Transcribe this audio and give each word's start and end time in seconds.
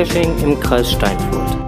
Geocaching 0.00 0.38
im 0.42 0.58
Kreis 0.58 0.92
Steinfurt. 0.92 1.58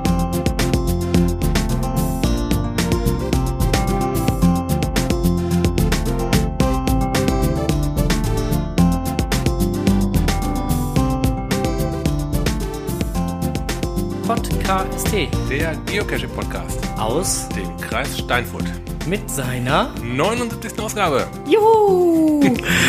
Podcast 14.26 15.12
Der 15.50 15.76
Geocaching-Podcast 15.84 16.78
aus 16.98 17.50
dem 17.50 17.76
Kreis 17.82 18.18
Steinfurt. 18.18 18.64
mit 19.06 19.28
seiner 19.28 19.90
79. 20.02 20.78
Ausgabe. 20.78 21.26
Juhu! 21.46 22.40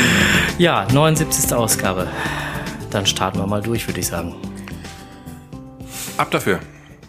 ja, 0.57 0.87
79. 0.93 1.53
Ausgabe. 1.53 2.07
Dann 2.91 3.05
starten 3.05 3.39
wir 3.39 3.47
mal 3.47 3.61
durch, 3.61 3.85
würde 3.89 3.99
ich 3.99 4.07
sagen. 4.07 4.33
Ab 6.17 6.29
dafür. 6.31 6.59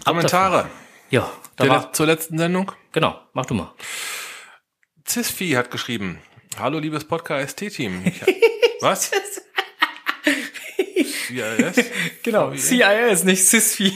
Kommentare 0.05 0.71
Ja, 1.11 1.31
da 1.57 1.65
Der 1.65 1.93
zur 1.93 2.07
letzten 2.07 2.39
Sendung. 2.39 2.73
genau, 2.93 3.21
mach 3.33 3.47
du 3.47 3.55
mal. 3.55 3.73
Cisfi 5.07 5.51
hat 5.51 5.71
geschrieben. 5.71 6.21
Hallo, 6.59 6.79
liebes 6.79 7.05
Podcast-Team. 7.05 8.05
Was? 8.81 9.11
CIS? 11.27 11.85
Genau? 12.23 12.55
CIS, 12.55 13.25
nicht 13.25 13.45
CISFI. 13.45 13.93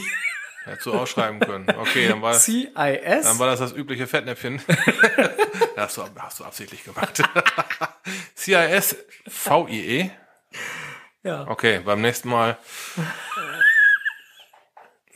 Hättest 0.65 0.85
du 0.85 0.93
ausschreiben 0.93 1.39
können. 1.39 1.67
Okay, 1.79 2.07
dann 2.07 2.21
war, 2.21 2.33
CIS? 2.35 2.69
dann 3.23 3.39
war 3.39 3.47
das 3.47 3.59
das 3.59 3.71
übliche 3.73 4.07
Fettnäpfchen. 4.07 4.61
Das 5.75 5.97
hast 5.97 6.09
du, 6.13 6.21
hast 6.21 6.39
du 6.41 6.43
absichtlich 6.43 6.83
gemacht. 6.83 7.21
CIS 8.35 8.97
VIE. 9.25 10.11
Ja. 11.23 11.47
Okay, 11.47 11.79
beim 11.79 12.01
nächsten 12.01 12.27
Mal 12.27 12.57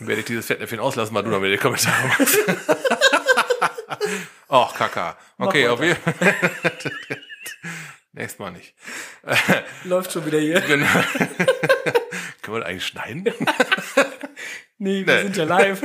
werde 0.08 0.22
ich 0.22 0.26
dieses 0.26 0.46
Fettnäpfchen 0.46 0.80
auslassen, 0.80 1.14
weil 1.16 1.24
du 1.24 1.30
wieder 1.30 1.50
die 1.52 1.58
Kommentare 1.58 2.08
machst. 2.08 2.38
Och, 4.50 4.74
Kaka. 4.76 5.18
Okay, 5.38 5.68
auf 5.68 5.82
jeden 5.82 5.98
Nächstes 8.14 8.40
Mal 8.40 8.52
nicht. 8.52 8.74
Läuft 9.86 10.12
schon 10.12 10.26
wieder 10.26 10.40
hier. 10.40 10.62
Genau. 10.62 10.86
Können 12.42 12.58
wir 12.58 12.60
das 12.60 12.70
eigentlich 12.70 12.86
schneiden? 12.86 13.24
Nee, 14.78 15.06
wir 15.06 15.16
Nee. 15.16 15.24
sind 15.24 15.38
ja 15.38 15.44
live. 15.46 15.82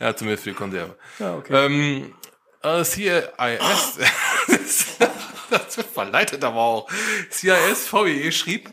ja, 0.00 0.16
zumindest 0.16 0.44
für 0.44 0.50
die 0.50 0.56
Konserve. 0.56 0.96
Ja, 1.20 1.34
okay. 1.34 1.66
Ähm, 1.66 2.14
äh, 2.62 2.84
CIS, 2.84 3.98
das 5.50 5.76
verleitet 5.94 6.42
aber 6.44 6.60
auch. 6.60 6.90
CIS 7.30 7.92
VEE 7.92 8.32
schrieb, 8.32 8.70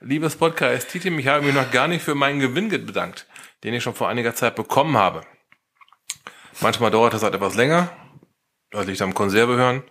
liebes 0.00 0.34
Podcast-Team, 0.34 1.18
ich 1.18 1.26
habe 1.28 1.44
mich 1.46 1.54
noch 1.54 1.70
gar 1.70 1.86
nicht 1.88 2.02
für 2.04 2.14
meinen 2.16 2.40
Gewinn 2.40 2.68
bedankt, 2.70 3.26
den 3.64 3.74
ich 3.74 3.82
schon 3.82 3.94
vor 3.94 4.08
einiger 4.08 4.34
Zeit 4.34 4.54
bekommen 4.54 4.96
habe. 4.96 5.22
Manchmal 6.60 6.90
dauert 6.90 7.14
das 7.14 7.22
halt 7.22 7.34
etwas 7.34 7.54
länger, 7.54 7.90
das 8.70 8.86
liegt 8.86 9.02
am 9.02 9.14
Konserve 9.14 9.56
hören, 9.56 9.82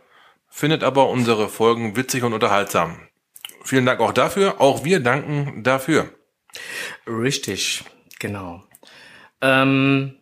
findet 0.50 0.84
aber 0.84 1.10
unsere 1.10 1.50
Folgen 1.50 1.96
witzig 1.96 2.24
und 2.24 2.34
unterhaltsam. 2.34 3.00
Vielen 3.64 3.86
Dank 3.86 4.00
auch 4.00 4.14
dafür, 4.14 4.60
auch 4.62 4.84
wir 4.84 5.00
danken 5.00 5.64
dafür. 5.64 6.10
Richtig, 7.08 7.84
genau. 8.20 8.64
Ähm, 9.42 10.16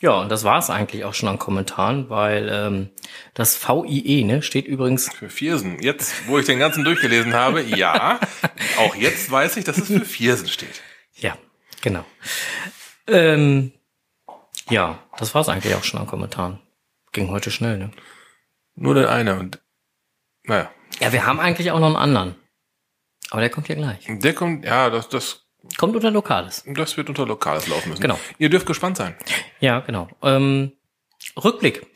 ja, 0.00 0.20
und 0.20 0.30
das 0.30 0.44
war 0.44 0.58
es 0.58 0.68
eigentlich 0.68 1.04
auch 1.04 1.14
schon 1.14 1.30
an 1.30 1.38
Kommentaren, 1.38 2.10
weil 2.10 2.50
ähm, 2.52 2.90
das 3.32 3.58
VIE 3.66 4.24
ne, 4.24 4.42
steht 4.42 4.66
übrigens, 4.66 5.08
Für 5.14 5.30
Viersen. 5.30 5.80
Jetzt, 5.80 6.28
wo 6.28 6.38
ich 6.38 6.44
den 6.44 6.58
ganzen 6.58 6.84
durchgelesen 6.84 7.32
habe, 7.32 7.62
ja, 7.62 8.20
auch 8.78 8.94
jetzt 8.96 9.30
weiß 9.30 9.56
ich, 9.56 9.64
dass 9.64 9.78
es 9.78 9.88
für 9.88 10.04
Viersen 10.04 10.48
steht. 10.48 10.82
Ja, 11.84 11.90
genau. 11.90 12.04
Ähm, 13.06 13.72
ja, 14.70 14.98
das 15.18 15.34
war 15.34 15.42
es 15.42 15.48
eigentlich 15.48 15.74
auch 15.74 15.84
schon 15.84 16.00
an 16.00 16.06
Kommentaren. 16.06 16.60
Ging 17.12 17.30
heute 17.30 17.50
schnell, 17.50 17.78
ne? 17.78 17.90
Nur 18.74 18.94
der 18.94 19.10
eine 19.10 19.38
und 19.38 19.60
naja. 20.44 20.70
Ja, 21.00 21.12
wir 21.12 21.26
haben 21.26 21.40
eigentlich 21.40 21.70
auch 21.70 21.80
noch 21.80 21.86
einen 21.86 21.96
anderen. 21.96 22.34
Aber 23.30 23.40
der 23.40 23.50
kommt 23.50 23.66
hier 23.66 23.76
gleich. 23.76 24.06
Der 24.08 24.34
kommt, 24.34 24.64
ja, 24.64 24.90
das, 24.90 25.08
das, 25.08 25.44
Kommt 25.76 25.96
unter 25.96 26.10
Lokales. 26.10 26.62
das 26.66 26.96
wird 26.96 27.08
unter 27.08 27.26
Lokales 27.26 27.66
laufen 27.68 27.88
müssen. 27.90 28.02
Genau. 28.02 28.18
Ihr 28.38 28.50
dürft 28.50 28.66
gespannt 28.66 28.96
sein. 28.96 29.16
Ja, 29.60 29.80
genau. 29.80 30.08
Ähm, 30.22 30.72
Rückblick. 31.42 31.86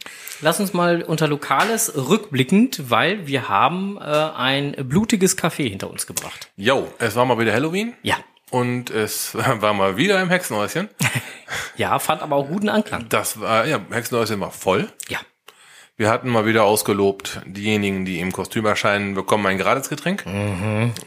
Lass 0.41 0.61
uns 0.61 0.73
mal 0.73 1.03
unter 1.03 1.29
Lokales 1.29 1.93
rückblickend, 1.97 2.91
weil 2.91 3.27
wir 3.27 3.49
haben 3.49 3.99
äh, 3.99 4.01
ein 4.01 4.75
blutiges 4.89 5.37
Café 5.37 5.69
hinter 5.69 5.91
uns 5.91 6.07
gebracht. 6.07 6.51
Jo, 6.57 6.93
es 6.99 7.15
war 7.17 7.25
mal 7.25 7.39
wieder 7.39 7.53
Halloween 7.53 7.95
Ja. 8.03 8.17
Und 8.51 8.91
es 8.91 9.35
war 9.35 9.75
mal 9.75 9.97
wieder 9.97 10.21
im 10.21 10.31
Hexenhäuschen. 10.31 10.89
Ja, 11.77 11.99
fand 11.99 12.23
aber 12.23 12.37
auch 12.37 12.49
guten 12.49 12.69
Anklang. 12.69 13.09
Das 13.09 13.41
war, 13.41 13.65
ja, 13.65 13.81
Hexenhäuschen 13.91 14.39
war 14.41 14.51
voll. 14.51 14.93
Ja. 15.09 15.21
Wir 15.97 16.11
hatten 16.11 16.29
mal 16.29 16.45
wieder 16.45 16.65
ausgelobt, 16.65 17.41
diejenigen, 17.47 18.05
die 18.05 18.21
im 18.21 18.33
Kostüm 18.33 18.67
erscheinen, 18.67 19.15
bekommen 19.15 19.47
ein 19.47 19.59
Gratisgetränk. 19.59 20.25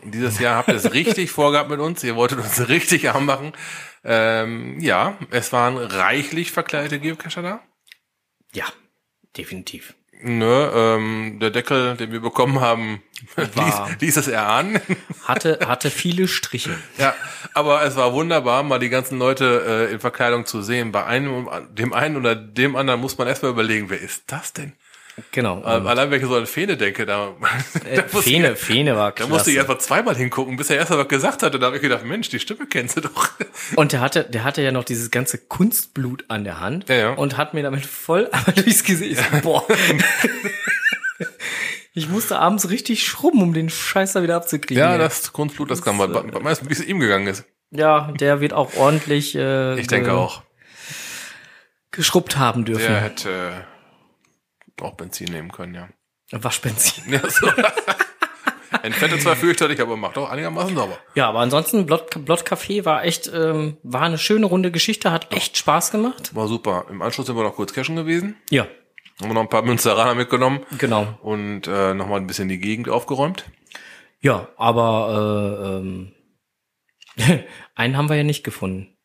Dieses 0.03 0.39
Jahr 0.39 0.55
habt 0.55 0.69
ihr 0.69 0.75
es 0.75 0.93
richtig 0.93 1.29
vorgehabt 1.31 1.69
mit 1.69 1.79
uns. 1.79 2.03
Ihr 2.03 2.15
wolltet 2.15 2.39
uns 2.39 2.69
richtig 2.69 3.09
arm 3.09 3.25
machen. 3.25 3.53
Ähm, 4.03 4.79
ja, 4.79 5.17
es 5.29 5.53
waren 5.53 5.77
reichlich 5.77 6.51
verkleidete 6.51 6.99
Geocacher 6.99 7.41
da. 7.41 7.61
Ja, 8.53 8.65
definitiv. 9.37 9.93
Ne, 10.23 10.71
ähm, 10.75 11.39
der 11.39 11.49
Deckel, 11.49 11.97
den 11.97 12.11
wir 12.11 12.19
bekommen 12.19 12.59
haben, 12.61 13.01
War- 13.35 13.87
ließ, 13.89 13.99
ließ 14.01 14.17
es 14.17 14.27
erahnen. 14.27 14.79
Hatte, 15.25 15.59
hatte 15.65 15.89
viele 15.91 16.27
Striche. 16.27 16.71
ja, 16.97 17.13
aber 17.53 17.83
es 17.83 17.95
war 17.95 18.13
wunderbar, 18.13 18.63
mal 18.63 18.79
die 18.79 18.89
ganzen 18.89 19.17
Leute 19.19 19.87
äh, 19.89 19.93
in 19.93 19.99
Verkleidung 19.99 20.45
zu 20.45 20.61
sehen. 20.61 20.91
Bei 20.91 21.05
einem, 21.05 21.47
dem 21.71 21.93
einen 21.93 22.17
oder 22.17 22.35
dem 22.35 22.75
anderen 22.75 22.99
muss 22.99 23.17
man 23.17 23.27
erstmal 23.27 23.51
überlegen, 23.51 23.89
wer 23.89 24.01
ist 24.01 24.23
das 24.27 24.53
denn? 24.53 24.73
Genau. 25.31 25.57
Ähm, 25.65 25.85
allein 25.87 26.09
wenn 26.09 26.21
ich 26.21 26.27
so 26.27 26.35
an 26.35 26.45
Fene 26.47 26.77
denke, 26.77 27.05
da, 27.05 27.33
äh, 27.85 27.97
da 27.97 28.03
Fene, 28.03 28.53
ich, 28.53 28.59
Fene 28.59 28.95
war 28.95 29.07
da 29.09 29.11
klasse. 29.11 29.29
musste 29.31 29.51
ich 29.51 29.67
mal 29.67 29.77
zweimal 29.77 30.15
hingucken, 30.15 30.55
bis 30.55 30.69
er 30.69 30.77
erst 30.77 30.89
mal 30.91 30.99
was 30.99 31.07
gesagt 31.09 31.43
hatte. 31.43 31.59
Da 31.59 31.67
habe 31.67 31.75
ich 31.75 31.81
gedacht, 31.81 32.05
Mensch, 32.05 32.29
die 32.29 32.39
Stimme 32.39 32.65
kennst 32.65 32.97
du 32.97 33.01
doch. 33.01 33.29
Und 33.75 33.91
der 33.91 33.99
hatte, 34.01 34.23
der 34.23 34.43
hatte 34.45 34.61
ja 34.61 34.71
noch 34.71 34.83
dieses 34.85 35.11
ganze 35.11 35.37
Kunstblut 35.37 36.25
an 36.29 36.43
der 36.45 36.59
Hand 36.59 36.87
Ja, 36.89 36.95
ja. 36.95 37.09
und 37.11 37.37
hat 37.37 37.53
mir 37.53 37.61
damit 37.63 37.85
voll 37.85 38.29
einmal 38.31 38.53
durchs 38.55 38.83
Gesicht. 38.83 39.19
Ich 39.19 39.19
so, 39.19 39.41
boah. 39.41 39.65
ich 41.93 42.07
musste 42.09 42.39
abends 42.39 42.69
richtig 42.69 43.05
schrubben, 43.05 43.41
um 43.43 43.53
den 43.53 43.69
Scheiß 43.69 44.13
da 44.13 44.23
wieder 44.23 44.35
abzukriegen. 44.37 44.81
Ja, 44.81 44.97
das 44.97 45.33
Kunstblut, 45.33 45.69
das 45.69 45.81
kann 45.81 45.97
man, 45.97 46.11
man 46.11 46.43
weiß, 46.43 46.67
wie 46.67 46.73
es 46.73 46.81
ihm 46.83 46.99
gegangen 46.99 47.27
ist. 47.27 47.43
ja, 47.71 48.11
der 48.13 48.39
wird 48.41 48.53
auch 48.53 48.75
ordentlich 48.75 49.35
äh, 49.35 49.77
Ich 49.79 49.87
denke 49.87 50.13
auch. 50.13 50.41
geschrubbt 51.91 52.37
haben 52.37 52.63
dürfen. 52.65 52.87
Der 52.87 53.01
hätte 53.01 53.29
äh, 53.29 53.70
auch 54.81 54.93
Benzin 54.93 55.31
nehmen 55.31 55.51
können, 55.51 55.75
ja. 55.75 55.89
Waschbenzin. 56.31 57.11
Ja, 57.11 57.29
so. 57.29 57.47
Entfettet 58.83 59.21
zwar 59.21 59.35
fürchterlich, 59.35 59.81
aber 59.81 59.97
macht 59.97 60.17
auch 60.17 60.29
einigermaßen 60.29 60.75
sauber. 60.75 60.97
Ja, 61.13 61.27
aber 61.29 61.39
ansonsten 61.39 61.85
Blott, 61.85 62.25
Blott 62.25 62.43
Café 62.43 62.85
war 62.85 63.03
echt, 63.03 63.29
ähm, 63.33 63.77
war 63.83 64.03
eine 64.03 64.17
schöne 64.17 64.45
runde 64.45 64.71
Geschichte, 64.71 65.11
hat 65.11 65.31
echt 65.33 65.57
Spaß 65.57 65.91
gemacht. 65.91 66.33
War 66.35 66.47
super. 66.47 66.85
Im 66.89 67.01
Anschluss 67.01 67.27
sind 67.27 67.35
wir 67.35 67.43
noch 67.43 67.55
kurz 67.55 67.73
cashen 67.73 67.95
gewesen. 67.95 68.37
Ja, 68.49 68.67
Haben 69.19 69.29
wir 69.29 69.33
noch 69.33 69.41
ein 69.41 69.49
paar 69.49 69.61
Münsteraner 69.61 70.15
mitgenommen 70.15 70.61
genau. 70.77 71.19
und 71.21 71.67
äh, 71.67 71.93
nochmal 71.93 72.21
ein 72.21 72.27
bisschen 72.27 72.47
die 72.47 72.59
Gegend 72.59 72.89
aufgeräumt. 72.89 73.45
Ja, 74.21 74.49
aber 74.55 75.61
äh, 75.61 75.77
ähm, 75.77 76.13
einen 77.75 77.97
haben 77.97 78.09
wir 78.09 78.15
ja 78.15 78.23
nicht 78.23 78.43
gefunden. 78.43 78.95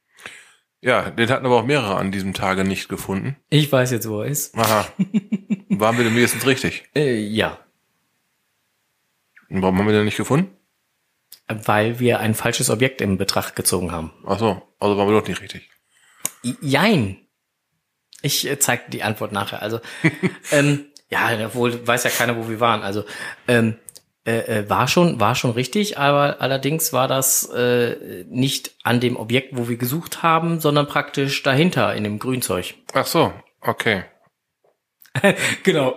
Ja, 0.87 1.11
den 1.11 1.29
hatten 1.31 1.45
aber 1.45 1.57
auch 1.57 1.65
mehrere 1.67 1.97
an 1.97 2.13
diesem 2.13 2.33
Tage 2.33 2.63
nicht 2.63 2.89
gefunden. 2.89 3.35
Ich 3.51 3.73
weiß 3.73 3.91
jetzt, 3.91 4.09
wo 4.09 4.21
er 4.21 4.29
ist. 4.29 4.57
Aha. 4.57 4.87
Waren 5.69 5.97
wir 5.97 6.05
denn 6.05 6.15
wenigstens 6.15 6.47
richtig? 6.47 6.85
Äh, 6.95 7.19
ja, 7.19 7.59
Und 9.51 9.63
warum 9.63 9.77
haben 9.79 9.87
wir 9.87 9.93
den 9.93 10.05
nicht 10.05 10.17
gefunden? 10.17 10.51
weil 11.49 11.99
wir 12.01 12.19
ein 12.21 12.35
falsches 12.35 12.71
Objekt 12.71 13.01
in 13.01 13.19
Betracht 13.19 13.55
gezogen 13.57 13.93
haben. 13.93 14.13
Ach 14.27 14.39
so, 14.39 14.63
also 14.81 14.97
waren 14.97 15.09
wir 15.09 15.21
doch 15.21 15.27
nicht 15.29 15.41
richtig. 15.41 15.71
Jein. 16.61 17.19
Ich 18.23 18.49
äh, 18.49 18.59
zeig 18.59 18.91
die 18.91 19.03
Antwort 19.03 19.33
nachher. 19.33 19.63
Also, 19.63 19.81
ähm, 20.53 20.87
ja, 21.09 21.55
wohl 21.55 21.87
weiß 21.87 22.05
ja 22.05 22.11
keiner, 22.11 22.37
wo 22.37 22.49
wir 22.49 22.59
waren. 22.61 22.83
Also, 22.83 23.05
ähm, 23.47 23.77
äh, 24.27 24.59
äh, 24.61 24.69
war 24.69 24.89
schon, 24.89 25.21
war 25.21 25.35
schon 25.35 25.53
richtig, 25.53 25.99
aber 25.99 26.41
allerdings 26.41 26.93
war 26.93 27.07
das 27.09 27.49
äh, 27.51 28.25
nicht 28.29 28.73
an 28.83 28.99
dem 29.01 29.17
Objekt, 29.17 29.57
wo 29.57 29.69
wir 29.69 29.77
gesucht 29.77 30.23
haben, 30.23 30.61
sondern 30.61 30.87
praktisch 30.89 31.43
dahinter 31.43 31.95
in 31.95 32.05
dem 32.05 32.19
Grünzeug. 32.19 32.75
Ach 32.93 33.07
so, 33.07 33.33
okay. 33.61 34.05
Genau. 35.63 35.97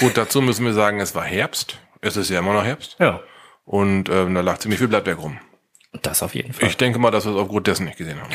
Gut, 0.00 0.16
dazu 0.16 0.40
müssen 0.40 0.64
wir 0.64 0.72
sagen, 0.72 1.00
es 1.00 1.14
war 1.14 1.24
Herbst. 1.24 1.78
Es 2.00 2.16
ist 2.16 2.30
ja 2.30 2.38
immer 2.38 2.52
noch 2.52 2.64
Herbst. 2.64 2.96
Ja, 2.98 3.20
Und 3.64 4.08
ähm, 4.08 4.34
da 4.34 4.40
lag 4.40 4.58
ziemlich 4.58 4.78
viel 4.78 4.88
Blattberg 4.88 5.18
rum. 5.18 5.38
das 6.02 6.22
auf 6.22 6.34
jeden 6.34 6.52
Fall. 6.52 6.68
Ich 6.68 6.76
denke 6.76 6.98
mal, 6.98 7.10
dass 7.10 7.24
wir 7.26 7.32
es 7.32 7.38
aufgrund 7.38 7.66
dessen 7.66 7.84
nicht 7.86 7.98
gesehen 7.98 8.20
haben. 8.20 8.30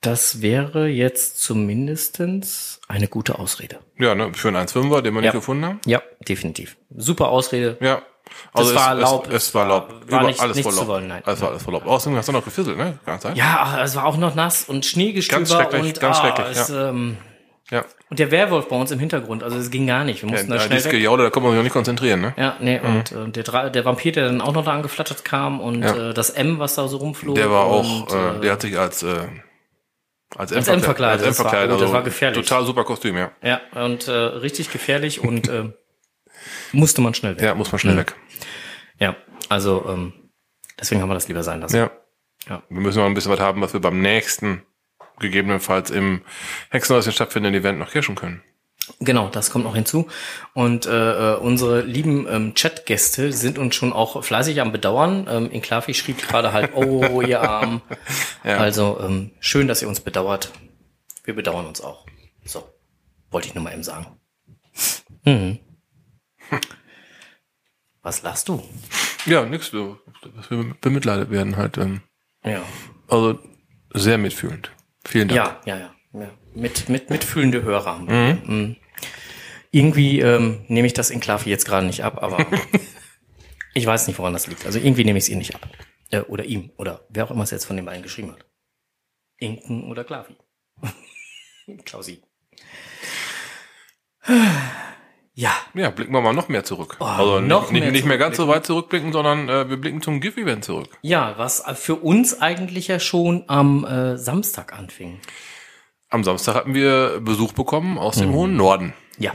Das 0.00 0.42
wäre 0.42 0.86
jetzt 0.86 1.40
zumindestens 1.42 2.80
eine 2.88 3.08
gute 3.08 3.38
Ausrede. 3.38 3.78
Ja, 3.98 4.14
ne, 4.14 4.32
für 4.34 4.48
einen 4.48 4.56
1,5er, 4.58 5.02
den 5.02 5.14
wir 5.14 5.20
Ja. 5.20 5.26
nicht 5.26 5.32
gefunden 5.32 5.64
haben. 5.64 5.80
Ja, 5.86 6.02
definitiv. 6.28 6.76
Super 6.96 7.28
Ausrede. 7.28 7.76
Ja. 7.80 8.02
Also 8.52 8.74
war 8.74 8.94
es, 8.94 9.00
Laub. 9.00 9.26
Es, 9.28 9.34
es 9.48 9.54
war 9.54 9.66
Laub. 9.66 9.88
War 10.08 10.20
Über- 10.20 10.28
nicht- 10.28 10.40
alles 10.40 10.56
nichts 10.56 10.68
voll 10.70 10.76
Laub. 10.76 10.84
zu 10.84 10.88
wollen, 10.92 11.08
nein. 11.08 11.22
Alles 11.24 11.40
war 11.40 11.48
alles 11.50 11.62
voll 11.62 11.72
Laub. 11.74 11.86
Außerdem 11.86 12.16
hast 12.18 12.28
du 12.28 12.32
noch 12.32 12.44
gefisselt, 12.44 12.76
ne? 12.76 12.98
Ganz. 13.06 13.24
Ja, 13.34 13.82
es 13.82 13.96
war 13.96 14.04
auch 14.04 14.16
noch 14.18 14.34
nass 14.34 14.64
und 14.64 14.84
Schneegestöber 14.86 15.38
Ganz 15.40 15.52
schrecklich, 15.52 15.82
und 15.94 16.00
ganz 16.00 16.18
ah, 16.18 16.20
schrecklich, 16.20 16.58
es, 16.58 16.68
ähm, 16.70 17.16
Ja. 17.70 17.84
und 18.10 18.18
der 18.18 18.30
Werwolf 18.30 18.68
bei 18.68 18.76
uns 18.76 18.90
im 18.90 18.98
Hintergrund, 18.98 19.42
also 19.42 19.56
es 19.56 19.70
ging 19.70 19.86
gar 19.86 20.04
nicht. 20.04 20.22
Wir 20.22 20.28
mussten 20.30 20.48
da 20.50 20.56
ja 20.56 20.60
schnell 20.60 20.76
dieses. 20.78 20.90
Gejaule, 20.92 21.24
da 21.24 21.30
kann 21.30 21.42
man 21.42 21.52
sich 21.52 21.58
auch 21.58 21.64
nicht 21.64 21.72
konzentrieren, 21.72 22.20
ne? 22.20 22.34
Ja, 22.36 22.56
nee, 22.60 22.78
und 22.78 23.12
äh, 23.12 23.28
der, 23.30 23.70
der 23.70 23.84
Vampir, 23.86 24.12
der 24.12 24.26
dann 24.26 24.40
auch 24.42 24.52
noch 24.52 24.64
da 24.64 24.72
angeflattert 24.72 25.24
kam 25.24 25.60
und 25.60 25.82
Ja. 25.82 26.10
äh, 26.10 26.14
das 26.14 26.28
M, 26.30 26.58
was 26.58 26.74
da 26.74 26.86
so 26.86 26.98
rumflog. 26.98 27.34
Der 27.34 27.50
war 27.50 27.68
und, 27.70 27.86
auch, 28.12 28.14
äh, 28.36 28.40
der 28.42 28.52
hat 28.52 28.60
sich 28.62 28.78
als, 28.78 29.02
äh, 29.02 29.20
als 30.36 30.52
M, 30.52 30.58
Als 30.58 30.84
verkleidet, 30.84 31.20
Als 31.20 31.22
M 31.22 31.28
das 31.28 31.38
war- 31.38 31.44
verkleidet. 31.50 31.70
oh, 31.70 31.74
das 31.74 31.82
also 31.82 31.94
war 31.94 32.02
gefährlich. 32.02 32.46
Total 32.46 32.64
super 32.64 32.84
Kostüm, 32.84 33.16
ja. 33.16 33.30
Ja, 33.42 33.60
und 33.84 34.08
äh, 34.08 34.12
richtig 34.12 34.70
gefährlich 34.70 35.20
und 35.20 35.48
äh, 35.48 35.72
musste 36.72 37.00
man 37.00 37.14
schnell 37.14 37.36
weg. 37.36 37.42
Ja, 37.42 37.54
muss 37.54 37.72
man 37.72 37.78
schnell 37.78 37.96
weg. 37.96 38.14
Ja, 38.98 39.16
also 39.48 39.84
ähm, 39.88 40.12
deswegen 40.78 41.00
haben 41.00 41.08
wir 41.08 41.14
das 41.14 41.28
lieber 41.28 41.42
sein 41.42 41.60
lassen. 41.60 41.76
Ja. 41.76 41.90
Ja. 42.48 42.62
Wir 42.68 42.80
müssen 42.80 42.98
noch 42.98 43.06
ein 43.06 43.14
bisschen 43.14 43.32
was 43.32 43.40
haben, 43.40 43.60
was 43.60 43.72
wir 43.72 43.80
beim 43.80 44.00
nächsten, 44.00 44.62
gegebenenfalls 45.18 45.90
im 45.90 46.22
Hexenhäuschen 46.70 47.12
stattfindenden 47.12 47.60
Event 47.60 47.78
noch 47.78 47.90
kirschen 47.90 48.14
können. 48.14 48.42
Genau, 49.00 49.28
das 49.28 49.50
kommt 49.50 49.64
noch 49.64 49.74
hinzu. 49.74 50.08
Und 50.54 50.86
äh, 50.86 51.34
äh, 51.34 51.36
unsere 51.38 51.82
lieben 51.82 52.26
ähm, 52.28 52.54
Chatgäste 52.54 53.32
sind 53.32 53.58
uns 53.58 53.74
schon 53.74 53.92
auch 53.92 54.22
fleißig 54.24 54.60
am 54.60 54.72
Bedauern. 54.72 55.26
Ähm, 55.30 55.50
in 55.50 55.62
Klafi 55.62 55.94
schrieb 55.94 56.18
gerade 56.18 56.52
halt, 56.52 56.72
oh, 56.74 57.20
ihr 57.20 57.40
Arm. 57.48 57.82
Ja. 58.44 58.56
Also 58.58 58.98
ähm, 59.00 59.32
schön, 59.40 59.68
dass 59.68 59.82
ihr 59.82 59.88
uns 59.88 60.00
bedauert. 60.00 60.50
Wir 61.24 61.34
bedauern 61.34 61.66
uns 61.66 61.80
auch. 61.80 62.06
So, 62.44 62.66
wollte 63.30 63.48
ich 63.48 63.54
nur 63.54 63.64
mal 63.64 63.72
eben 63.72 63.82
sagen. 63.82 64.06
Mhm. 65.24 65.58
Was 68.02 68.22
lachst 68.22 68.48
du? 68.48 68.62
Ja, 69.26 69.44
nix, 69.44 69.70
so, 69.70 69.98
dass 70.36 70.50
wir 70.50 70.74
bemitleidet 70.80 71.30
werden 71.30 71.56
halt. 71.56 71.76
Ähm, 71.78 72.00
Ja. 72.44 72.62
also 73.08 73.38
sehr 73.92 74.18
mitfühlend. 74.18 74.70
Vielen 75.04 75.28
Dank. 75.28 75.36
Ja, 75.66 75.74
ja, 75.74 75.78
ja. 75.78 76.20
ja. 76.20 76.30
Mit, 76.58 76.88
mit, 76.88 77.08
mitfühlende 77.10 77.62
Hörer 77.62 77.86
haben 77.98 78.08
wir. 78.08 78.14
Mhm. 78.44 78.76
Irgendwie 79.70 80.20
ähm, 80.20 80.64
nehme 80.68 80.86
ich 80.86 80.94
das 80.94 81.10
in 81.10 81.20
Klafi 81.20 81.50
jetzt 81.50 81.66
gerade 81.66 81.86
nicht 81.86 82.02
ab, 82.02 82.22
aber 82.22 82.44
ich 83.74 83.86
weiß 83.86 84.06
nicht, 84.08 84.18
woran 84.18 84.32
das 84.32 84.46
liegt. 84.48 84.66
Also 84.66 84.78
irgendwie 84.78 85.04
nehme 85.04 85.18
ich 85.18 85.24
es 85.24 85.28
ihr 85.28 85.36
nicht 85.36 85.54
ab. 85.54 85.68
Äh, 86.10 86.20
oder 86.20 86.44
ihm. 86.44 86.70
Oder 86.76 87.06
wer 87.10 87.24
auch 87.24 87.30
immer 87.30 87.44
es 87.44 87.50
jetzt 87.50 87.64
von 87.66 87.76
den 87.76 87.84
beiden 87.84 88.02
geschrieben 88.02 88.32
hat. 88.32 88.44
Inken 89.38 89.90
oder 89.90 90.04
Klafi. 90.04 90.36
Klausi. 91.84 92.22
Ja, 95.34 95.52
Ja, 95.72 95.90
blicken 95.90 96.12
wir 96.12 96.20
mal 96.20 96.32
noch 96.32 96.48
mehr 96.48 96.64
zurück. 96.64 96.96
Oh, 96.98 97.04
also 97.04 97.38
noch 97.38 97.70
nicht, 97.70 97.82
mehr 97.82 97.92
nicht 97.92 98.04
mehr 98.04 98.18
ganz 98.18 98.36
so 98.36 98.48
weit 98.48 98.66
zurückblicken, 98.66 99.12
sondern 99.12 99.48
äh, 99.48 99.70
wir 99.70 99.76
blicken 99.76 100.02
zum 100.02 100.20
GIF-Event 100.20 100.64
zurück. 100.64 100.88
ja, 101.02 101.34
was 101.38 101.62
für 101.76 101.94
uns 101.94 102.40
eigentlich 102.40 102.88
ja 102.88 102.98
schon 102.98 103.44
am 103.46 103.84
äh, 103.84 104.18
Samstag 104.18 104.72
anfing. 104.76 105.20
Am 106.10 106.24
Samstag 106.24 106.54
hatten 106.54 106.74
wir 106.74 107.20
Besuch 107.20 107.52
bekommen 107.52 107.98
aus 107.98 108.16
Mhm. 108.16 108.20
dem 108.22 108.32
hohen 108.32 108.56
Norden. 108.56 108.94
Ja. 109.18 109.32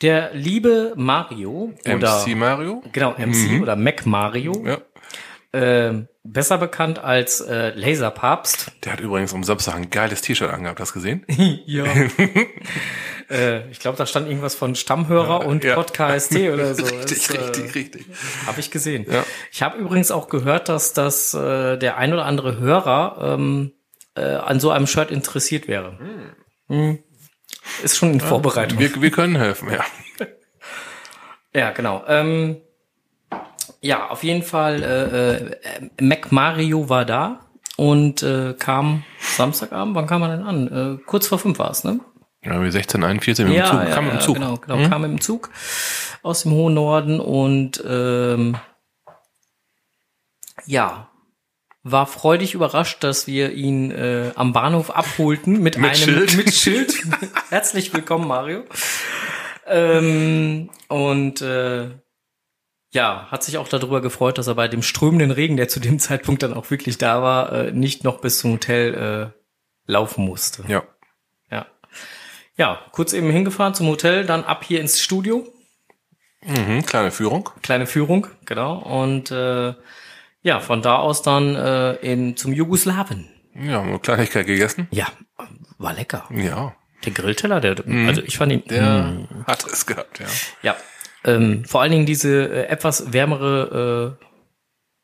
Der 0.00 0.32
liebe 0.32 0.92
Mario 0.96 1.72
oder 1.84 1.94
MC 2.24 2.34
Mario. 2.36 2.82
genau 2.92 3.14
MC 3.18 3.60
oder 3.60 3.74
Mac 3.76 4.06
Mario, 4.06 4.52
Ja. 4.64 4.78
ähm, 5.52 6.08
besser 6.22 6.56
bekannt 6.58 6.98
als 7.00 7.40
äh, 7.40 7.70
Laserpapst. 7.74 8.72
Der 8.84 8.92
hat 8.92 9.00
übrigens 9.00 9.34
am 9.34 9.42
Samstag 9.44 9.74
ein 9.74 9.90
geiles 9.90 10.20
T-Shirt 10.22 10.50
angehabt, 10.52 10.78
hast 10.80 10.90
du 10.90 11.00
gesehen? 11.00 11.24
Ja. 11.66 11.84
äh, 13.30 13.68
ich 13.70 13.80
glaube, 13.80 13.98
da 13.98 14.06
stand 14.06 14.28
irgendwas 14.28 14.54
von 14.54 14.74
Stammhörer 14.74 15.44
und 15.46 15.64
ja. 15.64 15.74
Podcast 15.74 16.32
oder 16.36 16.74
so. 16.74 16.84
richtig, 16.84 17.26
Das, 17.26 17.30
äh, 17.34 17.40
richtig, 17.40 17.74
richtig. 17.74 18.06
Habe 18.46 18.60
ich 18.60 18.70
gesehen. 18.70 19.04
Ja. 19.10 19.24
Ich 19.52 19.62
habe 19.62 19.78
übrigens 19.78 20.10
auch 20.10 20.28
gehört, 20.28 20.68
dass 20.68 20.92
das 20.92 21.34
äh, 21.34 21.76
der 21.76 21.96
ein 21.98 22.12
oder 22.12 22.24
andere 22.24 22.58
Hörer 22.58 23.34
ähm, 23.36 23.72
äh, 24.18 24.36
an 24.36 24.60
so 24.60 24.70
einem 24.70 24.86
Shirt 24.86 25.10
interessiert 25.10 25.68
wäre. 25.68 25.98
Hm. 26.68 26.98
Ist 27.82 27.96
schon 27.96 28.12
in 28.12 28.20
Vorbereitung. 28.20 28.78
Wir, 28.78 29.00
wir 29.00 29.10
können 29.10 29.36
helfen, 29.36 29.70
ja. 29.70 29.84
Ja, 31.54 31.70
genau. 31.70 32.04
Ähm, 32.06 32.58
ja, 33.80 34.08
auf 34.08 34.22
jeden 34.22 34.42
Fall, 34.42 34.82
äh, 34.82 35.36
äh, 35.36 35.90
Mac 36.00 36.32
Mario 36.32 36.88
war 36.88 37.04
da 37.04 37.40
und 37.76 38.22
äh, 38.22 38.54
kam 38.58 39.04
Samstagabend, 39.20 39.94
wann 39.94 40.06
kam 40.06 40.22
er 40.22 40.36
denn 40.36 40.42
an? 40.42 40.98
Äh, 40.98 41.04
kurz 41.04 41.26
vor 41.26 41.38
fünf 41.38 41.58
war 41.58 41.70
es, 41.70 41.84
ne? 41.84 42.00
Ja, 42.42 42.62
wir 42.62 42.70
16, 42.70 43.02
41 43.02 43.46
mit 43.46 43.56
dem 43.56 43.64
Zug, 43.64 43.90
kam 43.90 44.04
mit 44.04 44.14
dem 44.14 44.20
Zug. 44.20 44.34
Genau, 44.34 44.56
genau, 44.56 44.88
kam 44.88 45.04
im 45.04 45.20
Zug 45.20 45.50
aus 46.22 46.42
dem 46.42 46.52
hohen 46.52 46.74
Norden 46.74 47.20
und 47.20 47.82
ähm, 47.86 48.56
ja, 50.66 51.08
war 51.90 52.06
freudig 52.06 52.54
überrascht, 52.54 53.02
dass 53.04 53.26
wir 53.26 53.52
ihn 53.52 53.90
äh, 53.90 54.32
am 54.34 54.52
Bahnhof 54.52 54.90
abholten 54.90 55.54
mit, 55.62 55.76
Mit 55.78 55.90
einem 55.90 55.94
Schild. 55.94 56.36
mit 56.36 56.54
Schild. 56.54 56.94
Herzlich 57.50 57.92
willkommen, 57.92 58.26
Mario. 58.26 58.64
Ähm, 59.66 60.70
und 60.88 61.42
äh, 61.42 61.90
ja, 62.90 63.28
hat 63.30 63.42
sich 63.44 63.58
auch 63.58 63.68
darüber 63.68 64.00
gefreut, 64.00 64.38
dass 64.38 64.46
er 64.46 64.54
bei 64.54 64.68
dem 64.68 64.82
strömenden 64.82 65.30
Regen, 65.30 65.56
der 65.56 65.68
zu 65.68 65.80
dem 65.80 65.98
Zeitpunkt 65.98 66.42
dann 66.42 66.54
auch 66.54 66.70
wirklich 66.70 66.98
da 66.98 67.22
war, 67.22 67.52
äh, 67.52 67.72
nicht 67.72 68.04
noch 68.04 68.20
bis 68.20 68.38
zum 68.38 68.52
Hotel 68.52 69.32
äh, 69.34 69.90
laufen 69.90 70.24
musste. 70.24 70.64
Ja. 70.68 70.82
Ja. 71.50 71.66
Ja, 72.56 72.80
kurz 72.92 73.12
eben 73.12 73.30
hingefahren 73.30 73.74
zum 73.74 73.88
Hotel, 73.88 74.24
dann 74.24 74.44
ab 74.44 74.64
hier 74.64 74.80
ins 74.80 75.00
Studio. 75.00 75.46
Mhm, 76.44 76.86
kleine 76.86 77.10
Führung. 77.10 77.50
Kleine 77.62 77.86
Führung, 77.86 78.26
genau. 78.46 78.78
Und 78.78 79.30
äh, 79.30 79.74
ja, 80.42 80.60
von 80.60 80.82
da 80.82 80.96
aus 80.96 81.22
dann 81.22 81.54
äh, 81.54 81.94
in, 81.96 82.36
zum 82.36 82.52
Jugoslawen. 82.52 83.28
Ja, 83.54 83.80
eine 83.82 83.98
Kleinigkeit 83.98 84.46
gegessen. 84.46 84.86
Ja, 84.90 85.06
war 85.78 85.92
lecker. 85.94 86.28
Ja, 86.34 86.74
Der 87.04 87.12
Grillteller, 87.12 87.60
der, 87.60 87.76
also 88.06 88.22
ich 88.22 88.36
fand 88.38 88.52
ihn, 88.52 88.62
der 88.68 89.02
Mm. 89.02 89.44
hat 89.46 89.64
es 89.66 89.86
gehabt, 89.86 90.20
ja. 90.20 90.26
ja. 90.62 90.76
Ähm, 91.24 91.64
vor 91.64 91.82
allen 91.82 91.90
Dingen 91.90 92.06
diese 92.06 92.48
äh, 92.48 92.66
etwas 92.68 93.12
wärmere, 93.12 94.16
äh, 94.20 94.24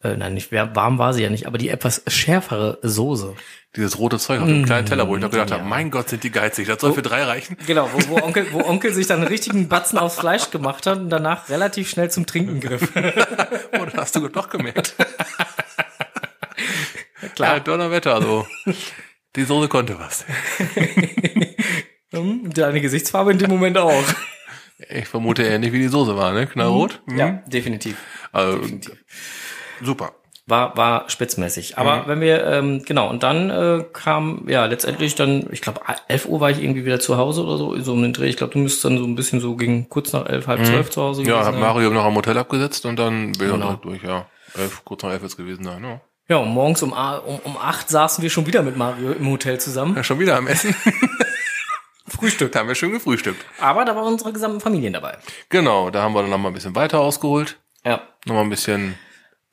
äh, 0.04 0.16
nein, 0.16 0.34
nicht 0.34 0.52
warm 0.52 0.99
war 0.99 1.14
sie 1.14 1.23
ja 1.23 1.30
nicht, 1.30 1.46
aber 1.46 1.56
die 1.58 1.70
etwas 1.70 2.02
schärfere 2.06 2.78
Soße. 2.82 3.34
Dieses 3.75 3.99
rote 3.99 4.18
Zeug 4.18 4.40
auf 4.40 4.46
dem 4.46 4.64
kleinen 4.64 4.87
Teller, 4.87 5.08
wo 5.08 5.16
ich 5.16 5.23
noch 5.23 5.32
gedacht 5.32 5.50
ja. 5.50 5.58
habe, 5.58 5.68
mein 5.68 5.90
Gott, 5.90 6.08
sind 6.08 6.23
die 6.23 6.30
geizig, 6.30 6.68
das 6.68 6.80
soll 6.80 6.92
für 6.92 7.02
drei 7.02 7.25
reichen. 7.25 7.56
Genau, 7.66 7.90
wo, 7.92 8.11
wo, 8.11 8.23
Onkel, 8.23 8.46
wo 8.52 8.61
Onkel 8.68 8.94
sich 8.94 9.08
dann 9.08 9.18
einen 9.18 9.26
richtigen 9.26 9.68
Batzen 9.68 9.99
aufs 9.99 10.16
Fleisch 10.16 10.50
gemacht 10.50 10.87
hat 10.87 10.99
und 10.99 11.11
danach 11.11 11.49
relativ 11.49 11.90
schnell 11.90 12.11
zum 12.11 12.26
Trinken 12.26 12.61
griff. 12.61 12.92
Oh, 13.76 13.84
das 13.87 13.94
hast 13.94 14.14
du 14.16 14.28
doch 14.28 14.49
gemerkt. 14.50 14.94
Klar. 17.34 17.54
Ja, 17.54 17.61
Donnerwetter, 17.61 18.14
also. 18.14 18.46
Die 19.34 19.42
Soße 19.42 19.66
konnte 19.66 19.99
was. 19.99 20.25
Hm, 22.12 22.52
Deine 22.54 22.80
Gesichtsfarbe 22.80 23.32
in 23.32 23.38
dem 23.38 23.50
Moment 23.50 23.76
auch. 23.78 24.04
Ich 24.88 25.08
vermute 25.08 25.42
ähnlich 25.42 25.73
wie 25.73 25.80
die 25.80 25.88
Soße 25.88 26.16
war, 26.16 26.32
ne? 26.32 26.46
Knallrot. 26.46 27.02
Mhm. 27.06 27.18
Ja, 27.18 27.30
definitiv. 27.46 27.96
Also, 28.32 28.61
super. 29.84 30.12
War, 30.46 30.76
war 30.76 31.08
spitzmäßig. 31.08 31.78
Aber 31.78 32.02
Mhm. 32.02 32.02
wenn 32.06 32.20
wir, 32.20 32.44
ähm, 32.46 32.82
genau, 32.84 33.08
und 33.08 33.22
dann 33.22 33.48
äh, 33.48 33.84
kam, 33.94 34.44
ja, 34.46 34.66
letztendlich 34.66 35.14
dann, 35.14 35.46
ich 35.50 35.62
glaube, 35.62 35.80
11 36.08 36.26
Uhr 36.26 36.38
war 36.40 36.50
ich 36.50 36.62
irgendwie 36.62 36.84
wieder 36.84 37.00
zu 37.00 37.16
Hause 37.16 37.44
oder 37.44 37.56
so, 37.56 37.78
so 37.80 37.92
um 37.94 38.02
den 38.02 38.12
Dreh. 38.12 38.26
Ich 38.28 38.36
glaube, 38.36 38.52
du 38.52 38.58
müsstest 38.58 38.84
dann 38.84 38.98
so 38.98 39.04
ein 39.04 39.14
bisschen 39.14 39.40
so 39.40 39.56
gegen 39.56 39.88
kurz 39.88 40.12
nach 40.12 40.26
elf, 40.26 40.46
halb 40.46 40.64
zwölf 40.66 40.90
zu 40.90 41.00
Hause 41.00 41.22
Mhm. 41.22 41.28
Ja, 41.28 41.32
gewesen 41.36 41.46
hat 41.46 41.54
sein. 41.54 41.62
Mario 41.62 41.90
noch 41.90 42.04
am 42.04 42.14
Hotel 42.14 42.36
abgesetzt 42.36 42.84
und 42.84 42.96
dann 42.98 43.32
bin 43.32 43.46
ich 43.46 43.52
Genau. 43.54 43.68
halt 43.70 43.84
durch, 43.84 44.02
ja. 44.02 44.26
Elf, 44.58 44.84
kurz 44.84 45.02
nach 45.02 45.12
elf 45.12 45.22
wird's 45.22 45.36
gewesen 45.38 45.64
sein, 45.64 45.80
ne? 45.80 46.00
Ja, 46.28 46.36
und 46.36 46.48
morgens 46.50 46.82
um, 46.82 46.92
um, 46.92 47.38
um 47.44 47.56
acht 47.56 47.88
saßen 47.88 48.22
wir 48.22 48.28
schon 48.30 48.46
wieder 48.46 48.62
mit 48.62 48.76
Mario 48.76 49.12
im 49.12 49.30
Hotel 49.30 49.58
zusammen. 49.60 49.96
Ja, 49.96 50.02
schon 50.04 50.18
wieder 50.20 50.36
am 50.36 50.46
Essen. 50.46 50.74
Frühstück. 52.06 52.52
Da 52.52 52.60
haben 52.60 52.68
wir 52.68 52.74
schön 52.74 52.92
gefrühstückt. 52.92 53.44
Aber 53.60 53.84
da 53.84 53.96
war 53.96 54.04
unsere 54.04 54.32
gesamte 54.32 54.60
Familie 54.60 54.90
dabei. 54.90 55.16
Genau, 55.48 55.90
da 55.90 56.02
haben 56.02 56.14
wir 56.14 56.20
dann 56.20 56.30
noch 56.30 56.38
mal 56.38 56.48
ein 56.48 56.54
bisschen 56.54 56.74
weiter 56.76 57.00
ausgeholt. 57.00 57.56
Ja. 57.84 58.02
Noch 58.26 58.34
mal 58.34 58.42
ein 58.42 58.50
bisschen, 58.50 58.94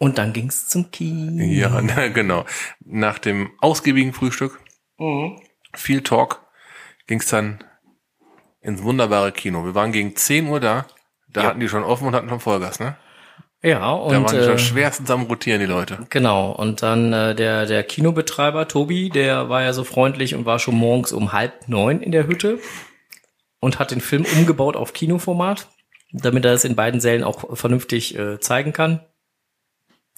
Und 0.01 0.17
dann 0.17 0.33
ging's 0.33 0.67
zum 0.67 0.89
Kino. 0.89 1.43
ja, 1.43 1.79
genau. 2.09 2.43
Nach 2.83 3.19
dem 3.19 3.51
ausgiebigen 3.59 4.13
Frühstück, 4.13 4.59
viel 5.75 6.01
Talk, 6.01 6.41
ging's 7.05 7.27
dann 7.27 7.63
ins 8.61 8.81
wunderbare 8.81 9.31
Kino. 9.31 9.63
Wir 9.63 9.75
waren 9.75 9.91
gegen 9.91 10.15
10 10.15 10.47
Uhr 10.47 10.59
da. 10.59 10.87
Da 11.29 11.41
Ja. 11.43 11.47
hatten 11.49 11.59
die 11.59 11.69
schon 11.69 11.83
offen 11.83 12.07
und 12.07 12.15
hatten 12.15 12.29
schon 12.29 12.39
Vollgas, 12.39 12.79
ne? 12.79 12.97
Ja, 13.61 13.77
Da 13.79 13.91
und 13.91 14.23
waren 14.23 14.35
die 14.35 14.41
äh, 14.41 14.43
schon 14.43 14.57
schwerstens 14.57 15.11
am 15.11 15.21
Rotieren, 15.23 15.59
die 15.59 15.67
Leute. 15.67 15.99
Genau, 16.09 16.51
und 16.51 16.81
dann 16.81 17.13
äh, 17.13 17.35
der, 17.35 17.67
der 17.67 17.83
Kinobetreiber 17.83 18.67
Tobi, 18.67 19.09
der 19.09 19.49
war 19.49 19.61
ja 19.61 19.71
so 19.71 19.83
freundlich 19.83 20.33
und 20.33 20.45
war 20.47 20.57
schon 20.57 20.73
morgens 20.75 21.11
um 21.13 21.31
halb 21.31 21.67
neun 21.67 22.01
in 22.01 22.11
der 22.11 22.25
Hütte 22.25 22.57
und 23.59 23.77
hat 23.77 23.91
den 23.91 24.01
Film 24.01 24.25
umgebaut 24.35 24.75
auf 24.75 24.93
Kinoformat, 24.93 25.67
damit 26.11 26.43
er 26.43 26.53
es 26.53 26.65
in 26.65 26.75
beiden 26.75 26.99
Sälen 26.99 27.23
auch 27.23 27.55
vernünftig 27.55 28.17
äh, 28.17 28.39
zeigen 28.39 28.73
kann. 28.73 29.01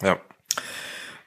Ja. 0.03 0.17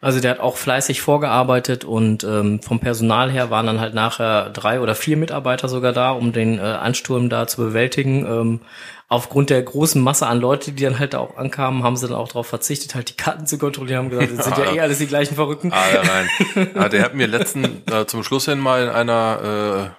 Also 0.00 0.20
der 0.20 0.32
hat 0.32 0.40
auch 0.40 0.56
fleißig 0.56 1.00
vorgearbeitet 1.00 1.84
und 1.84 2.22
ähm, 2.22 2.60
vom 2.62 2.80
Personal 2.80 3.30
her 3.30 3.50
waren 3.50 3.66
dann 3.66 3.80
halt 3.80 3.94
nachher 3.94 4.50
drei 4.50 4.80
oder 4.80 4.94
vier 4.94 5.16
Mitarbeiter 5.16 5.68
sogar 5.68 5.92
da, 5.92 6.10
um 6.10 6.32
den 6.32 6.58
äh, 6.58 6.62
Ansturm 6.62 7.30
da 7.30 7.46
zu 7.46 7.56
bewältigen. 7.62 8.26
Ähm, 8.26 8.60
aufgrund 9.08 9.50
der 9.50 9.62
großen 9.62 10.00
Masse 10.02 10.26
an 10.26 10.38
Leute, 10.38 10.72
die 10.72 10.84
dann 10.84 10.98
halt 10.98 11.14
da 11.14 11.18
auch 11.18 11.36
ankamen, 11.36 11.82
haben 11.82 11.96
sie 11.96 12.06
dann 12.08 12.16
auch 12.16 12.28
darauf 12.28 12.46
verzichtet, 12.46 12.94
halt 12.94 13.08
die 13.08 13.16
Karten 13.16 13.46
zu 13.46 13.56
kontrollieren, 13.56 14.04
haben 14.04 14.10
gesagt, 14.10 14.32
das 14.38 14.44
sind 14.44 14.58
ja 14.58 14.72
eh 14.74 14.80
alles 14.80 14.98
die 14.98 15.06
gleichen 15.06 15.34
Verrückten. 15.34 15.72
Ah, 15.72 15.88
ja, 15.92 16.02
nein. 16.04 16.70
Ah, 16.76 16.88
der 16.88 17.02
hat 17.02 17.14
mir 17.14 17.26
letzten, 17.26 17.82
äh, 17.90 18.06
zum 18.06 18.22
Schluss 18.22 18.44
hin 18.44 18.58
mal 18.58 18.84
in 18.84 18.88
einer, 18.90 19.92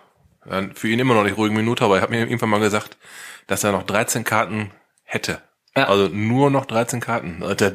äh, 0.48 0.52
ja, 0.52 0.70
für 0.74 0.88
ihn 0.88 1.00
immer 1.00 1.16
noch 1.16 1.24
nicht 1.24 1.38
ruhigen 1.38 1.56
Minute, 1.56 1.84
aber 1.84 1.98
er 1.98 2.02
hat 2.04 2.12
mir 2.12 2.20
irgendwann 2.20 2.50
mal 2.50 2.60
gesagt, 2.60 2.98
dass 3.48 3.64
er 3.64 3.72
noch 3.72 3.84
13 3.84 4.24
Karten 4.24 4.72
hätte. 5.04 5.42
Ja. 5.78 5.88
Also 5.90 6.08
nur 6.10 6.50
noch 6.50 6.66
13 6.66 7.00
Karten. 7.00 7.44
Also 7.44 7.72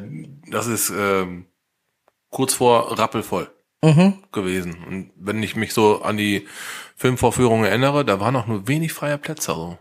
Das 0.49 0.67
ist 0.67 0.91
ähm, 0.95 1.47
kurz 2.29 2.53
vor 2.53 2.97
rappelvoll 2.99 3.49
Mhm. 3.81 4.23
gewesen. 4.31 4.83
Und 4.87 5.11
wenn 5.15 5.41
ich 5.43 5.55
mich 5.55 5.73
so 5.73 6.01
an 6.03 6.15
die 6.17 6.47
Filmvorführungen 6.95 7.65
erinnere, 7.65 8.05
da 8.05 8.19
waren 8.19 8.35
auch 8.35 8.47
nur 8.47 8.67
wenig 8.67 8.93
freie 8.93 9.17
Plätze. 9.17 9.51
Also 9.51 9.77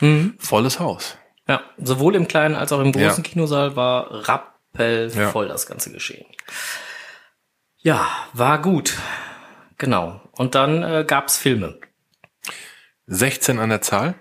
Mhm. 0.00 0.34
volles 0.38 0.78
Haus. 0.80 1.16
Ja, 1.48 1.62
sowohl 1.78 2.14
im 2.16 2.28
kleinen 2.28 2.54
als 2.54 2.72
auch 2.72 2.80
im 2.80 2.92
großen 2.92 3.22
Ja. 3.24 3.30
Kinosaal 3.30 3.76
war 3.76 4.28
rappelvoll 4.28 5.48
das 5.48 5.66
ganze 5.66 5.92
Geschehen. 5.92 6.24
Ja, 7.78 8.06
war 8.32 8.60
gut. 8.62 8.96
Genau. 9.78 10.20
Und 10.32 10.54
dann 10.54 10.82
äh, 10.82 11.04
gab's 11.06 11.36
Filme. 11.36 11.78
16 13.06 13.58
an 13.58 13.68
der 13.70 13.82
Zahl. 13.82 14.14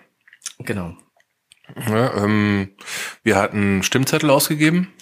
Genau. 0.60 0.96
Ja, 1.88 2.24
ähm, 2.26 2.76
wir 3.24 3.36
hatten 3.36 3.84
Stimmzettel 3.84 4.30
ausgegeben. 4.30 4.94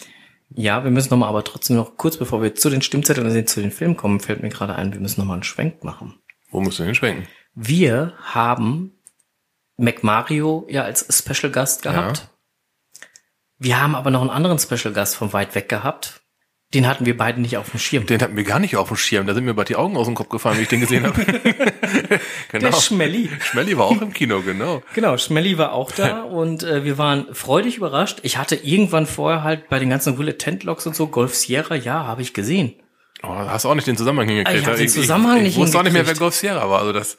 Ja, 0.50 0.84
wir 0.84 0.92
müssen 0.92 1.10
noch 1.10 1.18
mal, 1.18 1.28
aber 1.28 1.44
trotzdem 1.44 1.76
noch 1.76 1.96
kurz 1.98 2.18
bevor 2.18 2.42
wir 2.42 2.56
zu 2.56 2.70
den 2.70 2.82
Stimmzetteln 2.82 3.28
und 3.28 3.50
zu 3.50 3.62
den 3.62 3.72
Filmen 3.72 3.96
kommen, 3.96 4.20
fällt 4.20 4.42
mir 4.42 4.50
gerade 4.50 4.76
ein, 4.76 4.94
wir 4.94 5.00
müssen 5.00 5.22
noch 5.22 5.28
mal 5.28 5.36
einen 5.36 5.44
Schwenk 5.44 5.84
machen. 5.84 6.16
Wo 6.50 6.60
müssen 6.60 6.80
wir 6.80 6.86
hinschwenken? 6.88 7.28
Wir 7.54 8.14
haben 8.22 9.00
McMario 9.78 10.66
ja 10.70 10.84
als 10.84 11.06
Special 11.16 11.52
Gast 11.52 11.84
gehabt. 11.84 12.30
Wir 13.58 13.82
haben 13.82 13.96
aber 13.96 14.10
noch 14.10 14.22
einen 14.22 14.30
anderen 14.30 14.58
Special 14.58 14.94
Gast 14.94 15.16
von 15.16 15.34
weit 15.34 15.54
weg 15.54 15.70
gehabt. 15.70 16.22
Den 16.76 16.88
hatten 16.88 17.08
wir 17.08 17.18
beide 17.18 17.42
nicht 17.42 17.58
auf 17.58 17.72
dem 17.72 17.80
Schirm. 17.80 18.06
Den 18.06 18.22
hatten 18.22 18.38
wir 18.38 18.44
gar 18.44 18.60
nicht 18.60 18.78
auf 18.78 18.90
dem 18.90 18.98
Schirm. 18.98 19.26
Da 19.26 19.34
sind 19.34 19.44
mir 19.44 19.56
bald 19.56 19.70
die 19.70 19.76
Augen 19.76 19.98
aus 19.98 20.06
dem 20.06 20.14
Kopf 20.14 20.30
gefallen, 20.30 20.60
wie 20.60 20.64
ich 20.64 20.68
den 20.68 20.82
gesehen 20.82 21.04
habe. 21.04 21.26
Der 21.26 22.20
genau. 22.52 22.80
Schmelly. 22.80 23.30
Schmelly 23.42 23.76
war 23.76 23.86
auch 23.86 24.00
im 24.00 24.14
Kino, 24.14 24.42
genau. 24.42 24.84
Genau, 24.94 25.18
Schmelly 25.18 25.58
war 25.58 25.74
auch 25.74 25.92
da 25.92 26.22
und 26.24 26.62
äh, 26.62 26.84
wir 26.84 27.00
waren 27.00 27.34
freudig 27.34 27.78
überrascht. 27.78 28.20
Ich 28.22 28.38
hatte 28.38 28.56
irgendwann 28.56 29.08
vorher 29.08 29.44
halt 29.44 29.68
bei 29.70 29.80
den 29.80 29.90
ganzen 29.90 30.20
Wille 30.20 30.38
Tent 30.38 30.64
Logs 30.64 30.86
und 30.86 30.96
so 30.96 31.08
Golf 31.08 31.34
Sierra, 31.34 31.74
ja, 31.76 32.06
habe 32.06 32.22
ich 32.22 32.36
gesehen. 32.36 32.76
Oh, 33.24 33.30
hast 33.30 33.66
du 33.66 33.70
auch 33.70 33.76
nicht 33.76 33.88
den 33.88 33.98
Zusammenhang 33.98 34.28
hingekriegt. 34.28 34.62
Ich 34.62 34.68
hab 34.68 34.76
den 34.76 34.86
ich, 34.86 34.92
Zusammenhang 34.92 35.38
ich, 35.38 35.44
nicht 35.44 35.54
Ich 35.56 35.60
wusste 35.60 35.80
auch 35.80 35.84
nicht 35.84 35.94
mehr, 35.94 36.06
wer. 36.08 36.14
Golf 36.14 36.36
Sierra 36.36 36.70
war. 36.70 36.80
Also 36.80 36.94
das, 36.94 37.18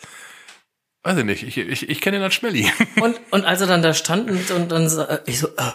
weiß 1.02 1.18
ich 1.18 1.24
nicht. 1.24 1.42
Ich, 1.42 1.58
ich, 1.58 1.88
ich 1.88 2.00
kenne 2.00 2.18
ihn 2.18 2.22
als 2.22 2.34
Schmelly. 2.34 2.70
Und, 3.00 3.20
und 3.30 3.44
als 3.44 3.60
er 3.60 3.66
dann 3.66 3.82
da 3.82 3.94
stand 3.94 4.30
und, 4.30 4.50
und 4.50 4.72
dann 4.72 4.84
äh, 4.86 5.18
ich 5.26 5.40
so, 5.40 5.48
äh, 5.48 5.72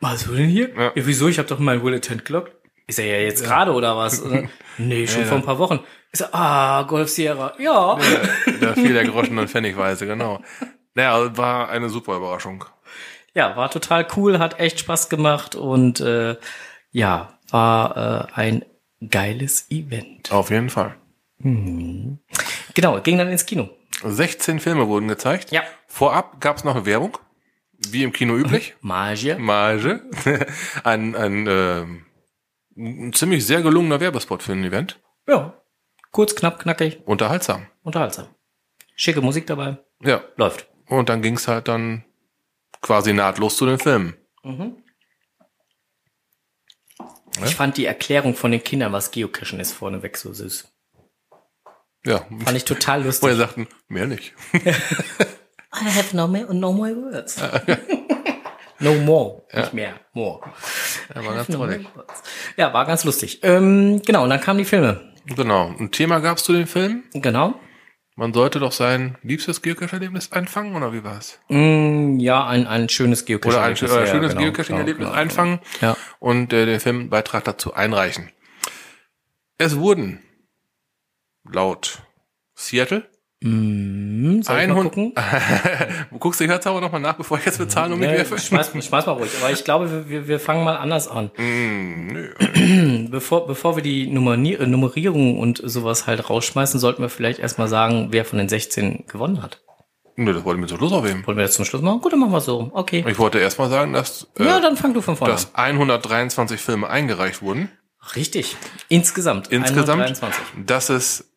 was 0.00 0.24
du 0.24 0.34
denn 0.34 0.48
hier? 0.48 0.74
Ja. 0.74 0.82
Ja. 0.84 0.92
wieso? 0.94 1.28
Ich 1.28 1.38
habe 1.38 1.48
doch 1.48 1.58
mein 1.58 1.82
Wille 1.82 2.00
Tent 2.00 2.24
Clock. 2.24 2.50
Ist 2.86 2.98
er 2.98 3.06
ja 3.06 3.18
jetzt 3.18 3.44
gerade 3.44 3.72
oder 3.72 3.96
was? 3.96 4.22
Dann, 4.22 4.48
nee, 4.78 5.06
schon 5.06 5.24
vor 5.24 5.38
ein 5.38 5.44
paar 5.44 5.58
Wochen. 5.58 5.80
Ich 6.12 6.20
so, 6.20 6.26
ah, 6.32 6.82
Golf 6.82 7.08
Sierra, 7.08 7.54
ja. 7.58 7.98
da 8.60 8.74
fiel 8.74 8.92
der 8.92 9.04
Groschen 9.04 9.38
und 9.38 9.50
Pfennigweise, 9.50 10.06
genau. 10.06 10.40
Naja, 10.94 11.36
war 11.36 11.68
eine 11.68 11.88
super 11.88 12.16
Überraschung. 12.16 12.64
Ja, 13.34 13.56
war 13.56 13.70
total 13.70 14.06
cool, 14.16 14.38
hat 14.38 14.60
echt 14.60 14.80
Spaß 14.80 15.08
gemacht 15.10 15.54
und 15.54 16.00
äh, 16.00 16.36
ja, 16.90 17.38
war 17.50 18.30
äh, 18.30 18.32
ein 18.34 18.64
geiles 19.10 19.70
Event. 19.70 20.32
Auf 20.32 20.50
jeden 20.50 20.70
Fall. 20.70 20.94
Genau, 21.38 23.00
ging 23.02 23.18
dann 23.18 23.28
ins 23.28 23.44
Kino. 23.44 23.68
16 24.02 24.60
Filme 24.60 24.88
wurden 24.88 25.08
gezeigt. 25.08 25.50
Ja. 25.50 25.62
Vorab 25.86 26.40
gab 26.40 26.56
es 26.56 26.64
noch 26.64 26.74
eine 26.74 26.86
Werbung, 26.86 27.18
wie 27.90 28.02
im 28.02 28.12
Kino 28.12 28.36
üblich. 28.36 28.74
Magie. 28.80 29.34
Marge. 29.34 30.02
ein 30.84 31.14
ein, 31.14 31.46
ähm, 31.46 32.05
ein 32.76 33.12
ziemlich 33.12 33.46
sehr 33.46 33.62
gelungener 33.62 34.00
Werbespot 34.00 34.42
für 34.42 34.52
ein 34.52 34.64
Event. 34.64 35.00
Ja. 35.26 35.54
Kurz, 36.10 36.34
knapp, 36.34 36.58
knackig, 36.58 37.00
Unterhaltsam. 37.04 37.66
unterhaltsam. 37.82 38.26
Schicke 38.94 39.20
Musik 39.20 39.46
dabei. 39.46 39.78
Ja. 40.02 40.22
Läuft. 40.36 40.68
Und 40.88 41.08
dann 41.08 41.20
ging's 41.22 41.48
halt 41.48 41.68
dann 41.68 42.04
quasi 42.80 43.12
nahtlos 43.12 43.56
zu 43.56 43.66
den 43.66 43.78
Filmen. 43.78 44.14
Ich 47.44 47.54
fand 47.56 47.76
die 47.76 47.84
Erklärung 47.84 48.34
von 48.34 48.50
den 48.50 48.62
Kindern, 48.64 48.92
was 48.92 49.10
Geocachen 49.10 49.60
ist, 49.60 49.72
vorneweg 49.72 50.16
so 50.16 50.32
süß. 50.32 50.72
Ja. 52.06 52.20
Fand 52.44 52.56
ich 52.56 52.64
total 52.64 53.02
Wo 53.02 53.06
lustig. 53.06 53.28
er 53.28 53.36
sagten, 53.36 53.68
mehr 53.88 54.06
nicht. 54.06 54.32
I 54.54 55.84
have 55.90 56.16
no, 56.16 56.26
more, 56.28 56.54
no 56.54 56.72
more 56.72 56.94
words. 56.96 57.36
no 58.78 58.94
more, 58.94 59.42
nicht 59.52 59.72
mehr, 59.72 59.94
more. 60.12 60.40
Ja, 61.14 61.24
war 61.24 61.34
ganz 61.34 61.48
words. 61.58 62.22
Ja, 62.56 62.72
war 62.72 62.84
ganz 62.86 63.04
lustig. 63.04 63.40
Ähm, 63.42 64.02
genau, 64.04 64.24
und 64.24 64.30
dann 64.30 64.40
kamen 64.40 64.58
die 64.58 64.64
Filme. 64.64 65.12
Genau. 65.26 65.74
Ein 65.78 65.90
Thema 65.90 66.20
gab's 66.20 66.44
zu 66.44 66.52
den 66.52 66.66
Filmen. 66.66 67.04
Genau. 67.12 67.58
Man 68.18 68.32
sollte 68.32 68.60
doch 68.60 68.72
sein 68.72 69.18
liebstes 69.22 69.60
Geocache-Erlebnis 69.60 70.32
einfangen, 70.32 70.74
oder 70.74 70.92
wie 70.94 71.04
war's? 71.04 71.38
Mm, 71.48 72.18
ja, 72.18 72.46
ein, 72.46 72.66
ein 72.66 72.88
schönes 72.88 73.26
Geocaching. 73.26 73.52
Oder 73.52 73.62
ein 73.62 73.76
oder 73.76 74.00
ja, 74.00 74.06
schönes 74.06 74.30
genau, 74.30 74.42
Geocaching-Erlebnis 74.42 75.08
genau, 75.08 75.10
genau. 75.10 75.20
einfangen 75.20 75.60
Ja. 75.82 75.96
und 76.18 76.52
äh, 76.54 76.64
den 76.64 76.80
Filmbeitrag 76.80 77.44
dazu 77.44 77.74
einreichen. 77.74 78.30
Es 79.58 79.76
wurden 79.76 80.22
laut 81.44 82.02
Seattle 82.54 83.06
Mm, 83.42 84.40
soll 84.42 84.60
ich 84.60 84.68
mal 84.68 84.76
100 84.76 84.92
gucken? 84.94 85.12
Du 86.10 86.18
guckst 86.18 86.40
die 86.40 86.48
Herzhauer 86.48 86.80
nochmal 86.80 87.00
nach, 87.02 87.14
bevor 87.16 87.38
ich 87.38 87.44
jetzt 87.44 87.60
mit 87.60 87.70
Zahlen 87.70 87.92
um 87.92 87.98
mich 87.98 88.08
Ja, 88.08 88.16
werfe? 88.16 88.38
schmeiß, 88.38 88.70
schmeiß 88.72 89.06
mal 89.06 89.12
ruhig. 89.12 89.30
Aber 89.42 89.50
ich 89.52 89.62
glaube, 89.64 89.90
wir- 89.90 90.08
wir, 90.08 90.28
wir 90.28 90.40
fangen 90.40 90.64
mal 90.64 90.76
anders 90.76 91.06
an. 91.08 91.30
Mm, 91.36 92.06
nö. 92.12 93.08
Bevor, 93.10 93.46
bevor 93.46 93.76
wir 93.76 93.82
die 93.82 94.06
Nummerier 94.08 94.60
äh, 94.60 94.66
Nummerierung 94.66 95.38
und 95.38 95.60
sowas 95.64 96.06
halt 96.06 96.28
rausschmeißen, 96.28 96.80
sollten 96.80 97.02
wir 97.02 97.08
vielleicht 97.08 97.38
erstmal 97.38 97.68
sagen, 97.68 98.08
wer 98.10 98.24
von 98.24 98.38
den 98.38 98.48
16 98.48 99.04
gewonnen 99.06 99.42
hat. 99.42 99.60
Nö, 100.16 100.32
das 100.32 100.44
wollte 100.44 100.56
ich 100.58 100.62
mir 100.62 100.66
zum 100.68 100.78
Schluss 100.78 100.92
aufheben. 100.92 101.26
Wollen 101.26 101.36
wir 101.36 101.44
das 101.44 101.54
zum 101.54 101.64
Schluss 101.66 101.82
machen? 101.82 102.00
Gut, 102.00 102.12
dann 102.12 102.20
machen 102.20 102.32
wir 102.32 102.40
so. 102.40 102.70
Okay. 102.72 103.04
Ich 103.06 103.18
wollte 103.18 103.38
erstmal 103.38 103.68
sagen, 103.68 103.92
dass, 103.92 104.26
äh, 104.38 104.44
ja, 104.44 104.60
dann 104.60 104.76
fang 104.76 104.94
du 104.94 105.02
von 105.02 105.16
vorne 105.16 105.34
dass 105.34 105.54
123 105.54 106.58
Filme 106.60 106.88
eingereicht 106.88 107.42
wurden. 107.42 107.68
Richtig. 108.16 108.56
Insgesamt. 108.88 109.48
Insgesamt, 109.48 110.02
123. 110.02 110.42
dass 110.66 110.88
es 110.88 111.35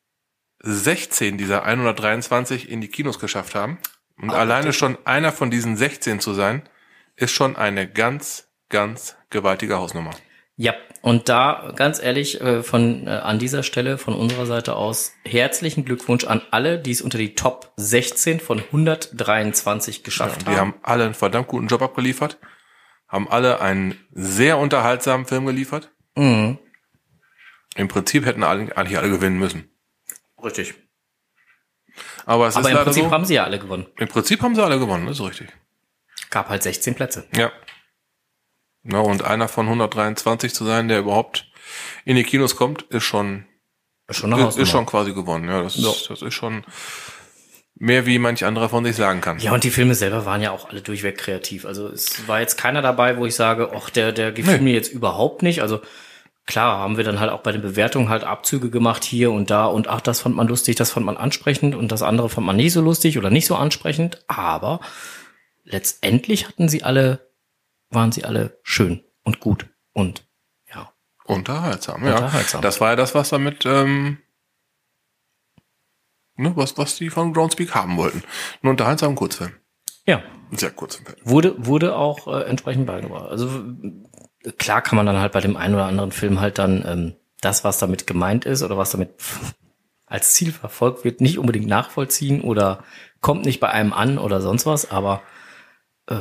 16 0.61 1.37
dieser 1.37 1.63
123 1.63 2.69
in 2.69 2.81
die 2.81 2.89
Kinos 2.89 3.19
geschafft 3.19 3.55
haben. 3.55 3.77
Und 4.21 4.31
alleine 4.31 4.73
schon 4.73 4.97
einer 5.05 5.31
von 5.31 5.49
diesen 5.49 5.77
16 5.77 6.19
zu 6.19 6.33
sein, 6.33 6.63
ist 7.15 7.31
schon 7.31 7.55
eine 7.55 7.89
ganz, 7.89 8.49
ganz 8.69 9.15
gewaltige 9.29 9.77
Hausnummer. 9.77 10.11
Ja, 10.55 10.73
und 11.01 11.29
da 11.29 11.71
ganz 11.77 12.01
ehrlich 12.03 12.41
äh, 12.41 12.63
von 12.63 13.07
äh, 13.07 13.11
an 13.11 13.39
dieser 13.39 13.63
Stelle 13.63 13.97
von 13.97 14.13
unserer 14.13 14.45
Seite 14.45 14.75
aus 14.75 15.13
herzlichen 15.23 15.85
Glückwunsch 15.85 16.25
an 16.25 16.41
alle, 16.51 16.79
die 16.79 16.91
es 16.91 17.01
unter 17.01 17.17
die 17.17 17.33
Top 17.33 17.71
16 17.77 18.41
von 18.41 18.59
123 18.59 20.03
geschafft 20.03 20.45
Die 20.47 20.57
haben 20.57 20.73
alle 20.83 21.05
einen 21.05 21.13
verdammt 21.13 21.47
guten 21.47 21.67
Job 21.67 21.81
abgeliefert, 21.81 22.39
haben 23.07 23.29
alle 23.29 23.61
einen 23.61 23.95
sehr 24.11 24.57
unterhaltsamen 24.57 25.25
Film 25.25 25.45
geliefert. 25.45 25.91
Mhm. 26.15 26.59
Im 27.75 27.87
Prinzip 27.87 28.25
hätten 28.25 28.43
alle, 28.43 28.75
eigentlich 28.75 28.97
alle 28.97 29.09
gewinnen 29.09 29.39
müssen. 29.39 29.69
Richtig. 30.43 30.73
Aber 32.25 32.47
es 32.47 32.55
Aber 32.55 32.69
ist 32.69 32.75
im 32.77 32.83
Prinzip 32.83 33.03
so. 33.05 33.11
haben 33.11 33.25
sie 33.25 33.33
ja 33.35 33.43
alle 33.43 33.59
gewonnen. 33.59 33.87
Im 33.97 34.07
Prinzip 34.07 34.41
haben 34.41 34.55
sie 34.55 34.63
alle 34.63 34.79
gewonnen, 34.79 35.07
das 35.07 35.19
ist 35.19 35.25
richtig. 35.25 35.49
Gab 36.29 36.49
halt 36.49 36.63
16 36.63 36.95
Plätze. 36.95 37.25
Ja. 37.35 37.51
Na, 38.83 38.99
und 38.99 39.23
einer 39.25 39.47
von 39.47 39.65
123 39.67 40.53
zu 40.53 40.65
sein, 40.65 40.87
der 40.87 40.99
überhaupt 40.99 41.51
in 42.05 42.15
die 42.15 42.23
Kinos 42.23 42.55
kommt, 42.55 42.83
ist 42.83 43.03
schon, 43.03 43.45
Ist 44.07 44.17
schon 44.17 44.31
ist, 44.33 44.57
ist 44.57 44.69
schon 44.69 44.85
quasi 44.85 45.13
gewonnen. 45.13 45.49
Ja, 45.49 45.61
das, 45.63 45.75
Ja. 45.75 45.89
ist, 45.89 46.09
das 46.09 46.21
ist 46.21 46.33
schon 46.33 46.63
mehr, 47.75 48.05
wie 48.05 48.19
manch 48.19 48.45
anderer 48.45 48.69
von 48.69 48.85
sich 48.85 48.95
sagen 48.95 49.21
kann. 49.21 49.39
Ja, 49.39 49.51
und 49.53 49.63
die 49.63 49.69
Filme 49.69 49.95
selber 49.95 50.25
waren 50.25 50.41
ja 50.41 50.51
auch 50.51 50.69
alle 50.69 50.81
durchweg 50.81 51.17
kreativ. 51.17 51.65
Also 51.65 51.87
es 51.87 52.27
war 52.27 52.39
jetzt 52.39 52.57
keiner 52.57 52.81
dabei, 52.81 53.17
wo 53.17 53.25
ich 53.25 53.35
sage, 53.35 53.71
ach, 53.75 53.89
der, 53.89 54.11
der 54.11 54.31
gefiel 54.31 54.59
mir 54.61 54.73
jetzt 54.73 54.91
überhaupt 54.91 55.41
nicht. 55.43 55.61
Also 55.61 55.81
klar 56.49 56.79
haben 56.79 56.97
wir 56.97 57.03
dann 57.03 57.19
halt 57.19 57.31
auch 57.31 57.41
bei 57.41 57.51
den 57.51 57.61
Bewertungen 57.61 58.09
halt 58.09 58.23
Abzüge 58.23 58.71
gemacht 58.71 59.03
hier 59.03 59.31
und 59.31 59.51
da 59.51 59.67
und 59.67 59.87
ach, 59.87 60.01
das 60.01 60.19
fand 60.21 60.35
man 60.35 60.47
lustig, 60.47 60.75
das 60.75 60.89
fand 60.89 61.05
man 61.05 61.15
ansprechend 61.15 61.75
und 61.75 61.91
das 61.91 62.01
andere 62.01 62.27
fand 62.27 62.47
man 62.47 62.55
nicht 62.55 62.73
so 62.73 62.81
lustig 62.81 63.19
oder 63.19 63.29
nicht 63.29 63.45
so 63.45 63.55
ansprechend. 63.55 64.23
Aber 64.27 64.79
letztendlich 65.63 66.47
hatten 66.47 66.67
sie 66.67 66.83
alle, 66.83 67.29
waren 67.91 68.11
sie 68.11 68.25
alle 68.25 68.59
schön 68.63 69.03
und 69.23 69.39
gut 69.39 69.67
und 69.93 70.25
ja. 70.73 70.91
Unterhaltsam, 71.25 72.03
ja. 72.03 72.15
Unterhaltsam. 72.15 72.63
Das 72.63 72.81
war 72.81 72.89
ja 72.89 72.95
das, 72.95 73.13
was 73.13 73.29
damit, 73.29 73.67
ähm, 73.67 74.17
ne, 76.35 76.51
was, 76.55 76.79
was 76.79 76.95
die 76.95 77.11
von 77.11 77.31
Groundspeak 77.31 77.75
haben 77.75 77.95
wollten. 77.95 78.23
Ein 78.63 78.69
unterhaltsamen 78.69 79.15
Kurzfilm. 79.15 79.51
Ja, 80.07 80.23
Ein 80.51 80.57
sehr 80.57 80.71
Film. 80.71 81.15
wurde, 81.23 81.53
wurde 81.63 81.95
auch 81.95 82.27
äh, 82.27 82.45
entsprechend 82.45 82.87
beigebracht. 82.87 83.29
Also 83.29 83.61
klar 84.57 84.81
kann 84.81 84.95
man 84.95 85.05
dann 85.05 85.19
halt 85.19 85.31
bei 85.31 85.41
dem 85.41 85.57
einen 85.57 85.75
oder 85.75 85.85
anderen 85.85 86.11
Film 86.11 86.39
halt 86.39 86.57
dann 86.57 86.83
ähm, 86.85 87.13
das, 87.41 87.63
was 87.63 87.79
damit 87.79 88.07
gemeint 88.07 88.45
ist 88.45 88.63
oder 88.63 88.77
was 88.77 88.91
damit 88.91 89.09
als 90.05 90.33
Ziel 90.33 90.51
verfolgt 90.51 91.03
wird, 91.03 91.21
nicht 91.21 91.37
unbedingt 91.37 91.67
nachvollziehen 91.67 92.41
oder 92.41 92.83
kommt 93.21 93.45
nicht 93.45 93.59
bei 93.59 93.69
einem 93.69 93.93
an 93.93 94.17
oder 94.17 94.41
sonst 94.41 94.65
was, 94.65 94.89
aber 94.89 95.21
äh, 96.07 96.15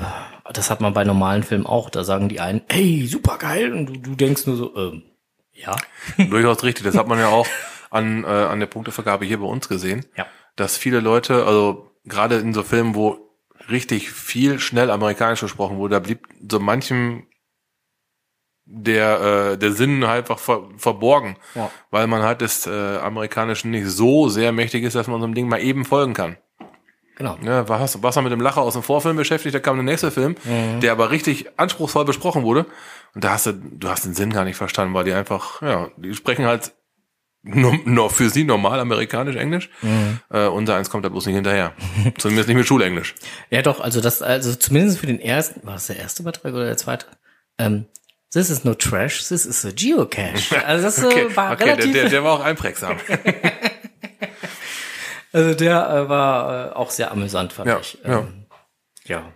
das 0.53 0.71
hat 0.71 0.81
man 0.81 0.93
bei 0.93 1.05
normalen 1.05 1.43
Filmen 1.43 1.67
auch. 1.67 1.91
Da 1.91 2.05
sagen 2.05 2.29
die 2.29 2.41
einen, 2.41 2.63
hey, 2.69 3.07
super 3.07 3.39
geil, 3.39 3.73
und 3.73 3.87
du, 3.87 3.97
du 3.99 4.15
denkst 4.15 4.47
nur 4.47 4.57
so, 4.57 4.77
ähm, 4.77 5.03
ja. 5.53 5.77
Durchaus 6.17 6.63
richtig. 6.63 6.85
Das 6.85 6.97
hat 6.97 7.09
man 7.09 7.19
ja 7.19 7.29
auch 7.29 7.47
an, 7.91 8.25
äh, 8.25 8.27
an 8.27 8.61
der 8.61 8.67
Punktevergabe 8.67 9.25
hier 9.25 9.39
bei 9.39 9.47
uns 9.47 9.69
gesehen. 9.69 10.07
Ja. 10.17 10.27
Dass 10.57 10.77
viele 10.77 11.01
Leute, 11.01 11.47
also 11.47 11.91
gerade 12.05 12.37
in 12.37 12.55
so 12.55 12.63
Filmen, 12.63 12.95
wo 12.95 13.19
richtig 13.71 14.11
viel 14.11 14.61
schnell 14.61 14.91
amerikanisch 14.91 15.41
gesprochen 15.41 15.79
wurde, 15.79 15.95
da 15.95 16.01
blieb 16.01 16.27
so 16.49 16.59
manchem 16.61 17.27
der, 18.71 19.21
äh, 19.21 19.59
der 19.59 19.73
Sinn 19.73 20.07
halt 20.07 20.21
einfach 20.21 20.39
ver 20.39 20.69
verborgen. 20.77 21.37
Ja. 21.55 21.71
Weil 21.91 22.07
man 22.07 22.23
halt 22.23 22.43
des 22.43 22.67
äh, 22.67 22.99
Amerikanischen 22.99 23.71
nicht 23.71 23.87
so 23.87 24.29
sehr 24.29 24.53
mächtig 24.53 24.85
ist, 24.85 24.95
dass 24.95 25.07
man 25.07 25.21
so 25.21 25.25
einem 25.25 25.35
Ding 25.35 25.49
mal 25.49 25.61
eben 25.61 25.85
folgen 25.85 26.15
kann. 26.15 26.37
Genau. 27.17 27.37
Ja, 27.43 27.69
warst, 27.69 28.01
warst 28.03 28.17
du 28.17 28.23
mit 28.23 28.31
dem 28.31 28.41
Lacher 28.41 28.61
aus 28.61 28.75
dem 28.75 28.85
Vorfilm 28.85 29.17
beschäftigt, 29.17 29.53
da 29.53 29.59
kam 29.59 29.75
der 29.75 29.83
nächste 29.83 30.13
Film, 30.13 30.37
der 30.81 30.93
aber 30.93 31.11
richtig 31.11 31.59
anspruchsvoll 31.59 32.05
besprochen 32.05 32.45
wurde. 32.45 32.65
Und 33.13 33.25
da 33.25 33.31
hast 33.31 33.47
du, 33.47 33.55
du 33.55 33.89
hast 33.89 34.05
den 34.05 34.15
Sinn 34.15 34.33
gar 34.33 34.45
nicht 34.45 34.57
verstanden, 34.57 34.95
weil 34.95 35.03
die 35.03 35.13
einfach, 35.13 35.61
ja, 35.61 35.89
die 35.97 36.15
sprechen 36.15 36.47
halt 36.47 36.71
nur, 37.43 37.77
nur 37.85 38.11
für 38.11 38.31
sie 38.31 38.45
normal 38.45 38.79
amerikanisch 38.79 39.35
Englisch. 39.35 39.69
Äh, 40.31 40.47
unser 40.47 40.77
eins 40.77 40.91
kommt 40.91 41.05
da 41.05 41.09
bloß 41.09 41.27
nicht 41.27 41.35
hinterher. 41.35 41.73
Zumindest 42.19 42.49
nicht 42.49 42.57
mit 42.57 42.67
Schulenglisch. 42.69 43.17
Ja, 43.51 43.63
doch, 43.63 43.81
also 43.81 44.01
das, 44.01 44.23
also 44.23 44.55
zumindest 44.55 45.01
für 45.01 45.09
den 45.09 45.19
ersten, 45.19 45.67
war 45.67 45.75
es 45.75 45.89
der 45.89 45.97
erste 45.97 46.23
Beitrag 46.23 46.53
oder 46.53 46.67
der 46.67 46.77
zweite? 46.77 47.07
Ähm, 47.59 47.87
this 48.33 48.51
is 48.51 48.65
no 48.65 48.75
trash, 48.75 49.27
this 49.29 49.47
is 49.47 49.65
a 49.65 49.71
geocache. 49.71 50.65
Also 50.67 50.85
das 50.85 50.99
äh, 50.99 51.37
war 51.37 51.53
okay 51.53 51.65
der, 51.65 51.75
relativ, 51.77 51.93
der, 51.93 52.09
der 52.09 52.25
war 52.25 52.33
auch 52.35 52.45
einprägsam. 52.45 52.97
also 55.33 55.55
der 55.55 55.89
äh, 55.91 56.09
war 56.09 56.71
äh, 56.71 56.73
auch 56.75 56.91
sehr 56.91 57.11
amüsant, 57.13 57.53
fand 57.53 57.69
Ja, 57.69 57.79
ich. 57.81 57.99
ja. 58.05 58.19
Ähm, 58.21 58.47
ja. 59.05 59.33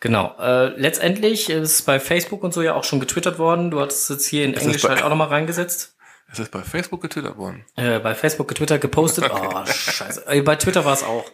Genau. 0.00 0.36
Äh, 0.38 0.68
letztendlich 0.80 1.50
ist 1.50 1.82
bei 1.82 1.98
Facebook 1.98 2.44
und 2.44 2.54
so 2.54 2.62
ja 2.62 2.74
auch 2.74 2.84
schon 2.84 3.00
getwittert 3.00 3.38
worden. 3.38 3.70
Du 3.72 3.80
hattest 3.80 4.08
jetzt 4.10 4.26
hier 4.26 4.44
in 4.44 4.54
ist 4.54 4.62
Englisch 4.62 4.84
halt 4.84 5.02
auch 5.02 5.08
nochmal 5.08 5.28
reingesetzt. 5.28 5.96
Es 6.30 6.38
ist 6.38 6.50
bei 6.52 6.62
Facebook 6.62 7.00
getwittert 7.02 7.36
worden. 7.36 7.64
Äh, 7.76 7.98
bei 8.00 8.14
Facebook 8.14 8.48
getwittert, 8.48 8.80
gepostet. 8.80 9.28
Oh, 9.32 9.64
scheiße. 9.66 10.24
Äh, 10.28 10.42
bei 10.42 10.56
Twitter 10.56 10.84
war 10.84 10.92
es 10.92 11.02
auch. 11.02 11.24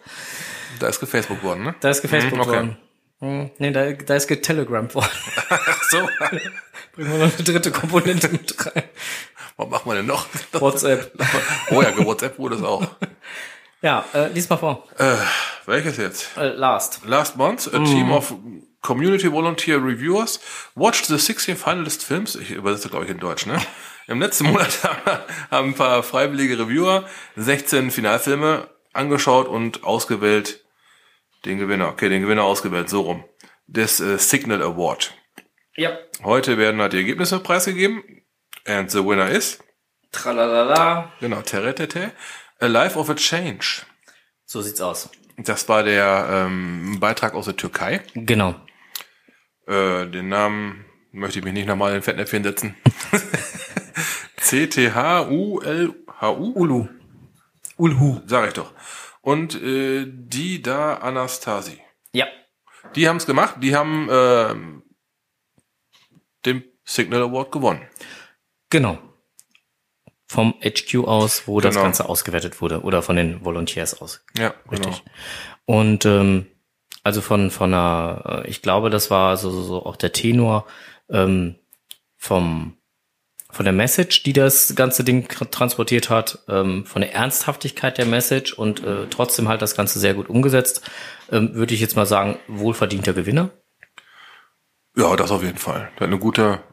Da 0.79 0.87
ist 0.87 0.99
gefacebook 0.99 1.43
worden, 1.43 1.63
ne? 1.63 1.75
Da 1.79 1.89
ist 1.89 2.01
gefacebook 2.01 2.33
Mhm, 2.35 2.41
okay. 2.41 2.49
worden. 2.51 2.77
Hm, 3.25 3.49
nee, 3.57 3.71
da, 3.71 3.91
da 3.91 4.15
ist 4.15 4.27
getelegramt 4.27 4.93
worden. 4.93 5.09
Ach 5.49 5.83
so. 5.89 5.97
Bringen 6.95 7.11
wir 7.11 7.25
noch 7.25 7.33
eine 7.33 7.43
dritte 7.43 7.71
Komponente 7.71 8.29
mit 8.29 8.55
rein. 8.63 8.83
Was 9.57 9.67
machen 9.67 9.89
wir 9.89 9.95
denn 9.95 10.05
noch? 10.05 10.27
WhatsApp. 10.53 11.11
Oh 11.71 11.81
ja, 11.81 11.97
WhatsApp 12.05 12.37
wurde 12.37 12.55
es 12.55 12.61
auch. 12.61 12.85
Ja, 13.81 14.05
äh, 14.13 14.27
lies 14.27 14.47
mal 14.47 14.57
vor. 14.57 14.87
Äh, 14.99 15.15
welches 15.65 15.97
jetzt? 15.97 16.37
Äh, 16.37 16.49
last. 16.49 17.01
Last 17.05 17.35
month, 17.35 17.67
a 17.73 17.83
team 17.83 18.11
of 18.11 18.35
community 18.81 19.31
volunteer 19.31 19.83
reviewers 19.83 20.39
watched 20.75 21.07
the 21.07 21.17
16 21.17 21.57
finalist 21.57 22.03
films. 22.03 22.35
Ich 22.35 22.51
übersetze, 22.51 22.89
glaube 22.89 23.05
ich, 23.05 23.11
in 23.11 23.17
Deutsch, 23.17 23.47
ne? 23.47 23.59
Im 24.07 24.21
letzten 24.21 24.45
Monat 24.45 24.83
haben 25.49 25.69
ein 25.69 25.73
paar 25.73 26.03
freiwillige 26.03 26.59
Reviewer 26.59 27.05
16 27.37 27.89
Finalfilme 27.89 28.67
angeschaut 28.93 29.47
und 29.47 29.83
ausgewählt 29.83 30.64
den 31.45 31.59
Gewinner. 31.59 31.89
Okay, 31.89 32.09
den 32.09 32.21
Gewinner 32.21 32.43
ausgewählt, 32.43 32.89
so 32.89 33.01
rum. 33.01 33.23
Des 33.67 33.99
äh, 33.99 34.17
Signal 34.17 34.61
Award. 34.61 35.13
Ja. 35.75 35.97
Heute 36.23 36.57
werden 36.57 36.81
halt 36.81 36.93
die 36.93 36.97
Ergebnisse 36.97 37.39
preisgegeben. 37.39 38.03
And 38.65 38.89
the 38.89 39.05
winner 39.05 39.29
is, 39.29 39.59
Tralalala. 40.11 41.11
genau, 41.19 41.41
Teretete, 41.41 42.11
A 42.59 42.65
Life 42.65 42.97
of 42.97 43.09
a 43.09 43.15
Change. 43.15 43.83
So 44.45 44.61
sieht's 44.61 44.81
aus. 44.81 45.09
Das 45.37 45.67
war 45.69 45.83
der 45.83 46.27
ähm, 46.31 46.99
Beitrag 46.99 47.35
aus 47.35 47.45
der 47.45 47.57
Türkei. 47.57 48.01
Genau. 48.13 48.55
Äh, 49.67 50.07
den 50.07 50.29
Namen 50.29 50.85
möchte 51.11 51.39
ich 51.39 51.45
mich 51.45 51.53
nicht 51.53 51.67
nochmal 51.67 51.95
in 51.95 52.01
Fettnäpfchen 52.01 52.43
setzen. 52.43 52.75
C-T-H-U-L-H-U? 54.37 56.51
Ulu. 56.55 56.87
Ulhu. 57.77 58.21
Sag 58.25 58.47
ich 58.47 58.53
doch. 58.53 58.71
Und 59.25 59.59
äh, 59.59 60.05
die 60.07 60.61
da 60.61 60.95
Anastasi. 60.97 61.81
Ja. 62.13 62.27
Die 62.95 63.09
haben 63.09 63.17
es 63.17 63.25
gemacht, 63.25 63.55
die 63.59 63.75
haben 63.75 64.07
ähm, 64.11 64.83
den 66.45 66.63
Signal 66.83 67.23
Award 67.23 67.51
gewonnen. 67.51 67.81
Genau. 68.69 68.99
Vom 70.27 70.53
HQ 70.61 71.05
aus, 71.07 71.47
wo 71.47 71.59
das 71.59 71.73
Genau. 71.73 71.85
Ganze 71.85 72.07
ausgewertet 72.07 72.61
wurde. 72.61 72.81
Oder 72.81 73.01
von 73.01 73.15
den 73.15 73.43
Volunteers 73.43 73.99
aus. 73.99 74.23
Ja, 74.37 74.53
Richtig. 74.71 75.03
Und 75.65 76.05
ähm, 76.05 76.45
also 77.03 77.21
von 77.21 77.49
von 77.49 77.73
einer, 77.73 78.43
äh, 78.45 78.47
ich 78.49 78.61
glaube, 78.61 78.91
das 78.91 79.09
war 79.09 79.37
so, 79.37 79.49
so, 79.49 79.63
so 79.63 79.85
auch 79.87 79.95
der 79.95 80.11
Tenor 80.11 80.67
ähm, 81.09 81.55
vom 82.15 82.77
von 83.55 83.63
der 83.63 83.73
Message, 83.73 84.23
die 84.23 84.33
das 84.33 84.75
ganze 84.75 85.05
Ding 85.05 85.27
tr- 85.27 85.49
transportiert 85.49 86.09
hat, 86.09 86.39
ähm, 86.49 86.85
von 86.85 87.01
der 87.01 87.13
Ernsthaftigkeit 87.13 87.97
der 87.97 88.05
Message 88.05 88.51
und 88.53 88.83
äh, 88.83 89.07
trotzdem 89.09 89.47
halt 89.47 89.61
das 89.61 89.75
Ganze 89.75 89.97
sehr 89.99 90.13
gut 90.13 90.27
umgesetzt, 90.29 90.81
ähm, 91.31 91.53
würde 91.55 91.73
ich 91.73 91.79
jetzt 91.79 91.95
mal 91.95 92.05
sagen, 92.05 92.37
wohlverdienter 92.49 93.13
Gewinner. 93.13 93.51
Ja, 94.97 95.15
das 95.15 95.31
auf 95.31 95.41
jeden 95.41 95.57
Fall. 95.57 95.89
Der 95.95 96.07
hat 96.07 96.13
eine 96.13 96.19
gute, 96.19 96.63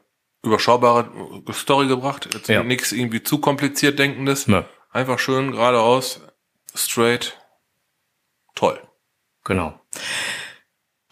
überschaubare 0.45 1.09
Story 1.53 1.87
gebracht. 1.87 2.29
Jetzt 2.35 2.49
Ja. 2.49 2.65
nichts 2.65 2.91
irgendwie 2.91 3.23
zu 3.23 3.39
kompliziert 3.39 4.01
denkendes. 4.01 4.47
Ja. 4.47 4.65
Einfach 4.91 5.21
schön, 5.21 5.53
geradeaus, 5.53 6.21
straight. 6.75 7.39
Toll. 8.57 8.81
Genau. 9.45 9.81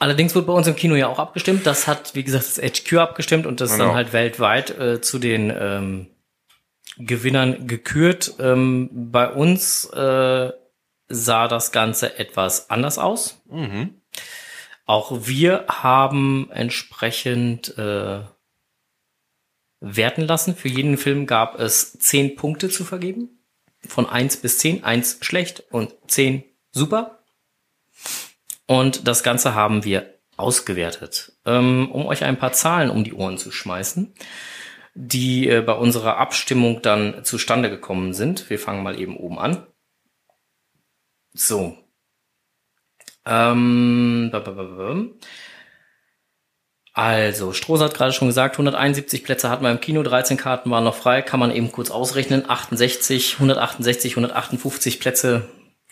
Allerdings 0.00 0.34
wird 0.34 0.46
bei 0.46 0.54
uns 0.54 0.66
im 0.66 0.76
Kino 0.76 0.94
ja 0.96 1.08
auch 1.08 1.18
abgestimmt. 1.18 1.66
Das 1.66 1.86
hat, 1.86 2.14
wie 2.14 2.24
gesagt, 2.24 2.44
das 2.44 2.58
HQ 2.58 2.94
abgestimmt 2.94 3.44
und 3.46 3.60
das 3.60 3.72
Genau. 3.72 3.84
dann 3.88 3.94
halt 3.94 4.12
weltweit 4.14 4.70
äh, 4.78 5.00
zu 5.02 5.18
den 5.18 5.52
ähm, 5.54 6.06
Gewinnern 6.96 7.66
gekürt. 7.66 8.34
Ähm, 8.40 8.88
bei 9.12 9.30
uns 9.30 9.84
äh, 9.90 10.52
sah 11.08 11.48
das 11.48 11.70
Ganze 11.70 12.18
etwas 12.18 12.70
anders 12.70 12.98
aus. 12.98 13.42
Mhm. 13.50 14.00
Auch 14.86 15.26
wir 15.26 15.66
haben 15.68 16.50
entsprechend 16.50 17.76
äh, 17.76 18.20
werten 19.80 20.22
lassen. 20.22 20.56
Für 20.56 20.68
jeden 20.68 20.96
Film 20.96 21.26
gab 21.26 21.60
es 21.60 21.98
zehn 21.98 22.36
Punkte 22.36 22.70
zu 22.70 22.84
vergeben. 22.84 23.44
Von 23.86 24.08
eins 24.08 24.38
bis 24.38 24.58
zehn. 24.58 24.82
Eins 24.82 25.18
schlecht 25.20 25.64
und 25.70 25.94
zehn 26.06 26.42
super. 26.72 27.19
Und 28.70 29.08
das 29.08 29.24
Ganze 29.24 29.56
haben 29.56 29.82
wir 29.82 30.14
ausgewertet. 30.36 31.32
Ähm, 31.44 31.90
um 31.90 32.06
euch 32.06 32.22
ein 32.22 32.38
paar 32.38 32.52
Zahlen 32.52 32.88
um 32.90 33.02
die 33.02 33.14
Ohren 33.14 33.36
zu 33.36 33.50
schmeißen, 33.50 34.14
die 34.94 35.48
äh, 35.48 35.60
bei 35.60 35.72
unserer 35.72 36.18
Abstimmung 36.18 36.80
dann 36.80 37.24
zustande 37.24 37.68
gekommen 37.68 38.14
sind. 38.14 38.48
Wir 38.48 38.60
fangen 38.60 38.84
mal 38.84 38.96
eben 38.96 39.16
oben 39.16 39.40
an. 39.40 39.66
So. 41.32 41.76
Ähm, 43.26 44.30
also, 46.92 47.52
Strohs 47.52 47.80
hat 47.80 47.94
gerade 47.94 48.12
schon 48.12 48.28
gesagt, 48.28 48.54
171 48.54 49.24
Plätze 49.24 49.50
hatten 49.50 49.64
wir 49.64 49.72
im 49.72 49.80
Kino, 49.80 50.04
13 50.04 50.36
Karten 50.36 50.70
waren 50.70 50.84
noch 50.84 50.94
frei, 50.94 51.22
kann 51.22 51.40
man 51.40 51.50
eben 51.50 51.72
kurz 51.72 51.90
ausrechnen. 51.90 52.48
68, 52.48 53.34
168, 53.34 54.12
158 54.12 55.00
Plätze 55.00 55.48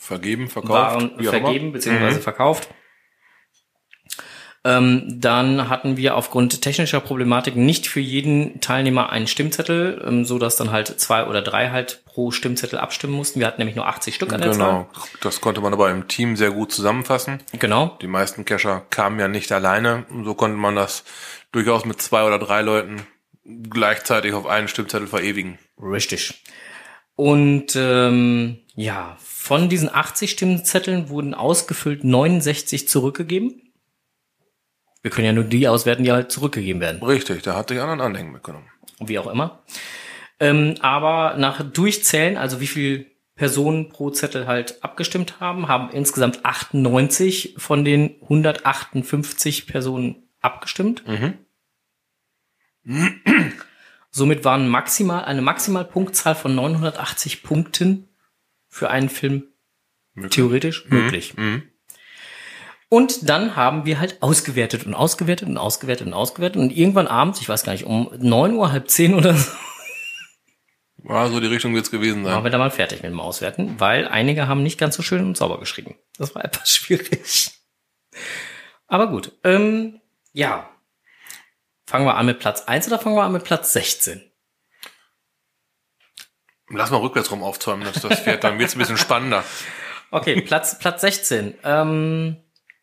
Vergeben, 0.08 0.48
verkauft. 0.48 0.72
waren 0.72 1.22
vergeben 1.22 1.72
bzw. 1.72 2.12
verkauft. 2.12 2.68
Ähm, 4.64 5.04
dann 5.20 5.68
hatten 5.68 5.98
wir 5.98 6.16
aufgrund 6.16 6.62
technischer 6.62 7.00
Problematiken 7.00 7.64
nicht 7.64 7.86
für 7.86 8.00
jeden 8.00 8.60
Teilnehmer 8.60 9.10
einen 9.10 9.26
Stimmzettel, 9.26 10.02
ähm, 10.04 10.24
so 10.24 10.38
dass 10.38 10.56
dann 10.56 10.72
halt 10.72 10.98
zwei 10.98 11.26
oder 11.26 11.42
drei 11.42 11.68
halt 11.68 12.02
pro 12.06 12.30
Stimmzettel 12.30 12.78
abstimmen 12.78 13.12
mussten. 13.12 13.38
Wir 13.38 13.46
hatten 13.46 13.60
nämlich 13.60 13.76
nur 13.76 13.86
80 13.86 14.14
Stück 14.14 14.32
an 14.32 14.40
der 14.40 14.50
Genau. 14.50 14.88
Das 15.20 15.42
konnte 15.42 15.60
man 15.60 15.74
aber 15.74 15.90
im 15.90 16.08
Team 16.08 16.36
sehr 16.36 16.52
gut 16.52 16.72
zusammenfassen. 16.72 17.38
Zahl. 17.38 17.58
Genau. 17.60 17.98
Die 18.00 18.06
meisten 18.06 18.46
Cacher 18.46 18.86
kamen 18.88 19.20
ja 19.20 19.28
nicht 19.28 19.52
alleine. 19.52 20.06
Und 20.08 20.24
so 20.24 20.34
konnte 20.34 20.56
man 20.56 20.74
das 20.74 21.04
durchaus 21.52 21.84
mit 21.84 22.00
zwei 22.00 22.24
oder 22.24 22.38
drei 22.38 22.62
Leuten 22.62 23.06
gleichzeitig 23.44 24.32
auf 24.32 24.46
einen 24.46 24.68
Stimmzettel 24.68 25.06
verewigen. 25.06 25.58
Richtig. 25.80 26.42
Und 27.14 27.74
ähm, 27.74 28.58
ja, 28.76 29.16
von 29.48 29.70
diesen 29.70 29.88
80 29.88 30.30
Stimmzetteln 30.30 31.08
wurden 31.08 31.32
ausgefüllt 31.32 32.04
69 32.04 32.87
zurückgegeben. 32.87 33.72
Wir 35.00 35.11
können 35.11 35.24
ja 35.24 35.32
nur 35.32 35.44
die 35.44 35.66
auswerten, 35.68 36.04
die 36.04 36.12
halt 36.12 36.30
zurückgegeben 36.30 36.82
werden. 36.82 37.02
Richtig, 37.02 37.44
da 37.44 37.56
hat 37.56 37.70
sich 37.70 37.80
anderen 37.80 38.02
Anhängen 38.02 38.30
mitgenommen. 38.30 38.68
wie 39.00 39.18
auch 39.18 39.26
immer. 39.26 39.62
Ähm, 40.38 40.74
aber 40.80 41.38
nach 41.38 41.62
Durchzählen, 41.62 42.37
also 42.37 42.61
wie 42.61 42.66
viel 42.66 43.06
Personen 43.37 43.88
pro 43.88 44.11
Zettel 44.11 44.46
halt 44.46 44.84
abgestimmt 44.84 45.40
haben, 45.40 45.66
haben 45.66 45.92
insgesamt 45.92 46.44
98 46.44 47.54
von 47.56 47.87
den 47.87 48.16
158 48.20 49.66
Personen 49.66 50.28
abgestimmt. 50.42 51.04
Somit 54.11 54.44
waren 54.44 54.68
maximal 54.68 55.24
eine 55.24 55.40
Maximalpunktzahl 55.40 56.34
von 56.34 56.54
980 56.54 57.42
Punkten 57.42 58.07
für 58.78 58.90
einen 58.90 59.08
Film 59.08 59.44
Möglich. 60.14 60.34
theoretisch 60.34 60.86
möglich. 60.88 61.36
Mhm. 61.36 61.64
Und 62.88 63.28
dann 63.28 63.54
haben 63.54 63.84
wir 63.84 64.00
halt 64.00 64.22
ausgewertet 64.22 64.86
und 64.86 64.94
ausgewertet 64.94 65.46
und 65.48 65.58
ausgewertet 65.58 66.06
und 66.06 66.14
ausgewertet. 66.14 66.56
Und 66.56 66.70
irgendwann 66.74 67.06
abends, 67.06 67.40
ich 67.40 67.48
weiß 67.48 67.62
gar 67.64 67.72
nicht, 67.72 67.84
um 67.84 68.10
9 68.18 68.54
Uhr, 68.54 68.72
halb 68.72 68.88
zehn 68.88 69.14
oder 69.14 69.34
so, 69.34 69.50
Ja, 71.04 71.28
so 71.28 71.38
die 71.40 71.46
Richtung 71.48 71.74
wird's 71.74 71.90
gewesen 71.90 72.24
waren 72.24 72.34
sein. 72.36 72.44
wir 72.44 72.50
da 72.50 72.58
mal 72.58 72.70
fertig 72.70 73.02
mit 73.02 73.10
dem 73.12 73.20
Auswerten, 73.20 73.78
weil 73.78 74.08
einige 74.08 74.48
haben 74.48 74.62
nicht 74.62 74.78
ganz 74.78 74.96
so 74.96 75.02
schön 75.02 75.24
und 75.24 75.36
sauber 75.36 75.58
geschrieben. 75.60 75.96
Das 76.16 76.34
war 76.34 76.44
etwas 76.46 76.74
schwierig. 76.74 77.50
Aber 78.86 79.08
gut. 79.08 79.32
Ähm, 79.44 80.00
ja. 80.32 80.70
Fangen 81.86 82.06
wir 82.06 82.16
an 82.16 82.26
mit 82.26 82.38
Platz 82.38 82.62
1 82.62 82.86
oder 82.86 82.98
fangen 82.98 83.16
wir 83.16 83.22
an 83.22 83.32
mit 83.32 83.44
Platz 83.44 83.72
16? 83.74 84.27
Lass 86.70 86.90
mal 86.90 86.98
rückwärts 86.98 87.31
rum 87.31 87.42
aufzäumen, 87.42 87.85
dass 87.85 88.02
das 88.02 88.20
Pferd, 88.20 88.44
dann 88.44 88.59
wird's 88.59 88.74
ein 88.74 88.78
bisschen 88.78 88.98
spannender. 88.98 89.42
Okay, 90.11 90.40
Platz, 90.42 90.78
Platz 90.78 91.00
16. 91.02 91.54
Ähm, 91.64 92.37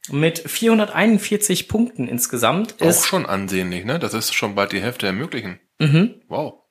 mit 0.10 0.40
441 0.40 1.68
Punkten 1.68 2.08
insgesamt 2.08 2.76
Auch 2.82 2.86
ist, 2.88 3.08
schon 3.08 3.26
ansehnlich, 3.26 3.86
ne? 3.86 3.98
Das 4.00 4.14
ist 4.14 4.34
schon 4.34 4.56
bald 4.56 4.72
die 4.72 4.82
Hälfte 4.82 5.06
der 5.08 5.14
möglichen. 5.14 5.60
mhm, 5.80 6.22
Wow. 6.28 6.62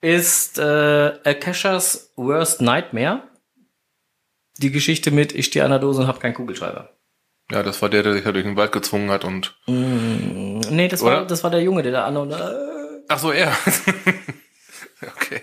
ist 0.00 0.58
äh, 0.58 1.12
Akashas 1.24 2.12
Worst 2.16 2.60
Nightmare. 2.62 3.22
Die 4.58 4.70
Geschichte 4.70 5.10
mit 5.10 5.32
Ich 5.34 5.46
stehe 5.46 5.64
an 5.64 5.70
der 5.70 5.80
Dose 5.80 6.02
und 6.02 6.06
habe 6.06 6.18
keinen 6.20 6.34
Kugelschreiber. 6.34 6.90
Ja, 7.50 7.62
das 7.62 7.82
war 7.82 7.88
der, 7.88 8.02
der 8.02 8.12
sich 8.14 8.24
ja 8.24 8.32
durch 8.32 8.44
den 8.44 8.56
Wald 8.56 8.72
gezwungen 8.72 9.10
hat 9.10 9.24
und. 9.24 9.58
Mm, 9.66 10.60
nee, 10.70 10.88
das 10.88 11.02
war, 11.02 11.26
das 11.26 11.42
war 11.44 11.50
der 11.50 11.60
Junge, 11.62 11.82
der 11.82 11.92
da 11.92 12.04
an 12.06 12.16
und 12.16 12.30
äh, 12.32 12.36
Ach 13.08 13.18
so, 13.18 13.30
er. 13.32 13.52
okay. 15.06 15.40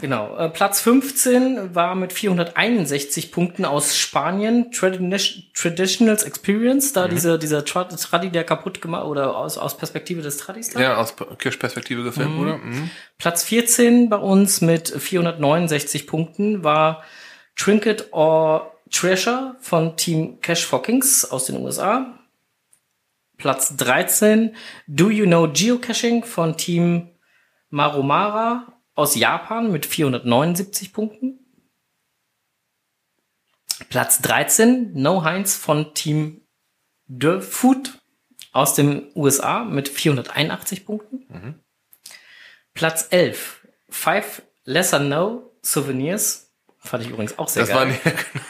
Genau. 0.00 0.36
Äh, 0.36 0.48
Platz 0.50 0.80
15 0.80 1.74
war 1.74 1.94
mit 1.94 2.12
461 2.12 3.30
Punkten 3.32 3.64
aus 3.64 3.96
Spanien 3.96 4.70
Tradi- 4.72 5.52
Traditionals 5.54 6.22
Experience, 6.24 6.90
Mhm. 6.90 6.94
da 6.94 7.08
diese, 7.08 7.38
dieser 7.38 7.64
Tra 7.64 7.84
Tradi, 7.84 8.30
der 8.30 8.44
kaputt 8.44 8.80
gemacht 8.80 9.04
oder 9.06 9.36
aus, 9.36 9.56
aus 9.58 9.76
Perspektive 9.76 10.22
des 10.22 10.36
Tradis 10.38 10.70
da. 10.70 10.80
Ja, 10.80 10.96
aus 10.96 11.14
Kirschperspektive 11.38 12.02
gefilmt, 12.02 12.38
oder? 12.38 12.58
Mhm. 12.58 12.90
Platz 13.18 13.44
14 13.44 14.08
bei 14.08 14.16
uns 14.16 14.60
mit 14.60 14.88
469 14.88 16.06
Punkten 16.06 16.64
war 16.64 17.02
Trinket 17.56 18.12
or 18.12 18.72
Treasure 18.90 19.56
von 19.60 19.96
Team 19.96 20.40
Cash 20.40 20.64
for 20.66 20.82
Kings 20.82 21.24
aus 21.24 21.46
den 21.46 21.56
USA. 21.58 22.18
Platz 23.36 23.76
13 23.76 24.54
Do 24.86 25.10
You 25.10 25.26
Know 25.26 25.48
Geocaching 25.52 26.24
von 26.24 26.56
Team 26.56 27.08
Marumara 27.74 28.72
aus 28.94 29.16
Japan 29.16 29.72
mit 29.72 29.84
479 29.84 30.92
Punkten. 30.92 31.40
Platz 33.88 34.22
13 34.22 34.92
No 34.94 35.24
Heinz 35.24 35.56
von 35.56 35.92
Team 35.92 36.42
The 37.08 37.40
Food 37.40 37.98
aus 38.52 38.74
den 38.74 39.10
USA 39.16 39.64
mit 39.64 39.88
481 39.88 40.86
Punkten. 40.86 41.60
Platz 42.74 43.08
11 43.10 43.66
Five 43.90 44.42
Lesser 44.64 45.00
No 45.00 45.50
Souvenirs 45.60 46.52
fand 46.78 47.02
ich 47.02 47.10
übrigens 47.10 47.36
auch 47.40 47.48
sehr 47.48 47.66
Das 47.66 47.70
geil. 47.70 47.98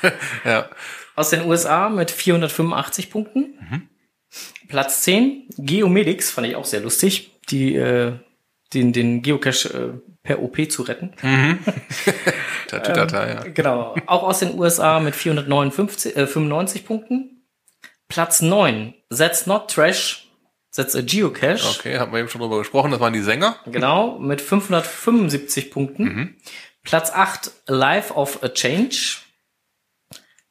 war 0.03 0.13
ja. 0.45 0.71
Aus 1.17 1.31
den 1.31 1.47
USA 1.49 1.89
mit 1.89 2.11
485 2.11 3.11
Punkten. 3.11 3.89
Platz 4.69 5.01
10, 5.03 5.49
Geomedics, 5.57 6.31
fand 6.31 6.47
ich 6.47 6.57
auch 6.57 6.65
sehr 6.67 6.81
lustig, 6.81 7.31
die, 7.49 7.75
äh, 7.77 8.19
den, 8.73 8.93
den 8.93 9.23
Geocache 9.23 9.69
äh, 9.69 10.11
per 10.23 10.43
OP 10.43 10.71
zu 10.71 10.83
retten. 10.83 11.13
Tatütata, 12.69 13.29
ja. 13.29 13.41
Genau. 13.43 13.95
Auch 14.07 14.23
aus 14.23 14.41
den 14.41 14.59
USA 14.59 15.01
mit 15.01 15.15
459 15.15 16.17
äh, 16.17 16.27
95 16.27 16.87
Punkten. 16.87 17.47
Platz 18.09 18.43
9, 18.43 18.95
That's 19.11 19.47
Not 19.47 19.71
Trash, 19.71 20.25
That's 20.75 20.97
a 20.97 21.03
Geocache. 21.03 21.79
Okay, 21.79 21.99
haben 21.99 22.13
wir 22.13 22.19
eben 22.19 22.29
schon 22.29 22.41
drüber 22.41 22.59
gesprochen. 22.59 22.91
Das 22.91 22.99
waren 22.99 23.13
die 23.13 23.21
Sänger. 23.21 23.57
Genau, 23.67 24.19
mit 24.19 24.41
575 24.41 25.71
Punkten. 25.71 26.05
Mhm. 26.05 26.35
Platz 26.83 27.13
8, 27.13 27.53
Life 27.67 28.13
of 28.15 28.43
a 28.43 28.49
Change. 28.49 29.19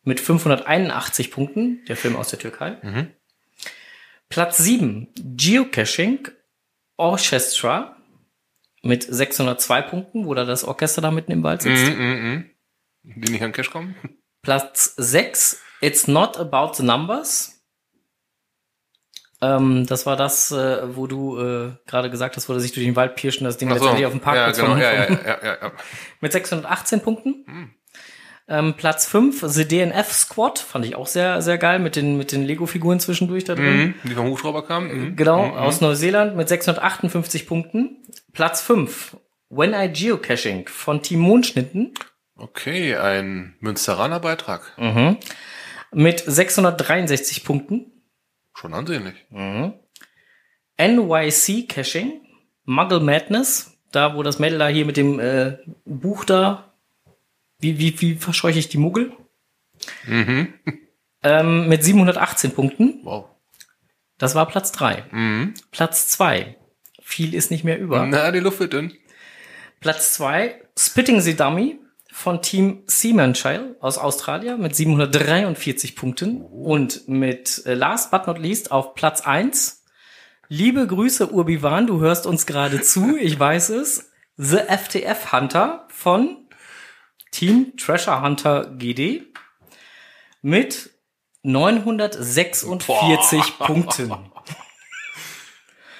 Mit 0.03 0.19
581 0.19 1.31
Punkten, 1.31 1.83
der 1.87 1.95
Film 1.95 2.15
aus 2.15 2.29
der 2.29 2.39
Türkei. 2.39 2.77
Mhm. 2.81 3.11
Platz 4.29 4.57
7, 4.57 5.09
Geocaching 5.15 6.29
Orchestra. 6.97 7.97
Mit 8.83 9.03
602 9.03 9.81
Punkten, 9.81 10.25
wo 10.25 10.33
da 10.33 10.43
das 10.43 10.65
Orchester 10.65 11.01
da 11.01 11.09
mitten 11.09 11.31
im 11.31 11.41
Wald 11.43 11.61
sitzt. 11.61 11.85
Mhm, 11.85 12.03
mhm, 12.03 12.49
mhm. 13.03 13.21
Die 13.23 13.31
nicht 13.31 13.41
an 13.41 13.53
Cash 13.53 13.71
kommen. 13.71 13.95
Platz 14.41 14.93
6, 14.97 15.61
It's 15.81 16.07
Not 16.07 16.37
About 16.37 16.73
the 16.75 16.83
Numbers. 16.83 17.53
Ähm, 19.41 19.85
das 19.87 20.05
war 20.05 20.15
das, 20.15 20.51
äh, 20.51 20.95
wo 20.95 21.07
du 21.07 21.37
äh, 21.37 21.71
gerade 21.85 22.09
gesagt 22.09 22.35
hast, 22.35 22.47
wo 22.47 22.53
er 22.53 22.59
sich 22.59 22.71
durch 22.71 22.85
den 22.85 22.95
Wald 22.95 23.15
pirschen, 23.15 23.45
das 23.45 23.57
Ding 23.57 23.69
so. 23.69 23.75
letztendlich 23.75 24.05
auf 24.05 24.13
dem 24.13 24.21
Parkplatz 24.21 24.57
ja, 24.57 24.65
genau. 24.65 24.77
ja, 24.77 24.93
ja, 24.93 25.09
ja, 25.09 25.37
ja, 25.43 25.57
ja. 25.61 25.71
mit 26.21 26.31
618 26.31 27.01
Punkten. 27.01 27.45
Hm. 27.45 27.69
Ähm, 28.47 28.73
Platz 28.75 29.05
5, 29.07 29.43
The 29.47 29.65
DNF 29.65 30.11
Squad, 30.11 30.59
fand 30.59 30.85
ich 30.85 30.95
auch 30.95 31.07
sehr, 31.07 31.41
sehr 31.41 31.57
geil, 31.57 31.79
mit 31.79 31.95
den, 31.95 32.17
mit 32.17 32.33
den 32.33 32.43
Lego-Figuren 32.43 32.99
zwischendurch 32.99 33.45
da 33.45 33.55
drin. 33.55 33.95
Mhm. 34.03 34.09
Die 34.09 34.13
vom 34.13 34.27
Hubschrauber 34.27 34.65
kamen. 34.65 35.11
Mhm. 35.11 35.15
Genau, 35.15 35.49
aus 35.55 35.79
Neuseeland 35.79 36.35
mit 36.35 36.49
658 36.49 37.47
Punkten. 37.47 38.02
Platz 38.33 38.61
5, 38.61 39.17
When 39.49 39.73
I 39.73 39.87
Geocaching 39.91 40.67
von 40.67 41.01
Team 41.01 41.19
Mondschnitten 41.19 41.93
Okay, 42.35 42.95
ein 42.95 43.55
Münsteraner 43.59 44.19
Beitrag. 44.19 44.73
mhm. 44.77 45.17
mit 45.91 46.23
663 46.25 47.43
Punkten. 47.43 47.91
Schon 48.55 48.73
ansehnlich. 48.73 49.15
NYC 50.79 51.69
Caching, 51.69 52.21
Muggle 52.65 52.99
Madness, 52.99 53.77
da 53.91 54.15
wo 54.15 54.23
das 54.23 54.39
Mädel 54.39 54.57
da 54.57 54.67
hier 54.67 54.85
mit 54.85 54.97
dem 54.97 55.19
äh, 55.19 55.57
Buch 55.85 56.25
da, 56.25 56.73
wie, 57.59 57.77
wie, 57.77 58.01
wie 58.01 58.15
verscheuche 58.15 58.57
ich 58.59 58.69
die 58.69 58.79
Muggel? 58.79 59.11
Mhm. 60.07 60.53
Ähm, 61.21 61.69
mit 61.69 61.83
718 61.83 62.51
Punkten. 62.51 62.99
Wow. 63.03 63.29
Das 64.17 64.33
war 64.33 64.47
Platz 64.47 64.71
3. 64.71 65.05
Mhm. 65.11 65.53
Platz 65.71 66.07
2. 66.07 66.57
Viel 67.03 67.35
ist 67.35 67.51
nicht 67.51 67.63
mehr 67.63 67.79
über. 67.79 68.05
Na, 68.05 68.31
die 68.31 68.39
Luft 68.39 68.59
wird 68.59 68.73
dünn. 68.73 68.93
Platz 69.81 70.13
2. 70.13 70.61
Spitting 70.77 71.19
the 71.19 71.35
Dummy 71.35 71.79
von 72.11 72.41
Team 72.41 72.83
Seamanshire 72.87 73.75
aus 73.81 73.97
Australien 73.97 74.61
mit 74.61 74.75
743 74.75 75.95
Punkten. 75.95 76.41
Und 76.41 77.07
mit 77.07 77.63
äh, 77.65 77.73
last 77.73 78.11
but 78.11 78.27
not 78.27 78.39
least 78.39 78.71
auf 78.71 78.95
Platz 78.95 79.21
1. 79.21 79.83
Liebe 80.47 80.87
Grüße, 80.87 81.31
Urbiwan, 81.31 81.87
du 81.87 81.99
hörst 81.99 82.25
uns 82.25 82.45
gerade 82.45 82.81
zu, 82.81 83.17
ich 83.21 83.39
weiß 83.39 83.69
es. 83.69 84.11
The 84.37 84.57
FTF 84.57 85.31
Hunter 85.31 85.87
von 85.89 86.47
Team 87.31 87.73
Treasure 87.77 88.21
Hunter 88.21 88.73
GD 88.77 89.31
mit 90.41 90.89
946 91.43 93.59
Punkten. 93.59 94.11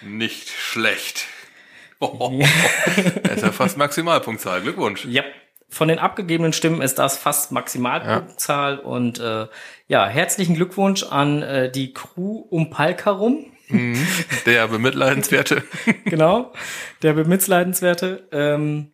Nicht 0.06 0.50
schlecht. 0.50 1.28
Oh, 2.00 2.44
das 3.24 3.36
ist 3.38 3.44
ja 3.44 3.52
fast 3.54 3.78
Maximalpunktzahl. 3.78 4.60
Glückwunsch. 4.62 5.06
Ja, 5.06 5.24
von 5.70 5.88
den 5.88 6.00
abgegebenen 6.00 6.52
Stimmen 6.52 6.82
ist 6.82 7.00
das 7.00 7.18
fast 7.18 7.54
Maximalpunktzahl 7.54 8.78
und 8.80 9.20
äh, 9.20 9.48
ja, 9.88 10.06
herzlichen 10.06 10.56
Glückwunsch 10.56 11.04
an 11.04 11.42
äh, 11.44 11.72
die 11.72 11.94
Crew 11.94 12.40
um 12.50 12.70
Palka 12.70 13.12
rum. 13.12 13.46
Der 14.46 14.68
bemitleidenswerte. 14.68 15.64
genau, 16.04 16.52
der 17.02 17.14
bemitleidenswerte. 17.14 18.28
Ähm, 18.34 18.93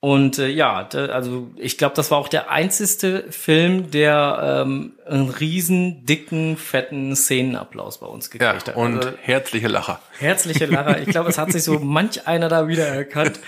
und 0.00 0.38
äh, 0.38 0.46
ja, 0.48 0.84
da, 0.84 1.06
also 1.06 1.50
ich 1.56 1.76
glaube, 1.76 1.94
das 1.96 2.10
war 2.12 2.18
auch 2.18 2.28
der 2.28 2.50
einzigste 2.50 3.24
Film, 3.32 3.90
der 3.90 4.62
ähm, 4.64 4.92
einen 5.06 5.28
riesen, 5.28 6.06
dicken, 6.06 6.56
fetten 6.56 7.16
Szenenapplaus 7.16 7.98
bei 7.98 8.06
uns 8.06 8.30
Ja, 8.32 8.52
gekriegt 8.52 8.68
hat. 8.68 8.76
und 8.76 8.96
Also, 8.98 9.12
herzliche 9.20 9.66
Lacher. 9.68 10.00
herzliche 10.18 10.66
Lacher. 10.66 11.00
Ich 11.00 11.08
glaube, 11.08 11.28
es 11.30 11.38
hat 11.38 11.50
sich 11.50 11.64
so 11.64 11.78
manch 11.82 12.26
einer 12.28 12.48
da 12.48 12.68
wieder 12.68 12.86
erkannt. 12.86 13.40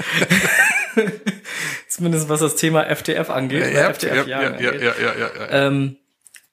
Zumindest 1.89 2.29
was 2.29 2.41
das 2.41 2.57
Thema 2.57 2.85
FTF 2.95 3.31
angeht. 3.31 3.73
ja, 3.73 3.93
FTF 3.93 4.05
ja, 4.05 4.25
ja, 4.25 4.43
ja, 4.43 4.49
angeht. 4.49 4.75
ja, 4.83 4.93
ja, 4.93 5.13
ja, 5.19 5.31
ja. 5.41 5.49
Ähm, 5.67 5.97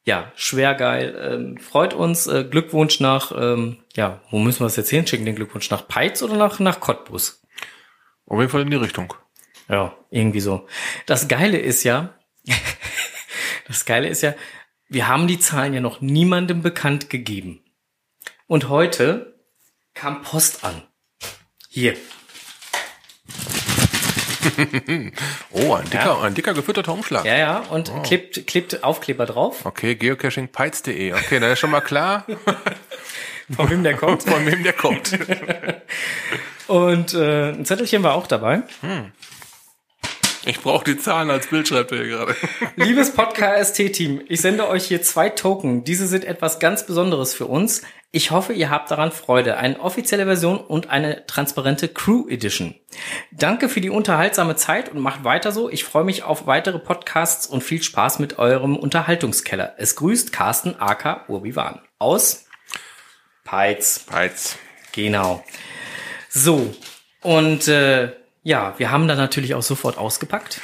ja, 0.04 0.32
schwer 0.36 0.74
geil. 0.76 1.16
Ähm, 1.22 1.58
freut 1.58 1.94
uns. 1.94 2.28
Äh, 2.28 2.44
Glückwunsch 2.46 3.00
nach, 3.00 3.32
ähm, 3.36 3.78
ja, 3.96 4.22
wo 4.32 4.40
müssen 4.40 4.62
wir 4.62 4.66
das 4.66 4.76
jetzt 4.78 4.90
hinschicken, 4.90 5.26
den 5.26 5.36
Glückwunsch? 5.36 5.70
Nach 5.70 5.88
Peitz 5.88 6.22
oder 6.24 6.36
nach, 6.38 6.60
nach 6.60 6.80
Cottbus? 6.80 7.42
Auf 8.26 8.40
jeden 8.40 8.50
Fall 8.52 8.62
in 8.62 8.70
die 8.72 8.78
Richtung. 8.78 9.14
Ja, 9.69 9.95
irgendwie 10.10 10.39
so. 10.39 10.67
Das 11.06 11.27
Geile 11.27 11.58
ist 11.58 11.84
ja, 11.84 12.13
das 13.67 13.86
Geile 13.86 14.08
ist 14.08 14.21
ja, 14.21 14.34
wir 14.89 15.08
haben 15.08 15.27
die 15.27 15.39
Zahlen 15.39 15.73
ja 15.73 15.82
noch 15.82 15.99
niemandem 16.01 16.62
bekannt 16.62 17.10
gegeben. 17.10 17.63
Und 18.47 18.69
heute 18.69 19.39
kam 19.93 20.21
Post 20.21 20.63
an. 20.63 20.84
Hier. 21.69 21.95
Oh, 25.51 25.73
ein 25.73 25.89
dicker, 25.89 26.21
ein 26.23 26.34
dicker 26.34 26.53
gefütterter 26.53 26.93
Umschlag. 26.93 27.25
Ja, 27.25 27.36
ja. 27.38 27.58
Und 27.69 27.91
klebt, 28.03 28.47
klebt 28.47 28.82
Aufkleber 28.84 29.25
drauf. 29.25 29.65
Okay, 29.65 29.95
geocachingpites.de. 29.95 31.13
Okay, 31.13 31.39
dann 31.39 31.51
ist 31.51 31.60
schon 31.60 31.71
mal 31.71 31.82
klar, 31.82 32.25
Von 33.56 33.69
wem 33.69 33.84
der 33.84 33.95
kommt. 33.95 34.23
von 34.23 34.45
wem 34.45 34.63
der 34.63 34.73
kommt. 34.73 35.17
Und 36.67 37.13
äh, 37.13 37.49
ein 37.51 37.65
Zettelchen 37.65 38.03
war 38.03 38.13
auch 38.15 38.27
dabei. 38.27 38.63
Ich 40.48 40.62
brauche 40.62 40.86
die 40.86 40.98
Zahlen 40.98 41.30
als 41.30 41.48
Bild, 41.48 41.68
schreibt 41.68 41.92
er 41.92 41.98
hier 41.98 42.08
gerade. 42.08 42.36
Liebes 42.78 43.12
Podcast-Team, 43.12 44.22
ich 44.30 44.40
sende 44.40 44.70
euch 44.70 44.86
hier 44.86 45.02
zwei 45.02 45.28
Token. 45.28 45.84
Diese 45.84 46.08
sind 46.08 46.24
etwas 46.24 46.60
ganz 46.60 46.86
Besonderes 46.86 47.34
für 47.34 47.48
uns. 47.48 47.82
Ich 48.12 48.32
hoffe, 48.32 48.54
ihr 48.54 48.70
habt 48.70 48.90
daran 48.90 49.12
Freude. 49.12 49.58
Eine 49.58 49.82
offizielle 49.82 50.24
Version 50.24 50.58
und 50.58 50.90
eine 50.90 51.26
transparente 51.28 51.90
Crew 51.90 52.30
Edition. 52.30 52.76
Danke 53.32 53.68
für 53.68 53.82
die 53.82 53.90
unterhaltsame 53.90 54.56
Zeit 54.56 54.88
und 54.90 55.02
macht 55.02 55.26
weiter 55.26 55.52
so. 55.52 55.70
Ich 55.70 55.84
freue 55.84 56.06
mich 56.06 56.24
auf 56.24 56.48
weitere 56.48 56.80
Podcasts 56.80 57.46
und 57.46 57.62
viel 57.62 57.84
Spaß 57.84 58.20
mit 58.20 58.40
eurem 58.40 58.78
Unterhaltungskeller. 58.78 59.74
Es 59.78 59.98
grüßt 59.98 60.32
Carsten 60.32 60.80
aka 60.80 61.26
Urbiwan 61.28 61.82
aus 62.00 62.46
Peitz. 63.44 64.00
Pites. 64.00 64.58
Genau. 64.94 65.44
So. 66.30 66.74
Und 67.22 67.68
äh, 67.68 68.14
ja, 68.48 68.74
wir 68.78 68.92
haben 68.92 69.08
dann 69.08 69.18
natürlich 69.18 69.54
auch 69.56 69.62
sofort 69.64 69.98
ausgepackt. 69.98 70.62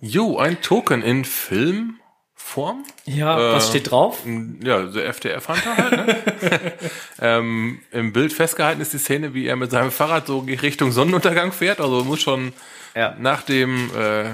Jo, 0.00 0.36
ein 0.38 0.60
Token 0.60 1.00
in 1.02 1.24
Filmform. 1.24 2.84
Ja, 3.04 3.52
was 3.52 3.66
Äh, 3.66 3.68
steht 3.70 3.90
drauf? 3.90 4.22
Ja, 4.62 4.82
der 4.82 5.06
FDR-Hunter 5.06 5.76
halt, 5.76 6.06
ne? 6.06 6.72
ähm, 7.20 7.80
Im 7.92 8.12
Bild 8.12 8.32
festgehalten 8.32 8.80
ist 8.80 8.92
die 8.92 8.98
Szene, 8.98 9.32
wie 9.34 9.46
er 9.46 9.56
mit 9.56 9.70
seinem 9.70 9.90
Fahrrad 9.92 10.26
so 10.26 10.40
Richtung 10.40 10.90
Sonnenuntergang 10.92 11.52
fährt. 11.52 11.80
Also 11.80 12.04
muss 12.04 12.20
schon 12.20 12.52
Ja. 12.94 13.14
nach 13.18 13.42
dem 13.42 13.90
äh, 13.96 14.32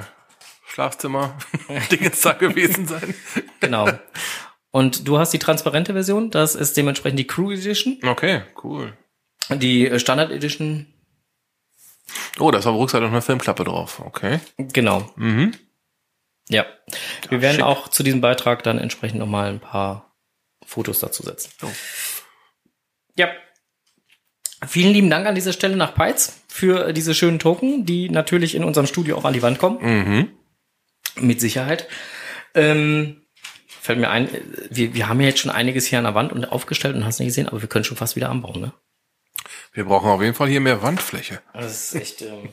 Schlafzimmer 0.67 1.37
da 2.23 2.33
gewesen 2.33 2.87
sein. 2.87 3.15
Genau. 3.61 3.89
Und 4.71 5.07
du 5.07 5.19
hast 5.19 5.33
die 5.33 5.39
transparente 5.39 5.93
Version, 5.93 6.31
das 6.31 6.55
ist 6.55 6.77
dementsprechend 6.77 7.19
die 7.19 7.27
Crew 7.27 7.51
Edition. 7.53 7.99
Okay, 8.05 8.43
cool. 8.65 8.93
Die 9.51 9.87
äh, 9.89 9.99
Standard 9.99 10.31
Edition, 10.31 10.87
Oh, 12.39 12.51
da 12.51 12.59
ist 12.59 12.67
auf 12.67 12.75
der 12.75 12.81
Rückseite 12.81 13.05
noch 13.05 13.13
eine 13.13 13.23
Filmklappe 13.23 13.65
drauf. 13.65 14.01
Okay. 14.05 14.41
genau. 14.57 15.11
Mhm. 15.17 15.55
Ja. 16.49 16.67
Wir 17.29 17.41
werden 17.43 17.57
schick. 17.57 17.65
auch 17.65 17.89
zu 17.89 18.03
diesem 18.03 18.21
Beitrag 18.21 18.63
dann 18.63 18.79
entsprechend 18.79 19.21
nochmal 19.21 19.49
ein 19.49 19.61
paar 19.61 20.17
Fotos 20.67 20.99
dazu 21.01 21.23
setzen. 21.23 21.51
Oh. 21.63 21.71
Ja. 23.17 23.29
Vielen 24.67 24.93
lieben 24.93 25.11
Dank 25.11 25.27
an 25.27 25.35
dieser 25.35 25.53
Stelle 25.53 25.77
nach 25.77 25.95
Peitz 25.95 26.43
für 26.49 26.93
diese 26.93 27.15
schönen 27.15 27.39
Token, 27.39 27.87
die 27.87 28.11
natürlich 28.11 28.55
in 28.55 28.65
unserem 28.65 28.87
Studio 28.87 29.17
auch 29.17 29.25
an 29.25 29.33
die 29.33 29.43
Wand 29.43 29.59
kommen. 29.59 29.79
Mhm. 29.81 30.29
Mit 31.17 31.41
Sicherheit. 31.41 31.89
Ähm, 32.55 33.23
fällt 33.67 33.99
mir 33.99 34.11
ein, 34.11 34.29
wir, 34.71 34.95
wir 34.95 35.09
haben 35.09 35.21
ja 35.21 35.29
jetzt 35.29 35.41
schon 35.41 35.51
einiges 35.51 35.87
hier 35.87 35.99
an 35.99 36.05
der 36.05 36.15
Wand 36.15 36.33
und 36.33 36.45
aufgestellt 36.45 36.95
und 36.97 37.05
hast 37.05 37.21
nicht 37.21 37.29
gesehen, 37.29 37.49
aber 37.49 37.63
wir 37.63 37.69
können 37.69 37.85
schon 37.85 37.97
fast 37.97 38.17
wieder 38.17 38.29
anbauen, 38.29 38.61
ne? 38.61 38.73
Wir 39.73 39.85
brauchen 39.85 40.11
auf 40.11 40.21
jeden 40.21 40.35
Fall 40.35 40.49
hier 40.49 40.61
mehr 40.61 40.83
Wandfläche. 40.83 41.41
Das 41.55 41.95
ist 41.95 41.95
echt. 41.95 42.23
Ähm 42.23 42.49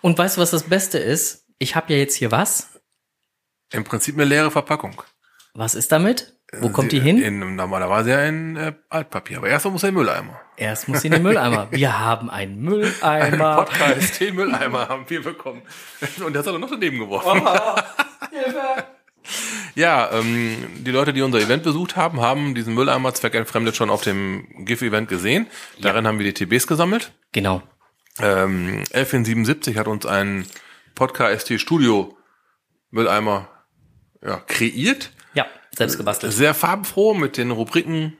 und 0.00 0.18
weißt 0.18 0.36
du, 0.36 0.40
was 0.40 0.50
das 0.50 0.64
Beste 0.64 0.98
ist? 0.98 1.44
Ich 1.58 1.76
habe 1.76 1.92
ja 1.92 1.98
jetzt 1.98 2.16
hier 2.16 2.32
was. 2.32 2.68
Im 3.72 3.84
Prinzip 3.84 4.16
eine 4.16 4.24
leere 4.24 4.50
Verpackung. 4.50 5.02
Was 5.54 5.74
ist 5.74 5.92
damit? 5.92 6.34
Wo 6.52 6.68
kommt 6.68 6.92
die 6.92 7.00
hin? 7.00 7.20
In, 7.20 7.56
normalerweise 7.56 8.10
ja 8.10 8.22
in 8.22 8.56
äh, 8.56 8.72
Altpapier. 8.88 9.38
Aber 9.38 9.48
erst 9.48 9.66
muss 9.66 9.82
er 9.82 9.88
in 9.88 9.94
den 9.94 10.02
Mülleimer. 10.02 10.40
Erst 10.56 10.88
muss 10.88 11.00
sie 11.00 11.08
in 11.08 11.14
den 11.14 11.22
Mülleimer. 11.22 11.68
Wir 11.70 11.98
haben 11.98 12.30
einen 12.30 12.60
Mülleimer. 12.60 13.56
Podcast, 13.56 14.20
den 14.20 14.36
Mülleimer 14.36 14.88
haben 14.88 15.04
wir 15.08 15.22
bekommen. 15.22 15.62
Und 16.24 16.34
das 16.34 16.46
hat 16.46 16.54
er 16.54 16.58
noch 16.58 16.70
daneben 16.70 16.98
geworfen. 17.00 17.42
Ja, 19.74 20.10
ähm, 20.12 20.56
die 20.78 20.90
Leute, 20.90 21.12
die 21.12 21.22
unser 21.22 21.40
Event 21.40 21.62
besucht 21.62 21.96
haben, 21.96 22.20
haben 22.20 22.54
diesen 22.54 22.74
Mülleimer 22.74 23.12
zweckentfremdet 23.14 23.76
schon 23.76 23.90
auf 23.90 24.02
dem 24.02 24.64
GIF-Event 24.64 25.08
gesehen. 25.08 25.46
Darin 25.80 26.06
haben 26.06 26.18
wir 26.18 26.32
die 26.32 26.46
TBs 26.46 26.66
gesammelt. 26.66 27.12
Genau. 27.32 27.62
Ähm, 28.18 28.84
Elfin77 28.92 29.76
hat 29.76 29.88
uns 29.88 30.06
einen 30.06 30.46
Podcast 30.94 31.52
Studio 31.60 32.16
Mülleimer 32.90 33.48
ja, 34.24 34.38
kreiert. 34.46 35.10
Ja, 35.34 35.46
selbst 35.76 35.98
gebastelt. 35.98 36.32
Sehr 36.32 36.54
farbenfroh 36.54 37.14
mit 37.14 37.36
den 37.36 37.50
Rubriken 37.50 38.16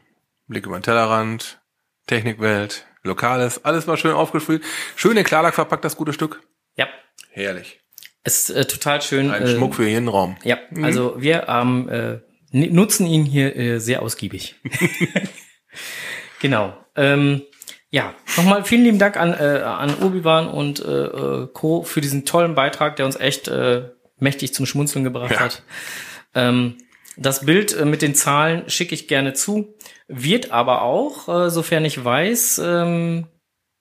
Blick 0.49 0.67
über 0.67 0.79
den 0.79 0.83
Tellerrand, 0.83 1.61
Technikwelt, 2.07 2.87
Lokales, 3.03 3.65
alles 3.65 3.87
mal 3.87 3.97
schön 3.97 4.13
aufgespielt. 4.13 4.63
Schön 4.95 5.17
in 5.17 5.25
Klarlack 5.25 5.55
verpackt, 5.55 5.85
das 5.85 5.97
gute 5.97 6.13
Stück. 6.13 6.41
Ja. 6.77 6.87
Herrlich. 7.31 7.81
Ist 8.27 8.51
äh, 8.51 8.65
total 8.65 9.01
schön. 9.03 9.31
Ein 9.31 9.43
äh, 9.43 9.49
Schmuck 9.49 9.75
für 9.75 9.89
jeden 9.89 10.09
Raum. 10.09 10.37
Ja, 10.43 10.59
also 10.83 11.15
wir 11.17 11.47
ähm, 11.49 11.89
äh, 11.89 12.19
nutzen 12.53 13.07
ihn 13.07 13.25
hier 13.25 13.57
äh, 13.57 13.79
sehr 13.79 14.03
ausgiebig. 14.03 14.57
genau. 16.41 16.77
Ähm, 16.97 17.43
ja, 17.91 18.15
nochmal 18.37 18.65
vielen 18.65 18.85
lieben 18.85 18.99
Dank 18.99 19.17
an, 19.17 19.33
äh, 19.33 19.63
an 19.63 19.95
Obi-Wan 20.03 20.49
und 20.49 20.85
äh, 20.85 21.05
äh, 21.05 21.49
Co. 21.53 21.83
für 21.83 22.01
diesen 22.01 22.25
tollen 22.25 22.55
Beitrag, 22.55 22.97
der 22.97 23.07
uns 23.07 23.17
echt 23.17 23.49
äh, 23.49 23.91
mächtig 24.19 24.53
zum 24.55 24.67
Schmunzeln 24.67 25.05
gebracht 25.05 25.31
Ja. 25.33 25.41
hat. 25.41 25.63
Ähm, 26.35 26.79
das 27.17 27.47
Bild 27.47 27.75
äh, 27.75 27.85
mit 27.85 28.03
den 28.03 28.15
Zahlen 28.15 28.69
schicke 28.69 28.95
ich 28.95 29.09
gerne 29.09 29.35
zu, 29.35 29.77
wird 30.09 30.51
aber 30.51 30.83
auch, 30.83 31.29
äh, 31.29 31.51
sofern 31.51 31.85
ich 31.85 32.05
weiß, 32.05 32.61
ähm, 32.65 33.29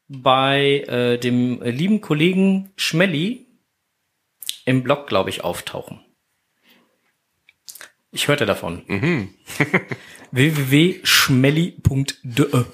bei 0.07 0.83
äh, 0.87 1.17
dem 1.17 1.61
lieben 1.63 1.99
Kollegen 1.99 2.71
Schmelly 2.75 3.44
im 4.65 4.83
Blog, 4.83 5.07
glaube 5.07 5.29
ich, 5.29 5.43
auftauchen. 5.43 6.01
Ich 8.11 8.27
hörte 8.27 8.45
davon. 8.45 8.83
Mhm. 8.87 9.33
www.schmelly.de 10.31 12.65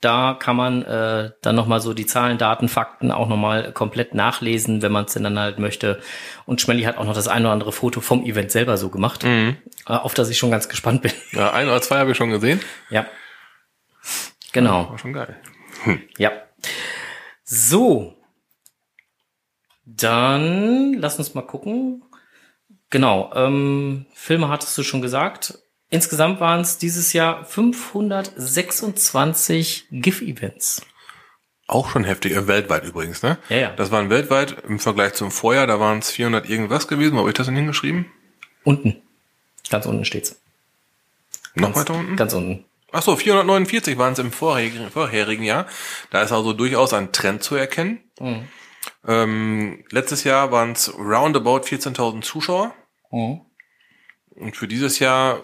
Da 0.00 0.36
kann 0.38 0.56
man 0.56 0.82
äh, 0.82 1.30
dann 1.42 1.56
nochmal 1.56 1.80
so 1.80 1.94
die 1.94 2.06
Zahlen, 2.06 2.38
Daten, 2.38 2.68
Fakten 2.68 3.10
auch 3.10 3.28
nochmal 3.28 3.72
komplett 3.72 4.14
nachlesen, 4.14 4.82
wenn 4.82 4.92
man 4.92 5.04
es 5.06 5.12
denn 5.12 5.24
dann 5.24 5.38
halt 5.38 5.58
möchte. 5.58 6.00
Und 6.46 6.60
Schmelly 6.60 6.84
hat 6.84 6.96
auch 6.96 7.04
noch 7.04 7.14
das 7.14 7.28
ein 7.28 7.42
oder 7.42 7.52
andere 7.52 7.72
Foto 7.72 8.00
vom 8.00 8.24
Event 8.24 8.50
selber 8.50 8.76
so 8.76 8.88
gemacht, 8.88 9.24
äh, 9.24 9.54
auf 9.86 10.14
das 10.14 10.30
ich 10.30 10.38
schon 10.38 10.50
ganz 10.50 10.68
gespannt 10.68 11.02
bin. 11.02 11.12
Ja, 11.32 11.52
ein 11.52 11.68
oder 11.68 11.82
zwei 11.82 11.98
habe 11.98 12.12
ich 12.12 12.16
schon 12.16 12.30
gesehen. 12.30 12.60
ja. 12.88 13.06
Genau. 14.52 14.90
War 14.90 14.98
schon 14.98 15.12
geil. 15.12 15.40
Ja. 16.18 16.32
So. 17.44 18.16
Dann 19.96 20.94
lass 20.94 21.18
uns 21.18 21.34
mal 21.34 21.42
gucken. 21.42 22.02
Genau. 22.90 23.32
Ähm, 23.34 24.06
Filme 24.14 24.48
hattest 24.48 24.78
du 24.78 24.82
schon 24.82 25.02
gesagt. 25.02 25.58
Insgesamt 25.90 26.40
waren 26.40 26.60
es 26.60 26.78
dieses 26.78 27.12
Jahr 27.12 27.44
526 27.44 29.88
GIF-Events. 29.90 30.82
Auch 31.66 31.90
schon 31.90 32.04
heftig, 32.04 32.32
äh, 32.32 32.46
weltweit 32.46 32.84
übrigens, 32.84 33.22
ne? 33.22 33.36
Ja, 33.48 33.56
ja. 33.56 33.70
Das 33.72 33.90
waren 33.90 34.10
weltweit 34.10 34.56
im 34.68 34.78
Vergleich 34.78 35.14
zum 35.14 35.30
Vorjahr, 35.30 35.66
da 35.66 35.80
waren 35.80 35.98
es 35.98 36.10
400 36.10 36.46
irgendwas 36.48 36.88
gewesen. 36.88 37.14
Wo 37.14 37.20
habe 37.20 37.30
ich 37.30 37.36
das 37.36 37.46
denn 37.46 37.56
hingeschrieben? 37.56 38.06
Unten. 38.64 39.00
Ganz 39.68 39.86
unten 39.86 40.04
steht's. 40.04 40.40
Noch 41.54 41.72
Ganz, 41.72 41.76
weiter 41.76 41.94
unten? 41.94 42.16
Ganz 42.16 42.34
unten. 42.34 42.64
Ach 42.92 43.02
so, 43.02 43.16
449 43.16 43.98
waren 43.98 44.14
es 44.14 44.18
im 44.18 44.32
vorherigen, 44.32 44.90
vorherigen 44.90 45.44
Jahr. 45.44 45.66
Da 46.10 46.22
ist 46.22 46.32
also 46.32 46.52
durchaus 46.52 46.92
ein 46.92 47.12
Trend 47.12 47.44
zu 47.44 47.54
erkennen. 47.54 48.00
Mhm. 48.18 48.48
Ähm, 49.06 49.84
letztes 49.90 50.24
Jahr 50.24 50.52
waren 50.52 50.72
es 50.72 50.92
roundabout 50.98 51.60
14.000 51.60 52.22
Zuschauer. 52.22 52.74
Mhm. 53.10 53.40
Und 54.30 54.56
für 54.56 54.68
dieses 54.68 54.98
Jahr 54.98 55.42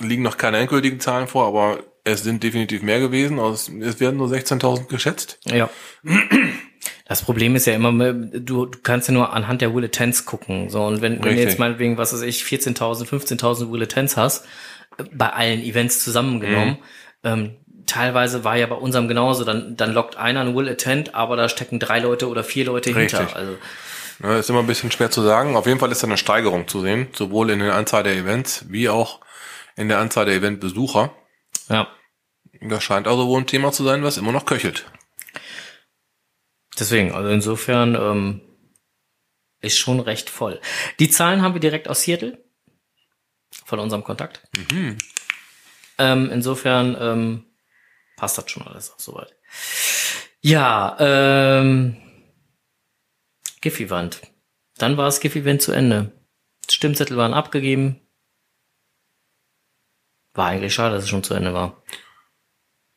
liegen 0.00 0.22
noch 0.22 0.36
keine 0.36 0.58
endgültigen 0.58 1.00
Zahlen 1.00 1.28
vor, 1.28 1.46
aber 1.46 1.82
es 2.04 2.22
sind 2.22 2.42
definitiv 2.42 2.82
mehr 2.82 3.00
gewesen. 3.00 3.38
Also 3.38 3.72
es 3.80 4.00
werden 4.00 4.16
nur 4.16 4.28
16.000 4.28 4.88
geschätzt. 4.88 5.38
Ja. 5.44 5.70
Das 7.06 7.22
Problem 7.22 7.54
ist 7.54 7.66
ja 7.66 7.74
immer, 7.74 8.12
du, 8.12 8.66
du 8.66 8.78
kannst 8.82 9.08
ja 9.08 9.14
nur 9.14 9.32
anhand 9.32 9.60
der 9.60 9.68
Bulletins 9.68 10.24
gucken. 10.24 10.70
So, 10.70 10.84
und 10.84 11.02
wenn, 11.02 11.22
wenn 11.22 11.36
du 11.36 11.42
jetzt 11.42 11.58
meinetwegen, 11.58 11.98
was 11.98 12.12
weiß 12.12 12.22
ich, 12.22 12.42
14.000, 12.42 13.06
15.000 13.06 13.66
Bulletins 13.66 14.16
hast, 14.16 14.46
äh, 14.98 15.04
bei 15.12 15.30
allen 15.30 15.60
Events 15.60 16.02
zusammengenommen, 16.02 16.78
ähm, 17.22 17.56
teilweise 17.92 18.44
war 18.44 18.56
ja 18.56 18.66
bei 18.66 18.74
unserem 18.74 19.08
genauso, 19.08 19.44
dann, 19.44 19.76
dann 19.76 19.92
lockt 19.92 20.16
einer 20.16 20.40
ein 20.40 20.54
Will 20.56 20.68
Attend, 20.68 21.14
aber 21.14 21.36
da 21.36 21.48
stecken 21.48 21.78
drei 21.78 22.00
Leute 22.00 22.28
oder 22.28 22.42
vier 22.44 22.64
Leute 22.66 22.94
Richtig. 22.94 23.18
hinter. 23.18 23.36
Also, 23.36 23.56
Ne, 24.18 24.38
ist 24.38 24.50
immer 24.50 24.60
ein 24.60 24.66
bisschen 24.66 24.92
schwer 24.92 25.10
zu 25.10 25.22
sagen. 25.22 25.56
Auf 25.56 25.66
jeden 25.66 25.80
Fall 25.80 25.90
ist 25.90 26.02
da 26.02 26.06
eine 26.06 26.16
Steigerung 26.16 26.68
zu 26.68 26.80
sehen, 26.80 27.08
sowohl 27.12 27.50
in 27.50 27.58
der 27.58 27.74
Anzahl 27.74 28.04
der 28.04 28.14
Events 28.14 28.66
wie 28.68 28.88
auch 28.88 29.20
in 29.74 29.88
der 29.88 29.98
Anzahl 29.98 30.26
der 30.26 30.34
Eventbesucher. 30.36 31.12
ja. 31.68 31.88
Das 32.60 32.84
scheint 32.84 33.08
also 33.08 33.26
wohl 33.26 33.40
ein 33.40 33.48
Thema 33.48 33.72
zu 33.72 33.82
sein, 33.82 34.04
was 34.04 34.18
immer 34.18 34.30
noch 34.30 34.44
köchelt. 34.46 34.86
Deswegen, 36.78 37.12
also 37.12 37.28
insofern 37.30 37.96
ähm, 37.96 38.40
ist 39.60 39.78
schon 39.78 39.98
recht 39.98 40.30
voll. 40.30 40.60
Die 41.00 41.10
Zahlen 41.10 41.42
haben 41.42 41.54
wir 41.54 41.60
direkt 41.60 41.88
aus 41.88 42.02
Seattle 42.02 42.38
von 43.64 43.80
unserem 43.80 44.04
Kontakt. 44.04 44.42
Ähm, 45.98 46.30
insofern 46.30 46.96
ähm, 47.00 47.44
passt 48.22 48.38
das 48.38 48.48
schon 48.48 48.62
alles 48.64 48.92
auch 48.92 49.00
soweit. 49.00 49.34
Ja, 50.42 50.96
ähm, 51.00 51.96
Giffy-Wand. 53.60 54.20
Dann 54.78 54.96
war 54.96 55.06
das 55.06 55.18
Giffy-Event 55.18 55.60
zu 55.60 55.72
Ende. 55.72 56.12
Stimmzettel 56.70 57.16
waren 57.16 57.34
abgegeben. 57.34 58.00
War 60.34 60.46
eigentlich 60.46 60.72
schade, 60.72 60.94
dass 60.94 61.02
es 61.02 61.10
schon 61.10 61.24
zu 61.24 61.34
Ende 61.34 61.52
war. 61.52 61.82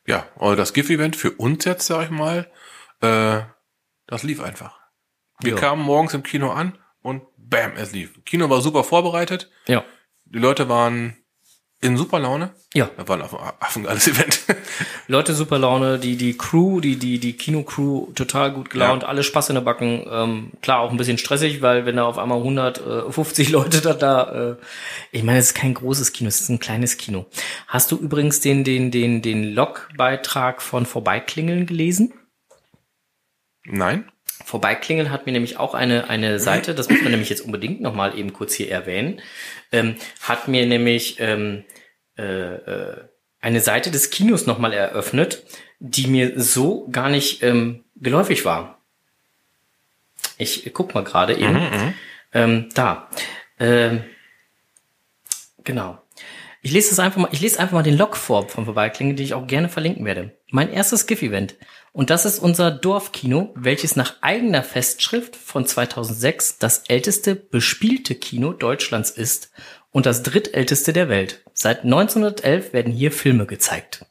Ja, 0.06 0.28
aber 0.36 0.54
das 0.54 0.72
GIF-Event 0.72 1.16
für 1.16 1.32
uns 1.32 1.64
jetzt, 1.64 1.88
sag 1.88 2.04
ich 2.04 2.10
mal, 2.10 2.48
äh, 3.00 3.42
das 4.06 4.22
lief 4.22 4.40
einfach. 4.40 4.78
Wir 5.40 5.54
Ja. 5.54 5.58
kamen 5.58 5.82
morgens 5.82 6.14
im 6.14 6.22
Kino 6.22 6.52
an 6.52 6.78
und 7.02 7.24
bam, 7.36 7.72
es 7.74 7.90
lief. 7.90 8.22
Kino 8.24 8.48
war 8.48 8.60
super 8.60 8.84
vorbereitet. 8.84 9.50
Ja. 9.66 9.84
Die 10.26 10.38
Leute 10.38 10.68
waren 10.68 11.16
in 11.86 11.96
super 11.96 12.18
Laune. 12.18 12.50
Ja. 12.74 12.90
Das 12.96 13.08
war 13.08 13.16
ein 13.16 13.22
affen- 13.22 13.38
affengeiles 13.60 14.06
Event. 14.08 14.40
Leute 15.08 15.34
super 15.34 15.58
Laune, 15.58 15.98
die, 15.98 16.16
die 16.16 16.36
Crew, 16.36 16.80
die, 16.80 16.96
die, 16.96 17.18
die 17.18 17.32
Kino-Crew 17.32 18.12
total 18.14 18.52
gut 18.52 18.70
gelaunt, 18.70 19.04
alle 19.04 19.22
Spaß 19.22 19.48
in 19.48 19.54
der 19.54 19.62
Backen. 19.62 20.04
Ähm, 20.10 20.50
klar, 20.62 20.80
auch 20.80 20.90
ein 20.90 20.96
bisschen 20.96 21.18
stressig, 21.18 21.62
weil 21.62 21.86
wenn 21.86 21.96
da 21.96 22.04
auf 22.04 22.18
einmal 22.18 22.38
150 22.38 23.48
Leute 23.50 23.80
da, 23.80 23.94
da 23.94 24.50
äh, 24.52 24.56
ich 25.12 25.22
meine, 25.22 25.38
es 25.38 25.46
ist 25.46 25.54
kein 25.54 25.74
großes 25.74 26.12
Kino, 26.12 26.28
es 26.28 26.40
ist 26.40 26.48
ein 26.48 26.58
kleines 26.58 26.96
Kino. 26.98 27.26
Hast 27.68 27.90
du 27.92 27.96
übrigens 27.96 28.40
den, 28.40 28.64
den, 28.64 28.90
den, 28.90 29.22
den 29.22 29.54
Logbeitrag 29.54 30.60
von 30.60 30.84
Vorbeiklingeln 30.84 31.66
gelesen? 31.66 32.12
Nein? 33.64 34.10
Vorbeiklingeln 34.44 35.10
hat 35.10 35.26
mir 35.26 35.32
nämlich 35.32 35.56
auch 35.58 35.74
eine, 35.74 36.08
eine 36.08 36.38
Seite, 36.38 36.74
das 36.74 36.88
muss 36.88 37.02
man 37.02 37.10
nämlich 37.10 37.30
jetzt 37.30 37.40
unbedingt 37.40 37.80
nochmal 37.80 38.16
eben 38.16 38.32
kurz 38.32 38.54
hier 38.54 38.70
erwähnen, 38.70 39.20
ähm, 39.72 39.96
hat 40.22 40.46
mir 40.46 40.66
nämlich 40.66 41.16
ähm, 41.18 41.64
äh, 42.18 42.54
äh, 42.54 42.96
eine 43.40 43.60
Seite 43.60 43.90
des 43.90 44.10
Kinos 44.10 44.46
nochmal 44.46 44.72
eröffnet, 44.72 45.44
die 45.78 46.06
mir 46.06 46.40
so 46.40 46.88
gar 46.88 47.08
nicht 47.08 47.42
ähm, 47.42 47.84
geläufig 47.96 48.44
war. 48.44 48.80
Ich 50.38 50.70
guck 50.74 50.94
mal 50.94 51.04
gerade 51.04 51.36
eben. 51.36 51.94
Ähm, 52.32 52.68
da. 52.74 53.08
Ähm, 53.58 54.04
genau. 55.64 55.98
Ich 56.62 56.72
lese 56.72 56.90
das 56.90 56.98
einfach 56.98 57.20
mal, 57.20 57.28
ich 57.30 57.40
lese 57.40 57.60
einfach 57.60 57.74
mal 57.74 57.82
den 57.82 57.96
Log 57.96 58.16
vor 58.16 58.48
vom 58.48 58.64
Vorbeiklingen, 58.64 59.16
den 59.16 59.24
ich 59.24 59.34
auch 59.34 59.46
gerne 59.46 59.68
verlinken 59.68 60.04
werde. 60.04 60.36
Mein 60.50 60.72
erstes 60.72 61.06
GIF-Event. 61.06 61.54
Und 61.92 62.10
das 62.10 62.26
ist 62.26 62.40
unser 62.40 62.70
Dorfkino, 62.70 63.52
welches 63.54 63.96
nach 63.96 64.16
eigener 64.20 64.62
Festschrift 64.62 65.36
von 65.36 65.64
2006 65.64 66.58
das 66.58 66.84
älteste 66.88 67.36
bespielte 67.36 68.14
Kino 68.16 68.52
Deutschlands 68.52 69.10
ist 69.10 69.50
und 69.96 70.04
das 70.04 70.22
drittälteste 70.22 70.92
der 70.92 71.08
Welt. 71.08 71.40
Seit 71.54 71.84
1911 71.84 72.74
werden 72.74 72.92
hier 72.92 73.10
Filme 73.10 73.46
gezeigt. 73.46 74.04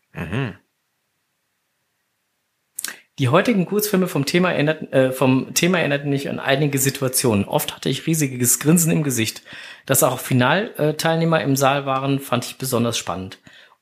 Die 3.20 3.30
heutigen 3.30 3.68
Kurzfilme 3.68 4.08
vom 4.08 4.26
Thema, 4.26 4.52
erinnerten, 4.52 4.92
äh, 4.92 5.12
vom 5.12 5.54
Thema 5.54 5.78
erinnerten 5.78 6.10
mich 6.10 6.28
an 6.28 6.40
einige 6.40 6.80
Situationen. 6.80 7.46
Oft 7.46 7.76
hatte 7.76 7.90
ich 7.90 8.08
riesiges 8.08 8.60
Grinsen 8.60 8.92
im 8.92 9.04
Gesicht. 9.04 9.44
Dass 9.86 10.02
auch 10.02 10.18
Finalteilnehmer 10.18 11.42
im 11.44 11.56
Saal 11.56 11.86
waren, 11.86 12.20
fand 12.20 12.46
ich 12.46 12.58
besonders 12.58 12.98
spannend. 12.98 13.38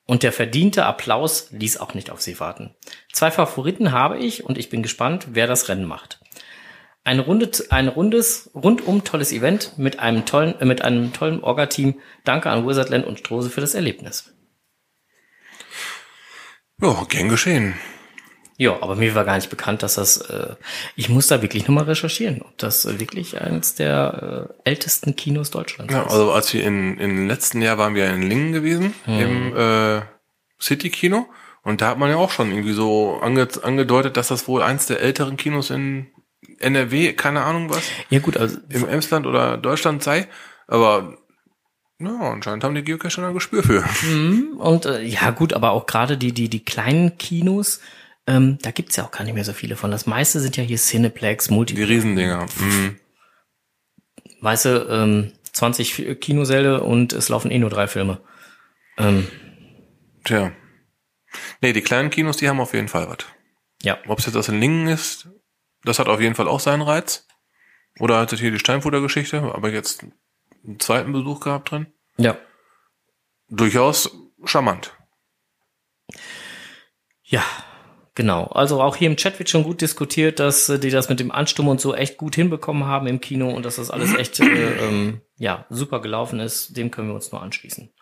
Und 0.05 0.23
der 0.23 0.33
verdiente 0.33 0.85
Applaus 0.85 1.51
ließ 1.51 1.77
auch 1.77 1.93
nicht 1.93 2.11
auf 2.11 2.21
sie 2.21 2.37
warten. 2.37 2.75
Zwei 3.13 3.31
Favoriten 3.31 3.93
habe 3.93 4.17
ich 4.17 4.43
und 4.43 4.57
ich 4.57 4.69
bin 4.69 4.83
gespannt, 4.83 5.27
wer 5.31 5.47
das 5.47 5.69
Rennen 5.69 5.85
macht. 5.85 6.19
Ein, 7.05 7.19
runde, 7.19 7.51
ein 7.69 7.89
rundes, 7.89 8.49
rundum 8.55 9.03
tolles 9.03 9.33
Event 9.33 9.77
mit 9.77 9.99
einem 9.99 10.25
tollen, 10.25 10.59
äh, 10.61 10.65
mit 10.65 10.81
einem 10.81 11.11
tollen 11.11 11.43
Orga-Team. 11.43 11.95
Danke 12.23 12.49
an 12.49 12.65
Wizardland 12.67 13.05
und 13.05 13.19
Strose 13.19 13.49
für 13.49 13.61
das 13.61 13.73
Erlebnis. 13.75 14.33
Ja, 16.81 17.05
gern 17.09 17.29
geschehen. 17.29 17.75
Ja, 18.57 18.81
aber 18.81 18.95
mir 18.95 19.15
war 19.15 19.25
gar 19.25 19.35
nicht 19.35 19.49
bekannt, 19.49 19.83
dass 19.83 19.95
das, 19.95 20.17
äh, 20.17 20.55
ich 20.95 21.09
muss 21.09 21.27
da 21.27 21.41
wirklich 21.41 21.67
nochmal 21.67 21.85
recherchieren, 21.85 22.41
ob 22.41 22.57
das 22.57 22.85
äh, 22.85 22.99
wirklich 22.99 23.41
eines 23.41 23.75
der 23.75 24.49
äh, 24.63 24.69
ältesten 24.69 25.15
Kinos 25.15 25.49
Deutschlands 25.49 25.93
Ja, 25.93 26.03
ist. 26.03 26.11
also 26.11 26.31
als 26.31 26.53
wir 26.53 26.63
in, 26.63 26.99
im 26.99 27.27
letzten 27.27 27.61
Jahr 27.61 27.77
waren 27.77 27.95
wir 27.95 28.07
in 28.13 28.21
Lingen 28.21 28.53
gewesen, 28.53 28.93
im 29.07 29.55
äh, 29.57 30.01
City-Kino. 30.61 31.27
Und 31.63 31.81
da 31.81 31.89
hat 31.89 31.97
man 31.97 32.09
ja 32.09 32.17
auch 32.17 32.29
schon 32.29 32.51
irgendwie 32.51 32.73
so 32.73 33.19
ange 33.21 33.47
angedeutet, 33.63 34.17
dass 34.17 34.27
das 34.27 34.47
wohl 34.47 34.61
eins 34.61 34.85
der 34.85 34.99
älteren 34.99 35.35
Kinos 35.37 35.69
in 35.69 36.07
NRW, 36.63 37.13
keine 37.13 37.41
Ahnung 37.43 37.69
was, 37.69 37.83
Ja 38.09 38.19
gut, 38.19 38.37
also 38.37 38.57
im 38.69 38.87
Emsland 38.87 39.25
oder 39.27 39.57
Deutschland 39.57 40.01
sei. 40.03 40.27
Aber 40.67 41.17
ja, 41.99 42.17
anscheinend 42.31 42.63
haben 42.63 42.75
die 42.75 42.83
Geocacher 42.83 43.25
ein 43.27 43.33
Gespür 43.33 43.63
für. 43.63 43.83
und 44.57 44.85
äh, 44.85 45.03
ja 45.03 45.29
gut, 45.31 45.53
aber 45.53 45.71
auch 45.71 45.85
gerade 45.85 46.17
die 46.17 46.31
die 46.33 46.49
die 46.49 46.63
kleinen 46.65 47.17
Kinos, 47.17 47.79
ähm, 48.27 48.57
da 48.61 48.71
gibt's 48.71 48.95
ja 48.95 49.05
auch 49.05 49.11
gar 49.11 49.23
nicht 49.23 49.33
mehr 49.35 49.45
so 49.45 49.53
viele 49.53 49.75
von. 49.75 49.91
Das 49.91 50.05
meiste 50.05 50.39
sind 50.39 50.57
ja 50.57 50.63
hier 50.63 50.77
Cineplex, 50.77 51.49
Multi, 51.49 51.75
Die 51.75 51.83
Riesendinger. 51.83 52.45
Mhm. 52.57 52.99
weißt 54.41 54.65
du, 54.65 54.87
ähm, 54.89 55.31
20 55.53 56.19
Kinosäle 56.19 56.81
und 56.81 57.13
es 57.13 57.29
laufen 57.29 57.51
eh 57.51 57.59
nur 57.59 57.69
drei 57.69 57.87
Filme. 57.87 58.19
Ähm, 58.97 59.27
Tja. 60.23 60.51
Nee, 61.61 61.73
die 61.73 61.81
kleinen 61.81 62.09
Kinos, 62.09 62.37
die 62.37 62.47
haben 62.49 62.59
auf 62.59 62.73
jeden 62.73 62.87
Fall 62.87 63.07
was. 63.09 63.17
ja, 63.83 63.97
Ob 64.07 64.19
es 64.19 64.25
jetzt 64.25 64.35
das 64.35 64.49
in 64.49 64.59
Lingen 64.59 64.87
ist, 64.87 65.27
das 65.83 65.99
hat 65.99 66.07
auf 66.07 66.21
jeden 66.21 66.35
Fall 66.35 66.47
auch 66.47 66.59
seinen 66.59 66.81
Reiz. 66.81 67.27
Oder 67.99 68.19
hattet 68.19 68.39
hier 68.39 68.51
die 68.51 68.59
Steinfutter-Geschichte, 68.59 69.41
aber 69.53 69.69
jetzt 69.71 70.03
einen 70.63 70.79
zweiten 70.79 71.11
Besuch 71.11 71.41
gehabt 71.41 71.71
drin. 71.71 71.87
ja, 72.17 72.37
Durchaus 73.49 74.09
charmant. 74.45 74.93
Ja, 77.23 77.43
genau. 78.15 78.45
Also 78.45 78.81
auch 78.81 78.95
hier 78.95 79.07
im 79.07 79.17
Chat 79.17 79.37
wird 79.37 79.49
schon 79.49 79.63
gut 79.63 79.81
diskutiert, 79.81 80.39
dass 80.39 80.69
äh, 80.69 80.79
die 80.79 80.89
das 80.89 81.09
mit 81.09 81.19
dem 81.19 81.31
Ansturm 81.31 81.67
und 81.67 81.79
so 81.79 81.93
echt 81.93 82.17
gut 82.17 82.35
hinbekommen 82.35 82.85
haben 82.85 83.05
im 83.05 83.21
Kino 83.21 83.51
und 83.51 83.63
dass 83.63 83.75
das 83.75 83.91
alles 83.91 84.15
echt 84.15 84.39
äh, 84.39 84.87
ähm, 84.87 85.21
ja 85.37 85.65
super 85.69 86.01
gelaufen 86.01 86.39
ist. 86.39 86.75
Dem 86.75 86.89
können 86.89 87.09
wir 87.09 87.15
uns 87.15 87.31
nur 87.31 87.41
anschließen. 87.41 87.92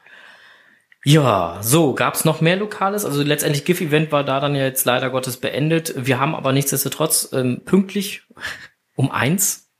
Ja, 1.03 1.57
so 1.61 1.93
gab's 1.93 2.25
noch 2.25 2.41
mehr 2.41 2.57
Lokales. 2.57 3.05
Also 3.05 3.23
letztendlich 3.23 3.65
GIF 3.65 3.81
Event 3.81 4.11
war 4.11 4.23
da 4.23 4.39
dann 4.39 4.53
ja 4.55 4.63
jetzt 4.63 4.85
leider 4.85 5.09
Gottes 5.09 5.37
beendet. 5.37 5.93
Wir 5.97 6.19
haben 6.19 6.35
aber 6.35 6.51
nichtsdestotrotz 6.51 7.29
ähm, 7.33 7.61
pünktlich 7.65 8.23
um 8.95 9.11
eins. 9.11 9.71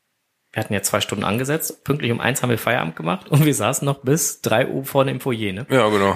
Wir 0.51 0.63
hatten 0.63 0.73
ja 0.73 0.81
zwei 0.81 0.99
Stunden 0.99 1.23
angesetzt. 1.23 1.83
Pünktlich 1.83 2.11
um 2.11 2.19
eins 2.19 2.41
haben 2.41 2.49
wir 2.49 2.57
Feierabend 2.57 2.95
gemacht 2.95 3.29
und 3.29 3.45
wir 3.45 3.53
saßen 3.53 3.85
noch 3.85 4.01
bis 4.01 4.41
drei 4.41 4.67
Uhr 4.67 4.83
vorne 4.83 5.11
im 5.11 5.21
Foyer. 5.21 5.53
Ne? 5.53 5.67
Ja, 5.69 5.87
genau. 5.89 6.15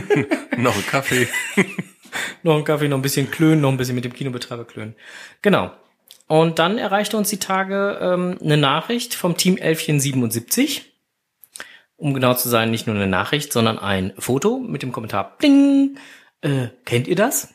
Noch 0.56 0.74
ein 0.74 0.86
Kaffee. 0.86 1.28
noch 2.42 2.54
einen 2.54 2.64
Kaffee, 2.64 2.88
noch 2.88 2.96
ein 2.96 3.02
bisschen 3.02 3.30
klönen, 3.30 3.60
noch 3.60 3.70
ein 3.70 3.76
bisschen 3.76 3.94
mit 3.94 4.04
dem 4.04 4.14
Kinobetreiber 4.14 4.64
klönen. 4.64 4.96
Genau. 5.42 5.70
Und 6.28 6.58
dann 6.58 6.78
erreichte 6.78 7.16
uns 7.16 7.28
die 7.28 7.38
Tage 7.38 7.98
ähm, 8.00 8.38
eine 8.42 8.56
Nachricht 8.56 9.14
vom 9.14 9.36
Team 9.36 9.54
1177. 9.60 10.95
Um 11.96 12.12
genau 12.12 12.34
zu 12.34 12.48
sein, 12.48 12.70
nicht 12.70 12.86
nur 12.86 12.96
eine 12.96 13.06
Nachricht, 13.06 13.52
sondern 13.52 13.78
ein 13.78 14.12
Foto 14.18 14.58
mit 14.58 14.82
dem 14.82 14.92
Kommentar 14.92 15.36
Bling. 15.38 15.98
Äh, 16.42 16.68
kennt 16.84 17.08
ihr 17.08 17.16
das? 17.16 17.54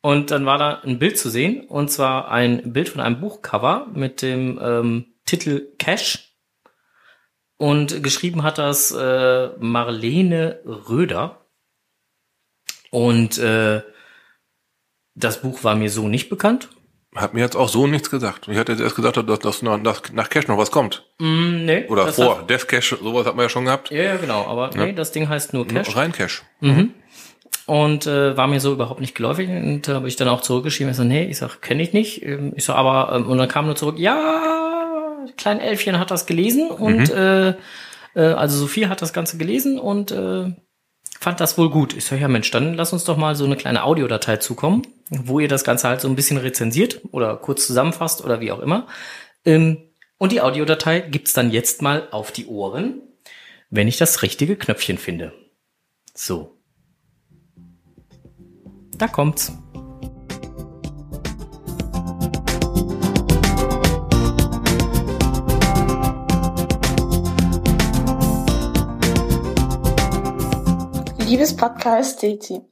Und 0.00 0.30
dann 0.30 0.46
war 0.46 0.58
da 0.58 0.80
ein 0.80 0.98
Bild 0.98 1.18
zu 1.18 1.28
sehen, 1.28 1.66
und 1.66 1.90
zwar 1.90 2.30
ein 2.30 2.72
Bild 2.72 2.88
von 2.88 3.00
einem 3.00 3.20
Buchcover 3.20 3.88
mit 3.92 4.22
dem 4.22 4.58
ähm, 4.62 5.14
Titel 5.24 5.74
Cash. 5.78 6.34
Und 7.56 8.02
geschrieben 8.04 8.44
hat 8.44 8.58
das 8.58 8.92
äh, 8.92 9.48
Marlene 9.58 10.60
Röder. 10.64 11.46
Und 12.90 13.38
äh, 13.38 13.82
das 15.14 15.42
Buch 15.42 15.64
war 15.64 15.74
mir 15.74 15.90
so 15.90 16.08
nicht 16.08 16.28
bekannt. 16.28 16.68
Hat 17.18 17.34
mir 17.34 17.40
jetzt 17.40 17.56
auch 17.56 17.68
so 17.68 17.86
nichts 17.86 18.10
gesagt. 18.10 18.46
Ich 18.48 18.56
hatte 18.56 18.72
jetzt 18.72 18.80
erst 18.80 18.94
gesagt, 18.94 19.16
dass, 19.16 19.38
dass 19.40 19.62
nach, 19.62 19.78
nach, 20.12 20.30
Cash 20.30 20.46
noch 20.46 20.56
was 20.56 20.70
kommt. 20.70 21.04
Mm, 21.18 21.64
nee, 21.64 21.84
Oder 21.88 22.12
vor. 22.12 22.38
Hat, 22.38 22.50
Death 22.50 22.68
Cash, 22.68 22.96
sowas 23.02 23.26
hat 23.26 23.34
man 23.34 23.44
ja 23.44 23.48
schon 23.48 23.64
gehabt. 23.64 23.90
ja, 23.90 24.02
ja, 24.02 24.16
genau. 24.16 24.46
Aber 24.46 24.70
nee, 24.76 24.92
das 24.92 25.10
Ding 25.10 25.28
heißt 25.28 25.52
nur 25.52 25.66
Cash. 25.66 25.96
Rein 25.96 26.12
Cash. 26.12 26.44
Und 27.66 28.06
äh, 28.06 28.36
war 28.36 28.46
mir 28.46 28.60
so 28.60 28.72
überhaupt 28.72 29.00
nicht 29.00 29.14
geläufig. 29.14 29.48
Und 29.48 29.88
da 29.88 29.94
habe 29.94 30.08
ich 30.08 30.16
dann 30.16 30.28
auch 30.28 30.42
zurückgeschrieben. 30.42 30.92
Ich 30.92 30.96
so, 30.96 31.04
nee, 31.04 31.24
ich 31.24 31.38
sag, 31.38 31.60
kenne 31.60 31.82
ich 31.82 31.92
nicht. 31.92 32.22
Ähm, 32.24 32.52
Ich 32.56 32.64
so, 32.64 32.72
aber, 32.72 33.14
ähm, 33.14 33.26
und 33.28 33.36
dann 33.36 33.48
kam 33.48 33.66
nur 33.66 33.76
zurück, 33.76 33.98
ja, 33.98 35.26
klein 35.36 35.60
Elfchen 35.60 35.98
hat 35.98 36.10
das 36.10 36.26
gelesen. 36.26 36.70
Und 36.70 37.10
äh, 37.10 37.54
äh, 38.14 38.32
also 38.32 38.58
Sophie 38.58 38.86
hat 38.86 39.02
das 39.02 39.12
Ganze 39.12 39.38
gelesen 39.38 39.78
und 39.78 40.10
äh, 40.12 40.52
fand 41.20 41.40
das 41.40 41.58
wohl 41.58 41.70
gut. 41.70 41.96
Ich 41.96 42.04
so, 42.04 42.14
ja 42.14 42.28
Mensch, 42.28 42.50
dann 42.50 42.74
lass 42.74 42.92
uns 42.92 43.04
doch 43.04 43.16
mal 43.16 43.34
so 43.34 43.44
eine 43.44 43.56
kleine 43.56 43.84
Audiodatei 43.84 44.36
zukommen, 44.36 44.82
wo 45.10 45.40
ihr 45.40 45.48
das 45.48 45.64
Ganze 45.64 45.88
halt 45.88 46.00
so 46.00 46.08
ein 46.08 46.16
bisschen 46.16 46.38
rezensiert 46.38 47.00
oder 47.10 47.36
kurz 47.36 47.66
zusammenfasst 47.66 48.24
oder 48.24 48.40
wie 48.40 48.52
auch 48.52 48.60
immer. 48.60 48.86
Ähm, 49.44 49.78
und 50.18 50.32
die 50.32 50.40
Audiodatei 50.40 51.00
gibt's 51.00 51.32
dann 51.32 51.50
jetzt 51.50 51.82
mal 51.82 52.08
auf 52.10 52.32
die 52.32 52.46
Ohren, 52.46 53.02
wenn 53.70 53.88
ich 53.88 53.96
das 53.96 54.22
richtige 54.22 54.56
Knöpfchen 54.56 54.98
finde. 54.98 55.32
So. 56.14 56.56
Da 58.96 59.06
kommt's. 59.06 59.52
Liebes 71.28 71.54
Podcast-Team, 71.54 72.64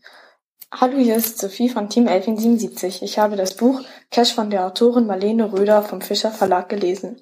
Hallo, 0.72 0.96
hier 0.96 1.16
ist 1.16 1.36
Sophie 1.36 1.68
von 1.68 1.90
Team 1.90 2.06
Elfin 2.06 2.38
77. 2.38 3.02
Ich 3.02 3.18
habe 3.18 3.36
das 3.36 3.54
Buch 3.54 3.82
Cash 4.10 4.32
von 4.32 4.48
der 4.48 4.64
Autorin 4.64 5.06
Marlene 5.06 5.52
Röder 5.52 5.82
vom 5.82 6.00
Fischer 6.00 6.30
Verlag 6.30 6.70
gelesen. 6.70 7.20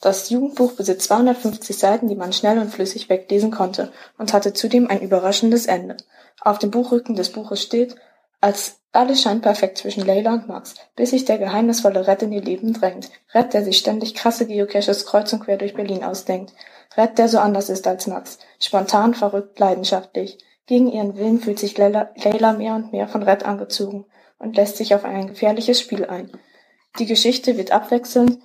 Das 0.00 0.30
Jugendbuch 0.30 0.72
besitzt 0.72 1.08
250 1.08 1.76
Seiten, 1.76 2.08
die 2.08 2.16
man 2.16 2.32
schnell 2.32 2.58
und 2.58 2.70
flüssig 2.70 3.10
weglesen 3.10 3.50
konnte 3.50 3.92
und 4.16 4.32
hatte 4.32 4.54
zudem 4.54 4.88
ein 4.88 5.02
überraschendes 5.02 5.66
Ende. 5.66 5.98
Auf 6.40 6.58
dem 6.58 6.70
Buchrücken 6.70 7.14
des 7.14 7.30
Buches 7.30 7.60
steht, 7.60 7.96
als 8.40 8.76
alles 8.92 9.20
scheint 9.20 9.42
perfekt 9.42 9.76
zwischen 9.76 10.06
Layla 10.06 10.32
und 10.32 10.48
Max, 10.48 10.76
bis 10.96 11.10
sich 11.10 11.26
der 11.26 11.36
geheimnisvolle 11.36 12.06
Red 12.06 12.22
in 12.22 12.32
ihr 12.32 12.42
Leben 12.42 12.72
drängt. 12.72 13.10
Red, 13.34 13.52
der 13.52 13.64
sich 13.64 13.76
ständig 13.76 14.14
krasse 14.14 14.46
Geocaches 14.46 15.04
kreuz 15.04 15.30
und 15.34 15.40
quer 15.40 15.58
durch 15.58 15.74
Berlin 15.74 16.02
ausdenkt. 16.02 16.54
Red, 16.96 17.18
der 17.18 17.28
so 17.28 17.38
anders 17.38 17.68
ist 17.68 17.86
als 17.86 18.06
Max. 18.06 18.38
Spontan, 18.58 19.12
verrückt, 19.12 19.58
leidenschaftlich. 19.58 20.38
Gegen 20.66 20.90
ihren 20.90 21.16
Willen 21.16 21.40
fühlt 21.40 21.58
sich 21.58 21.76
Layla, 21.76 22.12
mehr 22.54 22.74
und 22.74 22.92
mehr 22.92 23.06
von 23.06 23.22
Red 23.22 23.44
angezogen 23.44 24.06
und 24.38 24.56
lässt 24.56 24.76
sich 24.76 24.94
auf 24.94 25.04
ein 25.04 25.28
gefährliches 25.28 25.80
Spiel 25.80 26.06
ein. 26.06 26.30
Die 26.98 27.06
Geschichte 27.06 27.56
wird 27.56 27.70
abwechselnd 27.70 28.38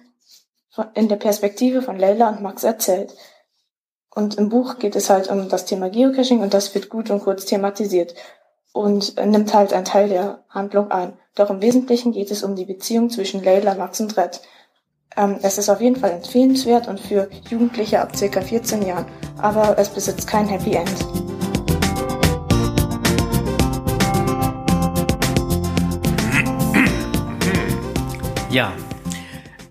in 0.95 1.07
der 1.07 1.15
Perspektive 1.15 1.81
von 1.81 1.97
Layla 1.97 2.29
und 2.29 2.41
Max 2.41 2.63
erzählt. 2.63 3.13
Und 4.13 4.35
im 4.35 4.49
Buch 4.49 4.79
geht 4.79 4.95
es 4.95 5.09
halt 5.09 5.29
um 5.29 5.49
das 5.49 5.65
Thema 5.65 5.89
Geocaching 5.89 6.41
und 6.41 6.53
das 6.53 6.73
wird 6.73 6.89
gut 6.89 7.09
und 7.09 7.21
kurz 7.21 7.45
thematisiert 7.45 8.15
und 8.73 9.15
nimmt 9.23 9.53
halt 9.53 9.71
einen 9.71 9.85
Teil 9.85 10.09
der 10.09 10.43
Handlung 10.49 10.91
ein. 10.91 11.13
Doch 11.35 11.49
im 11.49 11.61
Wesentlichen 11.61 12.11
geht 12.11 12.31
es 12.31 12.43
um 12.43 12.55
die 12.55 12.65
Beziehung 12.65 13.09
zwischen 13.09 13.43
Layla, 13.43 13.75
Max 13.75 13.99
und 14.01 14.17
Red. 14.17 14.41
Ähm, 15.15 15.39
es 15.41 15.57
ist 15.57 15.69
auf 15.69 15.81
jeden 15.81 15.95
Fall 15.95 16.11
empfehlenswert 16.11 16.87
und 16.87 16.99
für 16.99 17.29
Jugendliche 17.49 18.01
ab 18.01 18.13
ca. 18.13 18.41
14 18.41 18.85
Jahren, 18.85 19.05
aber 19.37 19.77
es 19.77 19.89
besitzt 19.89 20.27
kein 20.27 20.47
Happy 20.47 20.75
End. 20.75 21.28
Ja, 28.51 28.75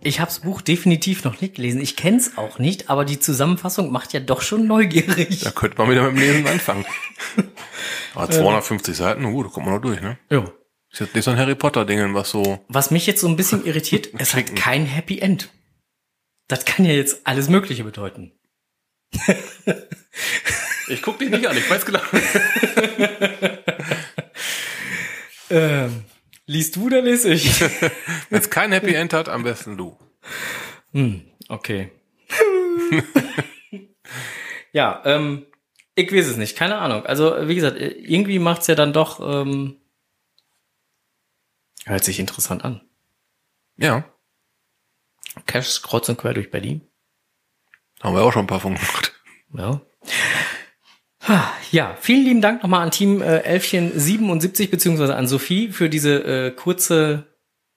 ich 0.05 0.21
habe 0.21 0.29
das 0.29 0.41
Buch 0.41 0.63
definitiv 0.63 1.25
noch 1.25 1.41
nicht 1.41 1.57
gelesen. 1.57 1.81
Ich 1.81 1.97
kenne 1.97 2.19
es 2.19 2.39
auch 2.39 2.59
nicht, 2.61 2.89
aber 2.89 3.05
die 3.05 3.19
Zusammenfassung 3.19 3.91
macht 3.91 4.13
ja 4.13 4.21
doch 4.21 4.41
schon 4.41 4.69
neugierig. 4.69 5.41
Da 5.41 5.51
könnte 5.51 5.79
man 5.79 5.91
wieder 5.91 6.05
mit 6.05 6.13
dem 6.13 6.19
Lesen 6.19 6.47
anfangen. 6.47 6.87
Aber 8.15 8.31
250 8.31 8.97
Seiten, 8.97 9.25
uh, 9.25 9.43
da 9.43 9.49
kommt 9.49 9.67
man 9.67 9.75
noch 9.75 9.83
durch, 9.83 10.01
ne? 10.01 10.19
Ja. 10.31 10.51
Ist 10.91 11.01
jetzt 11.01 11.15
nicht 11.15 11.25
so 11.25 11.31
ein 11.31 11.37
Harry 11.37 11.55
Potter-Ding, 11.55 12.15
was 12.15 12.31
so. 12.31 12.65
Was 12.69 12.91
mich 12.91 13.07
jetzt 13.07 13.21
so 13.21 13.29
ein 13.29 13.37
bisschen 13.37 13.65
irritiert, 13.67 14.09
es 14.19 14.35
hat 14.35 14.57
kein 14.57 14.87
Happy 14.87 15.19
End. 15.19 15.51
Das 16.49 16.65
kann 16.65 16.85
ja 16.85 16.93
jetzt 16.93 17.27
alles 17.27 17.49
Mögliche 17.49 17.85
bedeuten. 17.85 18.33
Ich 20.91 21.03
guck 21.03 21.19
dich 21.19 21.29
nicht 21.29 21.47
an, 21.47 21.55
ich 21.55 21.69
weiß 21.69 21.85
genau. 21.85 22.01
Ähm, 25.51 26.05
liest 26.49 26.75
du 26.75 26.87
oder 26.87 27.01
lese 27.01 27.33
ich? 27.33 27.61
Wenn 28.31 28.41
es 28.41 28.51
kein 28.51 28.73
Happy 28.73 28.95
End 28.95 29.13
hat, 29.13 29.29
am 29.29 29.45
besten 29.45 29.77
du. 29.77 29.97
Hm, 30.93 31.23
okay. 31.49 31.93
ja, 34.73 35.01
ähm, 35.05 35.47
ich 35.95 36.13
weiß 36.13 36.27
es 36.27 36.37
nicht, 36.37 36.57
keine 36.57 36.79
Ahnung. 36.79 37.07
Also, 37.07 37.49
wie 37.49 37.55
gesagt, 37.55 37.79
irgendwie 37.79 38.41
macht's 38.41 38.67
ja 38.67 38.75
dann 38.75 38.93
doch, 38.93 39.21
ähm, 39.21 39.77
hört 41.85 42.05
sich 42.05 42.19
interessant 42.19 42.65
an. 42.65 42.81
Ja, 43.77 44.05
Cash 45.47 45.83
kreuz 45.83 46.09
und 46.09 46.19
quer 46.19 46.35
durch 46.35 46.51
Berlin. 46.51 46.87
haben 48.01 48.15
wir 48.15 48.23
auch 48.23 48.33
schon 48.33 48.45
ein 48.45 48.49
paar 48.49 48.61
von 48.61 48.75
gemacht. 48.75 49.13
Ja. 49.55 49.81
Ja, 51.71 51.97
vielen 52.01 52.25
lieben 52.25 52.41
Dank 52.41 52.63
nochmal 52.63 52.83
an 52.83 52.91
Team 52.91 53.21
äh, 53.23 53.39
Elfchen 53.41 53.93
77 53.99 54.71
beziehungsweise 54.71 55.15
an 55.17 55.27
Sophie 55.27 55.69
für 55.71 55.89
diese 55.91 56.23
äh, 56.25 56.51
kurze 56.53 57.27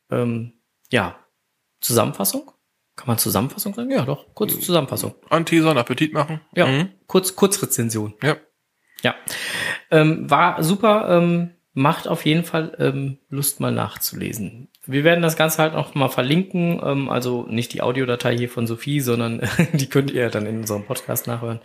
ähm, 0.10 0.54
ja, 0.90 1.18
Zusammenfassung. 1.82 2.52
Kann 2.96 3.08
man 3.08 3.18
Zusammenfassung 3.18 3.74
sagen? 3.74 3.90
Ja, 3.92 4.04
doch, 4.06 4.34
kurze 4.36 4.60
Zusammenfassung. 4.60 5.16
Anteasern, 5.30 5.78
Appetit 5.78 6.14
machen. 6.14 6.42
Ja, 6.56 6.68
Mhm. 6.68 6.90
kurz, 7.08 7.36
Kurzrezension. 7.36 8.14
Ja. 8.22 8.38
Ja. 9.02 9.16
Ähm, 9.90 10.30
war 10.30 10.62
super, 10.64 11.10
ähm, 11.10 11.52
macht 11.74 12.08
auf 12.08 12.26
jeden 12.26 12.44
Fall 12.44 12.76
ähm, 12.80 13.18
Lust 13.30 13.60
mal 13.60 13.72
nachzulesen. 13.72 14.70
Wir 14.88 15.04
werden 15.04 15.22
das 15.22 15.38
Ganze 15.38 15.60
halt 15.60 15.74
noch 15.74 15.94
mal 15.94 16.10
verlinken, 16.10 16.82
ähm, 16.84 17.10
also 17.10 17.46
nicht 17.48 17.72
die 17.74 17.84
Audiodatei 17.84 18.36
hier 18.36 18.50
von 18.50 18.66
Sophie, 18.66 19.00
sondern 19.00 19.48
die 19.74 19.88
könnt 19.88 20.10
ihr 20.10 20.30
dann 20.30 20.48
in 20.48 20.58
unserem 20.60 20.86
Podcast 20.86 21.28
nachhören. 21.28 21.60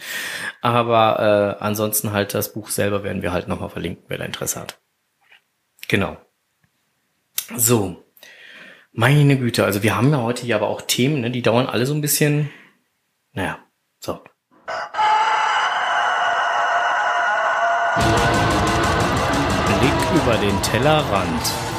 Aber 0.60 1.56
äh, 1.58 1.64
ansonsten 1.64 2.12
halt 2.12 2.34
das 2.34 2.52
Buch 2.52 2.68
selber 2.68 3.04
werden 3.04 3.22
wir 3.22 3.32
halt 3.32 3.48
noch 3.48 3.60
mal 3.60 3.70
verlinken, 3.70 4.04
wer 4.08 4.18
da 4.18 4.24
Interesse 4.24 4.60
hat. 4.60 4.78
Genau. 5.88 6.18
So. 7.56 8.02
Meine 8.92 9.38
Güte, 9.38 9.64
also 9.64 9.82
wir 9.82 9.96
haben 9.96 10.10
ja 10.10 10.22
heute 10.22 10.44
hier 10.44 10.56
aber 10.56 10.68
auch 10.68 10.82
Themen, 10.82 11.20
ne, 11.20 11.30
die 11.30 11.42
dauern 11.42 11.66
alle 11.66 11.86
so 11.86 11.94
ein 11.94 12.00
bisschen, 12.00 12.50
naja, 13.32 13.58
so. 13.98 14.20
Blick 19.78 20.22
über 20.22 20.36
den 20.38 20.62
Tellerrand. 20.62 21.75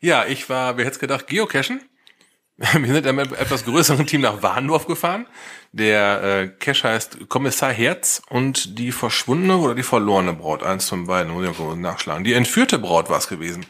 Ja, 0.00 0.24
ich 0.26 0.48
war, 0.48 0.76
wer 0.76 0.86
hätte 0.86 0.98
gedacht, 0.98 1.26
Geocachen. 1.26 1.82
Wir 2.56 2.68
sind 2.72 2.92
mit 2.92 3.06
einem 3.06 3.18
etwas 3.18 3.64
größeren 3.64 4.06
Team 4.06 4.22
nach 4.22 4.42
Warndorf 4.42 4.86
gefahren. 4.86 5.26
Der 5.72 6.22
äh, 6.22 6.48
Cache 6.48 6.88
heißt 6.88 7.28
Kommissar 7.28 7.72
Herz 7.72 8.22
und 8.28 8.78
die 8.78 8.92
verschwundene 8.92 9.58
oder 9.58 9.74
die 9.74 9.82
verlorene 9.82 10.32
Braut. 10.32 10.62
Eins 10.62 10.88
von 10.88 11.06
beiden, 11.06 11.32
muss 11.32 11.48
ich 11.48 11.58
mal 11.58 11.76
nachschlagen. 11.76 12.24
Die 12.24 12.32
entführte 12.32 12.78
Braut 12.78 13.08
war 13.08 13.18
es 13.18 13.28
gewesen. 13.28 13.66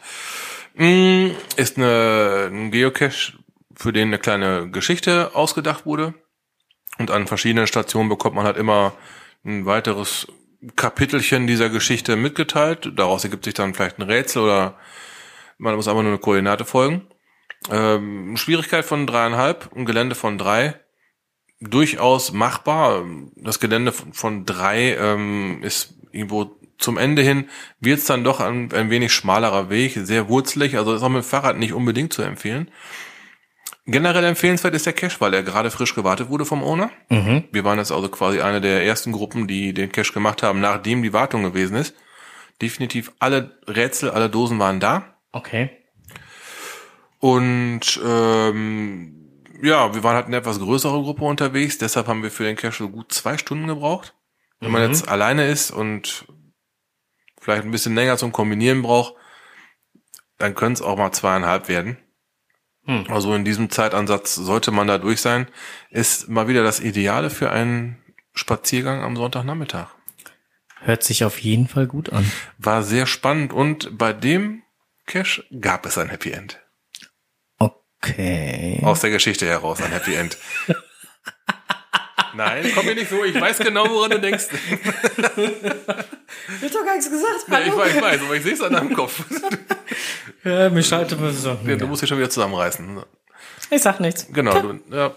Mm, 0.74 1.30
Ist 1.56 1.76
eine, 1.78 2.48
ein 2.52 2.70
Geocache, 2.70 3.32
für 3.76 3.92
den 3.92 4.08
eine 4.08 4.18
kleine 4.18 4.70
Geschichte 4.70 5.34
ausgedacht 5.34 5.84
wurde. 5.86 6.14
Und 6.98 7.10
an 7.10 7.26
verschiedenen 7.26 7.66
Stationen 7.66 8.08
bekommt 8.08 8.36
man 8.36 8.44
halt 8.44 8.56
immer 8.56 8.92
ein 9.44 9.66
weiteres 9.66 10.26
Kapitelchen 10.76 11.46
dieser 11.46 11.70
Geschichte 11.70 12.16
mitgeteilt. 12.16 12.92
Daraus 12.96 13.24
ergibt 13.24 13.44
sich 13.44 13.54
dann 13.54 13.74
vielleicht 13.74 13.98
ein 13.98 14.02
Rätsel 14.02 14.42
oder 14.42 14.78
man 15.60 15.76
muss 15.76 15.88
aber 15.88 16.02
nur 16.02 16.12
eine 16.12 16.20
Koordinate 16.20 16.64
folgen. 16.64 17.06
Ähm, 17.70 18.36
Schwierigkeit 18.36 18.84
von 18.84 19.06
dreieinhalb, 19.06 19.70
ein 19.76 19.84
Gelände 19.84 20.14
von 20.14 20.38
drei. 20.38 20.80
Durchaus 21.60 22.32
machbar. 22.32 23.04
Das 23.36 23.60
Gelände 23.60 23.92
von, 23.92 24.46
drei 24.46 24.96
ähm, 24.96 25.62
ist 25.62 25.94
irgendwo 26.10 26.56
zum 26.78 26.96
Ende 26.96 27.20
hin, 27.20 27.50
wird 27.78 27.98
es 27.98 28.06
dann 28.06 28.24
doch 28.24 28.40
ein, 28.40 28.72
ein 28.72 28.88
wenig 28.88 29.12
schmalerer 29.12 29.68
Weg, 29.68 29.92
sehr 29.94 30.30
wurzelig, 30.30 30.78
also 30.78 30.94
ist 30.94 31.02
auch 31.02 31.10
mit 31.10 31.22
dem 31.22 31.28
Fahrrad 31.28 31.58
nicht 31.58 31.74
unbedingt 31.74 32.14
zu 32.14 32.22
empfehlen. 32.22 32.70
Generell 33.86 34.24
empfehlenswert 34.24 34.74
ist 34.74 34.86
der 34.86 34.92
Cache, 34.92 35.20
weil 35.20 35.34
er 35.34 35.42
gerade 35.42 35.70
frisch 35.70 35.94
gewartet 35.94 36.28
wurde 36.28 36.44
vom 36.44 36.62
Owner. 36.62 36.90
Mhm. 37.08 37.44
Wir 37.50 37.64
waren 37.64 37.78
jetzt 37.78 37.92
also 37.92 38.08
quasi 38.08 38.40
eine 38.40 38.60
der 38.60 38.84
ersten 38.84 39.12
Gruppen, 39.12 39.46
die 39.46 39.74
den 39.74 39.92
Cache 39.92 40.12
gemacht 40.12 40.42
haben, 40.42 40.60
nachdem 40.60 41.02
die 41.02 41.12
Wartung 41.12 41.42
gewesen 41.42 41.76
ist. 41.76 41.94
Definitiv 42.62 43.12
alle 43.18 43.58
Rätsel, 43.66 44.10
alle 44.10 44.30
Dosen 44.30 44.58
waren 44.58 44.80
da. 44.80 45.09
Okay. 45.32 45.70
Und 47.18 48.00
ähm, 48.04 49.42
ja, 49.62 49.94
wir 49.94 50.02
waren 50.02 50.14
halt 50.16 50.26
eine 50.26 50.36
etwas 50.36 50.58
größere 50.58 51.02
Gruppe 51.02 51.24
unterwegs, 51.24 51.78
deshalb 51.78 52.06
haben 52.06 52.22
wir 52.22 52.30
für 52.30 52.44
den 52.44 52.56
Cache 52.56 52.78
so 52.78 52.88
gut 52.88 53.12
zwei 53.12 53.36
Stunden 53.36 53.66
gebraucht. 53.66 54.14
Wenn 54.60 54.70
man 54.72 54.82
Mhm. 54.82 54.88
jetzt 54.88 55.08
alleine 55.08 55.46
ist 55.46 55.70
und 55.70 56.26
vielleicht 57.40 57.64
ein 57.64 57.70
bisschen 57.70 57.94
länger 57.94 58.16
zum 58.16 58.32
Kombinieren 58.32 58.82
braucht, 58.82 59.14
dann 60.38 60.54
können 60.54 60.72
es 60.74 60.82
auch 60.82 60.96
mal 60.96 61.12
zweieinhalb 61.12 61.68
werden. 61.68 61.98
Hm. 62.84 63.04
Also 63.08 63.34
in 63.34 63.44
diesem 63.44 63.70
Zeitansatz 63.70 64.34
sollte 64.34 64.70
man 64.70 64.86
da 64.86 64.96
durch 64.98 65.20
sein. 65.20 65.48
Ist 65.90 66.28
mal 66.28 66.48
wieder 66.48 66.62
das 66.62 66.80
Ideale 66.80 67.28
für 67.28 67.50
einen 67.50 68.02
Spaziergang 68.32 69.02
am 69.02 69.16
Sonntagnachmittag. 69.16 69.88
Hört 70.80 71.02
sich 71.02 71.24
auf 71.24 71.38
jeden 71.38 71.68
Fall 71.68 71.86
gut 71.86 72.10
an. 72.10 72.30
War 72.56 72.82
sehr 72.82 73.06
spannend 73.06 73.52
und 73.52 73.98
bei 73.98 74.14
dem 74.14 74.62
Cache 75.10 75.44
gab 75.60 75.86
es 75.86 75.98
ein 75.98 76.08
Happy 76.08 76.30
End. 76.30 76.60
Okay. 77.58 78.80
Aus 78.84 79.00
der 79.00 79.10
Geschichte 79.10 79.44
heraus 79.44 79.82
ein 79.82 79.90
Happy 79.90 80.14
End. 80.14 80.38
Nein, 82.34 82.70
komm 82.74 82.86
mir 82.86 82.94
nicht 82.94 83.10
so. 83.10 83.24
Ich 83.24 83.38
weiß 83.38 83.58
genau, 83.58 83.90
woran 83.90 84.12
du 84.12 84.20
denkst. 84.20 84.46
Ich 86.62 86.64
hab 86.64 86.72
doch 86.72 86.84
gar 86.84 86.94
nichts 86.94 87.10
gesagt. 87.10 87.48
Nee, 87.48 87.68
ich, 87.68 87.76
weiß, 87.76 87.94
ich 87.94 88.02
weiß, 88.02 88.20
aber 88.22 88.36
ich 88.36 88.42
sehe 88.42 88.52
es 88.54 88.60
an 88.60 88.72
deinem 88.72 88.94
Kopf. 88.94 89.22
Ja, 90.44 90.70
mich 90.70 90.86
schalte 90.86 91.16
so. 91.32 91.58
Ja, 91.66 91.76
Du 91.76 91.86
musst 91.86 92.02
dich 92.02 92.08
schon 92.08 92.18
wieder 92.18 92.30
zusammenreißen. 92.30 93.02
Ich 93.70 93.82
sag 93.82 94.00
nichts. 94.00 94.26
Genau. 94.32 94.60
Du, 94.60 94.80
ja. 94.90 95.14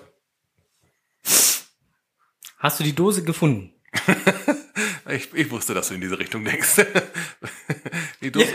Hast 2.58 2.80
du 2.80 2.84
die 2.84 2.94
Dose 2.94 3.24
gefunden? 3.24 3.74
ich, 5.10 5.34
ich 5.34 5.52
wusste, 5.52 5.74
dass 5.74 5.90
du 5.90 5.96
in 5.96 6.02
diese 6.02 6.18
Richtung 6.18 6.44
denkst. 6.44 6.78
Die 8.22 8.32
Dose, 8.32 8.48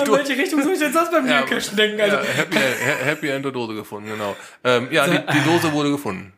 An 0.00 0.06
Do- 0.06 0.12
welche 0.16 0.36
Richtung 0.36 0.62
soll 0.62 0.72
ich 0.74 0.80
jetzt 0.80 0.94
das 0.94 1.10
beim 1.10 1.26
Geocachen 1.26 1.76
denken? 1.76 2.00
Also, 2.00 2.16
Happy, 2.18 2.56
End- 2.56 3.04
Happy 3.04 3.28
End 3.28 3.44
der 3.44 3.52
Dose 3.52 3.74
gefunden, 3.74 4.10
genau. 4.10 4.36
Ähm, 4.62 4.88
ja, 4.90 5.06
die, 5.06 5.18
die 5.32 5.44
Dose 5.44 5.72
wurde 5.72 5.90
gefunden. 5.90 6.32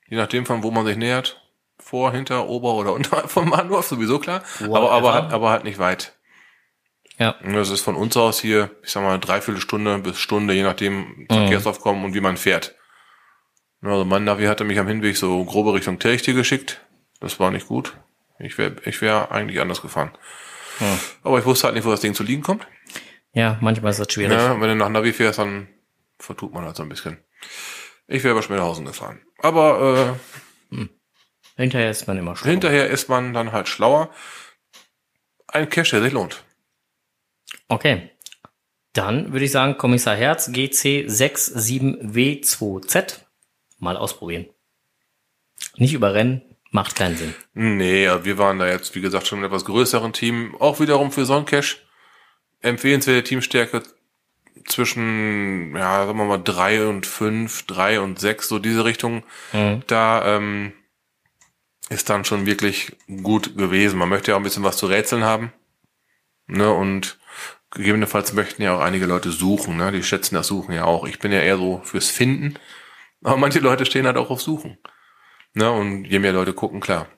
Je 0.09 0.17
nachdem, 0.17 0.47
von 0.47 0.63
wo 0.63 0.71
man 0.71 0.87
sich 0.87 0.97
nähert. 0.97 1.43
Vor, 1.79 2.13
hinter, 2.13 2.49
ober 2.49 2.75
oder 2.75 2.93
unterhalb 2.95 3.31
von 3.31 3.51
Warendorf, 3.51 3.87
sowieso 3.87 4.19
klar. 4.19 4.43
Aber, 4.63 4.91
aber, 4.93 5.15
halt- 5.15 5.33
aber 5.33 5.51
halt 5.51 5.65
nicht 5.65 5.79
weit. 5.79 6.13
Ja. 7.19 7.35
Das 7.43 7.71
ist 7.71 7.81
von 7.81 7.97
uns 7.97 8.15
aus 8.17 8.41
hier, 8.41 8.71
ich 8.83 8.91
sag 8.93 9.03
mal, 9.03 9.19
dreiviertel 9.19 9.61
Stunde 9.63 9.99
bis 9.99 10.19
Stunde, 10.19 10.53
je 10.53 10.63
nachdem 10.65 11.27
Verkehrsaufkommen 11.31 12.05
und 12.05 12.13
wie 12.15 12.21
man 12.21 12.37
fährt. 12.37 12.75
Also 13.87 14.05
mein 14.05 14.25
Navi 14.25 14.47
hatte 14.47 14.65
mich 14.65 14.79
am 14.79 14.89
Hinweg 14.89 15.17
so 15.17 15.45
grobe 15.45 15.75
Richtung 15.75 15.99
Telchtier 15.99 16.35
geschickt. 16.35 16.81
Das 17.21 17.41
war 17.41 17.51
nicht 17.51 17.69
gut. 17.69 17.97
Ich 18.39 18.59
wäre 18.59 18.77
ich 18.85 19.01
wär 19.01 19.33
eigentlich 19.33 19.61
anders 19.61 19.83
gefahren. 19.83 20.11
Hm. 20.79 20.99
Aber 21.23 21.39
ich 21.39 21.45
wusste 21.45 21.67
halt 21.67 21.75
nicht, 21.75 21.87
wo 21.87 21.91
das 21.91 22.01
Ding 22.01 22.15
zu 22.15 22.23
liegen 22.23 22.43
kommt. 22.43 22.67
Ja, 23.33 23.59
manchmal 23.61 23.91
ist 23.91 24.01
das 24.01 24.13
schwierig. 24.13 24.37
Ja, 24.37 24.61
wenn 24.61 24.69
du 24.69 24.77
nach 24.77 24.89
Navi 24.89 25.13
fährst, 25.13 25.39
dann 25.39 25.69
vertut 26.19 26.53
man 26.53 26.65
halt 26.65 26.77
so 26.77 26.83
ein 26.83 26.89
bisschen. 26.89 27.19
Ich 28.07 28.25
wäre 28.25 28.33
über 28.33 28.43
Schmidhausen 28.43 28.85
gefahren. 28.85 29.21
Aber 29.39 30.19
Hinterher 31.57 31.91
ist 31.91 32.07
man 32.07 32.19
immer 32.19 32.33
äh, 32.33 32.37
schlau. 32.37 32.51
hinterher 32.51 32.89
ist 32.89 33.09
man 33.09 33.33
dann 33.33 33.53
halt 33.53 33.69
schlauer. 33.69 34.11
Ein 35.49 35.71
Cash, 35.71 35.91
der 35.91 36.03
sich 36.03 36.13
lohnt. 36.13 36.45
Okay. 37.69 38.11
Dann 38.93 39.33
würde 39.33 39.47
ich 39.47 39.53
sagen, 39.53 39.79
Kommissar 39.79 40.17
Herz 40.17 40.49
GC67W2Z. 40.49 43.21
Mal 43.79 43.97
ausprobieren. 43.97 44.47
Nicht 45.77 45.95
überrennen, 45.95 46.43
macht 46.71 46.97
keinen 46.97 47.17
Sinn. 47.17 47.35
Nee, 47.55 48.09
wir 48.23 48.39
waren 48.39 48.59
da 48.59 48.69
jetzt, 48.69 48.95
wie 48.95 49.01
gesagt, 49.01 49.27
schon 49.27 49.41
mit 49.41 49.49
etwas 49.49 49.65
größeren 49.65 50.13
Team. 50.13 50.55
Auch 50.59 50.81
wiederum 50.81 51.13
für 51.13 51.25
Soncash. 51.25 51.83
Empfehlenswerte 52.61 53.25
Teamstärke 53.25 53.83
zwischen, 54.67 55.75
ja, 55.77 56.07
sagen 56.07 56.19
wir 56.19 56.25
mal, 56.25 56.43
drei 56.43 56.87
und 56.87 57.07
fünf, 57.07 57.67
drei 57.67 58.01
und 58.01 58.19
sechs, 58.19 58.49
so 58.49 58.59
diese 58.59 58.85
Richtung. 58.85 59.23
Mhm. 59.53 59.83
Da 59.87 60.37
ähm, 60.37 60.73
ist 61.89 62.11
dann 62.11 62.25
schon 62.25 62.47
wirklich 62.47 62.97
gut 63.23 63.57
gewesen. 63.57 63.99
Man 63.99 64.09
möchte 64.09 64.31
ja 64.31 64.35
auch 64.37 64.41
ein 64.41 64.45
bisschen 64.45 64.65
was 64.65 64.77
zu 64.77 64.87
rätseln 64.87 65.25
haben. 65.25 65.53
Ne, 66.49 66.71
und 66.71 67.19
gegebenenfalls 67.71 68.33
möchten 68.33 68.63
ja 68.63 68.77
auch 68.77 68.81
einige 68.81 69.07
Leute 69.07 69.31
suchen. 69.31 69.77
Ne? 69.77 69.93
Die 69.93 70.03
schätzen 70.03 70.35
das 70.35 70.47
Suchen 70.47 70.75
ja 70.75 70.85
auch. 70.85 71.07
Ich 71.07 71.19
bin 71.19 71.33
ja 71.33 71.41
eher 71.41 71.57
so 71.57 71.81
fürs 71.85 72.11
Finden. 72.11 72.55
Aber 73.27 73.37
manche 73.39 73.59
Leute 73.59 73.85
stehen 73.85 74.07
halt 74.07 74.17
auch 74.17 74.31
auf 74.31 74.41
Suchen. 74.41 74.79
Ne? 75.55 75.71
Und 75.71 76.05
je 76.05 76.21
mehr 76.21 76.33
Leute 76.33 76.53
gucken, 76.53 76.81
klar. 76.81 77.09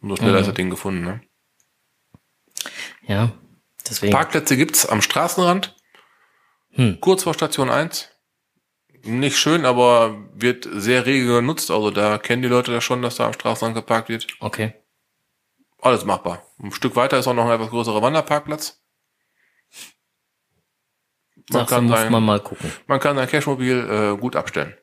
Umso 0.00 0.16
schneller 0.16 0.34
Mhm. 0.34 0.38
ist 0.40 0.46
das 0.46 0.54
Ding 0.54 0.70
gefunden. 0.70 1.02
Ne? 1.04 1.20
Ja, 3.02 3.32
deswegen. 3.88 4.12
Parkplätze 4.12 4.56
gibt's 4.56 4.86
am 4.86 5.02
Straßenrand. 5.02 5.74
Hm. 6.70 7.00
Kurz 7.00 7.24
vor 7.24 7.34
Station 7.34 7.70
1. 7.70 8.08
Nicht 9.02 9.36
schön, 9.38 9.64
aber 9.64 10.16
wird 10.34 10.68
sehr 10.70 11.06
rege 11.06 11.26
genutzt. 11.26 11.70
Also 11.70 11.90
da 11.90 12.18
kennen 12.18 12.42
die 12.42 12.48
Leute 12.48 12.70
das 12.72 12.84
schon, 12.84 13.02
dass 13.02 13.16
da 13.16 13.26
am 13.26 13.32
Straßenrand 13.32 13.74
geparkt 13.74 14.08
wird. 14.08 14.26
Okay. 14.40 14.74
Alles 15.80 16.04
machbar. 16.04 16.42
Ein 16.62 16.70
Stück 16.72 16.94
weiter 16.94 17.18
ist 17.18 17.26
auch 17.26 17.34
noch 17.34 17.46
ein 17.46 17.52
etwas 17.52 17.70
größerer 17.70 18.00
Wanderparkplatz. 18.02 18.80
Man 21.50 21.60
Sagst 21.60 21.70
kann, 21.70 21.84
muss 21.86 21.98
sein, 21.98 22.12
man 22.12 22.24
mal 22.24 22.40
gucken. 22.40 22.72
man 22.86 22.98
kann 23.00 23.16
sein 23.16 23.28
Cashmobil 23.28 23.88
äh, 24.16 24.20
gut 24.20 24.36
abstellen. 24.36 24.76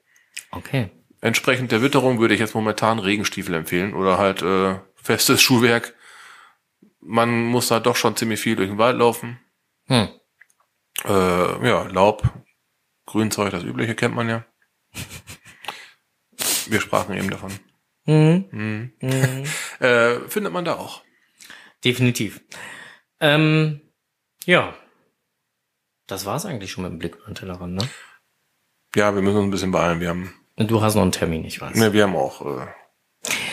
Okay. 0.56 0.90
Entsprechend 1.22 1.72
der 1.72 1.82
Witterung 1.82 2.20
würde 2.20 2.34
ich 2.34 2.40
jetzt 2.40 2.56
momentan 2.56 3.00
Regenstiefel 3.00 3.56
empfehlen 3.56 3.94
oder 3.94 4.18
halt 4.18 4.42
äh, 4.42 4.80
festes 4.96 5.42
Schuhwerk. 5.42 5.96
Man 7.00 7.46
muss 7.46 7.68
da 7.68 7.80
doch 7.80 7.96
schon 7.96 8.16
ziemlich 8.16 8.40
viel 8.40 8.56
durch 8.56 8.70
den 8.70 8.78
Wald 8.78 8.98
laufen. 8.98 9.40
Hm. 9.88 10.10
Äh, 11.06 11.68
ja, 11.68 11.84
Laub, 11.84 12.30
Grünzeug, 13.06 13.52
das 13.52 13.64
übliche 13.64 13.96
kennt 13.96 14.16
man 14.16 14.30
ja. 14.30 14.46
Wir 16.68 16.80
sprachen 16.82 17.16
eben 17.16 17.30
davon. 17.30 17.52
Mhm. 18.06 18.46
Mhm. 18.52 18.94
Mhm. 19.02 19.44
Äh, 19.80 20.30
findet 20.30 20.54
man 20.54 20.64
da 20.64 20.76
auch. 20.76 21.04
Definitiv. 21.84 22.42
Ähm, 23.20 23.82
ja. 24.46 24.74
Das 26.08 26.26
war's 26.26 26.46
eigentlich 26.46 26.72
schon 26.72 26.84
mit 26.84 26.94
dem 26.94 27.00
Blick 27.00 27.16
über 27.16 27.26
den 27.26 27.36
Tellerrand, 27.36 27.76
ne? 27.76 27.90
Ja, 28.96 29.14
wir 29.14 29.22
müssen 29.22 29.38
uns 29.38 29.48
ein 29.48 29.52
bisschen 29.52 29.72
beeilen. 29.72 30.00
Wir 30.00 30.10
haben, 30.10 30.34
Du 30.58 30.82
hast 30.82 30.96
noch 30.96 31.02
einen 31.02 31.12
Termin, 31.12 31.46
ich 31.46 31.60
weiß. 31.62 31.76
ne, 31.78 31.94
wir 31.94 32.04
haben 32.04 32.16
auch 32.16 32.42
äh, 32.46 32.68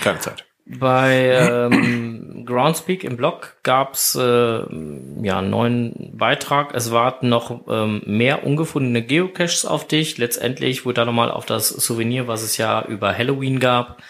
keine 0.02 0.18
Zeit. 0.18 0.44
Bei 0.66 1.32
ähm, 1.72 2.44
Groundspeak 2.46 3.02
im 3.02 3.16
Blog 3.16 3.56
gab's 3.62 4.14
äh, 4.14 4.20
ja 4.22 5.38
einen 5.38 5.50
neuen 5.50 6.16
Beitrag. 6.16 6.74
Es 6.74 6.92
warten 6.92 7.28
noch 7.28 7.66
ähm, 7.68 8.02
mehr 8.06 8.44
ungefundene 8.44 9.02
Geocaches 9.02 9.64
auf 9.64 9.88
dich. 9.88 10.18
Letztendlich 10.18 10.84
wurde 10.84 11.00
da 11.00 11.04
nochmal 11.06 11.30
auf 11.30 11.46
das 11.46 11.70
Souvenir, 11.70 12.28
was 12.28 12.42
es 12.42 12.56
ja 12.56 12.84
über 12.84 13.16
Halloween 13.16 13.58
gab, 13.58 14.00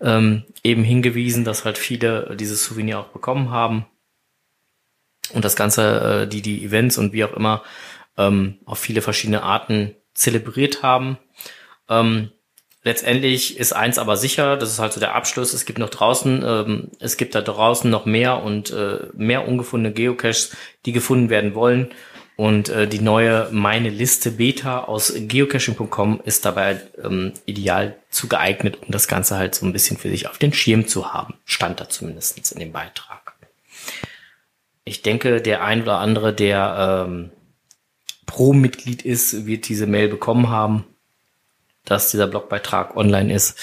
ähm, 0.00 0.44
eben 0.64 0.82
hingewiesen, 0.82 1.44
dass 1.44 1.64
halt 1.64 1.78
viele 1.78 2.34
dieses 2.36 2.64
Souvenir 2.64 2.98
auch 2.98 3.08
bekommen 3.08 3.50
haben. 3.50 3.86
Und 5.34 5.44
das 5.44 5.54
Ganze, 5.54 6.22
äh, 6.22 6.26
die 6.26 6.42
die 6.42 6.64
Events 6.64 6.98
und 6.98 7.12
wie 7.12 7.24
auch 7.24 7.34
immer 7.34 7.62
ähm, 8.16 8.58
auf 8.64 8.78
viele 8.78 9.02
verschiedene 9.02 9.42
Arten 9.42 9.94
zelebriert 10.14 10.82
haben. 10.82 11.18
Ähm, 11.88 12.32
letztendlich 12.88 13.58
ist 13.58 13.74
eins 13.74 13.98
aber 13.98 14.16
sicher, 14.16 14.56
das 14.56 14.70
ist 14.70 14.78
halt 14.78 14.94
so 14.94 14.98
der 15.00 15.14
Abschluss, 15.14 15.52
es 15.52 15.66
gibt 15.66 15.78
noch 15.78 15.90
draußen, 15.90 16.42
ähm, 16.44 16.88
es 16.98 17.18
gibt 17.18 17.34
da 17.34 17.42
draußen 17.42 17.90
noch 17.90 18.06
mehr 18.06 18.42
und 18.42 18.70
äh, 18.70 19.00
mehr 19.12 19.46
ungefundene 19.46 19.94
Geocaches, 19.94 20.56
die 20.86 20.92
gefunden 20.92 21.28
werden 21.28 21.54
wollen. 21.54 21.90
Und 22.36 22.70
äh, 22.70 22.86
die 22.86 23.00
neue 23.00 23.48
Meine 23.50 23.90
Liste 23.90 24.30
Beta 24.30 24.84
aus 24.84 25.12
geocaching.com 25.14 26.20
ist 26.24 26.46
dabei 26.46 26.80
ähm, 27.04 27.32
ideal 27.44 27.96
zu 28.08 28.26
geeignet, 28.26 28.78
um 28.80 28.90
das 28.90 29.06
Ganze 29.06 29.36
halt 29.36 29.54
so 29.54 29.66
ein 29.66 29.72
bisschen 29.72 29.98
für 29.98 30.08
sich 30.08 30.26
auf 30.26 30.38
den 30.38 30.54
Schirm 30.54 30.86
zu 30.86 31.12
haben. 31.12 31.34
Stand 31.44 31.80
da 31.80 31.88
zumindestens 31.90 32.52
in 32.52 32.60
dem 32.60 32.72
Beitrag. 32.72 33.34
Ich 34.84 35.02
denke, 35.02 35.42
der 35.42 35.62
ein 35.62 35.82
oder 35.82 35.98
andere, 35.98 36.32
der 36.32 37.06
ähm, 37.06 37.30
Pro-Mitglied 38.24 39.02
ist, 39.02 39.44
wird 39.44 39.68
diese 39.68 39.86
Mail 39.86 40.08
bekommen 40.08 40.48
haben, 40.48 40.84
dass 41.90 42.10
dieser 42.10 42.26
Blogbeitrag 42.26 42.96
online 42.96 43.32
ist. 43.32 43.58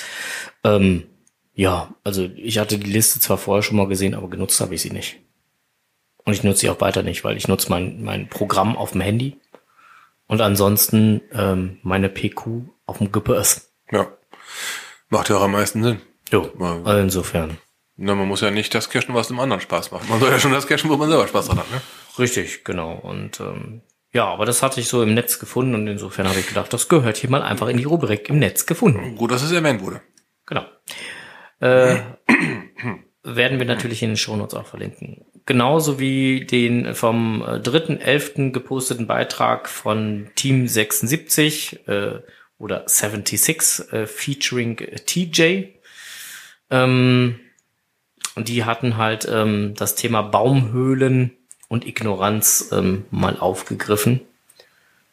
Ähm, 0.64 1.08
ja, 1.54 1.94
also 2.04 2.24
ich 2.36 2.58
hatte 2.58 2.78
die 2.78 2.92
Liste 2.92 3.20
zwar 3.20 3.38
vorher 3.38 3.64
schon 3.64 3.78
mal 3.78 3.88
gesehen, 3.88 4.14
aber 4.16 4.30
genutzt 4.30 4.60
habe 4.60 4.76
ich 4.76 4.82
sie 4.82 4.92
nicht. 4.92 5.18
Und 6.26 6.34
ich 6.34 6.44
nutze 6.44 6.62
sie 6.62 6.70
auch 6.70 6.82
weiter 6.82 7.04
nicht, 7.04 7.24
weil 7.24 7.38
ich 7.38 7.48
nutze 7.48 7.70
mein, 7.70 8.04
mein 8.04 8.28
Programm 8.30 8.76
auf 8.76 8.92
dem 8.92 9.02
Handy 9.02 9.40
und 10.28 10.42
ansonsten 10.42 11.22
ähm, 11.32 11.78
meine 11.84 12.10
PQ 12.10 12.64
auf 12.88 12.98
dem 12.98 13.12
GPS. 13.12 13.72
Ja. 13.92 14.08
Macht 15.10 15.30
ja 15.30 15.38
auch 15.38 15.44
am 15.44 15.52
meisten 15.52 15.84
Sinn. 15.84 16.02
Jo, 16.32 16.52
Ja. 16.60 16.82
also 16.84 17.00
insofern. 17.02 17.58
Na, 17.98 18.16
man 18.16 18.28
muss 18.28 18.42
ja 18.42 18.52
nicht 18.52 18.74
das 18.76 18.90
cashen, 18.90 19.14
was 19.16 19.28
dem 19.28 19.40
anderen 19.40 19.62
Spaß 19.62 19.92
macht. 19.92 20.10
Man 20.10 20.20
soll 20.20 20.32
ja 20.32 20.40
schon 20.40 20.52
das 20.52 20.68
cashen, 20.68 20.90
wo 20.90 20.98
man 20.98 21.10
selber 21.10 21.28
Spaß 21.28 21.46
dran 21.48 21.60
hat. 21.60 21.72
Ne? 21.72 21.80
Richtig, 22.20 22.66
genau. 22.66 22.94
Und 22.94 23.40
ähm, 23.40 23.82
ja, 24.16 24.28
aber 24.28 24.46
das 24.46 24.64
hatte 24.64 24.80
ich 24.80 24.88
so 24.88 25.04
im 25.04 25.14
Netz 25.14 25.40
gefunden 25.40 25.76
und 25.76 25.88
insofern 25.88 26.26
habe 26.30 26.40
ich 26.40 26.48
gedacht, 26.48 26.72
das 26.72 26.88
gehört 26.88 27.18
hier 27.18 27.30
mal 27.30 27.42
einfach 27.42 27.68
in 27.68 27.76
die 27.76 27.84
Rubrik 27.84 28.30
im 28.30 28.40
Netz 28.40 28.66
gefunden. 28.66 29.18
Gut, 29.18 29.30
dass 29.30 29.44
es 29.44 29.52
erwähnt 29.52 29.82
wurde. 29.82 30.02
Genau. 30.46 30.64
Äh, 31.60 31.98
werden 33.24 33.60
wir 33.60 33.66
natürlich 33.66 34.02
in 34.04 34.12
den 34.12 34.18
Shownotes 34.18 34.58
auch 34.58 34.68
verlinken. 34.68 35.26
genauso 35.46 36.00
wie 36.00 36.46
den 36.46 36.96
vom 36.96 37.42
äh, 37.42 37.58
3.11. 37.58 38.52
geposteten 38.52 39.06
Beitrag 39.06 39.68
von 39.68 40.30
Team 40.36 40.70
76 40.70 41.86
äh, 41.90 42.20
oder 42.58 42.84
76 42.86 43.92
äh, 43.92 44.08
featuring 44.08 44.78
TJ. 44.78 45.74
Ähm, 46.70 47.42
und 48.36 48.48
die 48.48 48.64
hatten 48.64 48.96
halt 48.96 49.28
ähm, 49.30 49.74
das 49.76 49.96
Thema 49.96 50.22
Baumhöhlen 50.22 51.34
und 51.68 51.86
Ignoranz 51.86 52.70
ähm, 52.72 53.06
mal 53.12 53.38
aufgegriffen. 53.40 54.22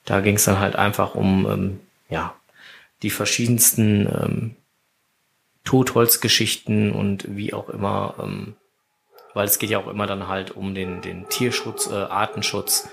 Da 0.05 0.21
ging 0.21 0.37
es 0.37 0.45
dann 0.45 0.59
halt 0.59 0.77
einfach 0.77 1.15
um 1.15 1.47
ähm, 1.51 1.81
ja 2.09 2.35
die 3.03 3.11
verschiedensten 3.11 4.07
ähm, 4.07 4.57
Totholzgeschichten 5.65 6.93
und 6.93 7.37
wie 7.37 7.55
auch 7.55 7.69
immer, 7.69 8.15
ähm, 8.21 8.55
weil 9.35 9.47
es 9.47 9.59
geht 9.59 9.71
ja 9.71 9.79
auch 9.79 9.89
immer 9.89 10.07
dann 10.07 10.29
halt 10.29 10.51
um 10.53 10.75
den, 10.75 11.01
den 11.01 11.29
Tierschutz, 11.29 11.89
äh, 11.89 11.95
Artenschutz. 11.95 12.89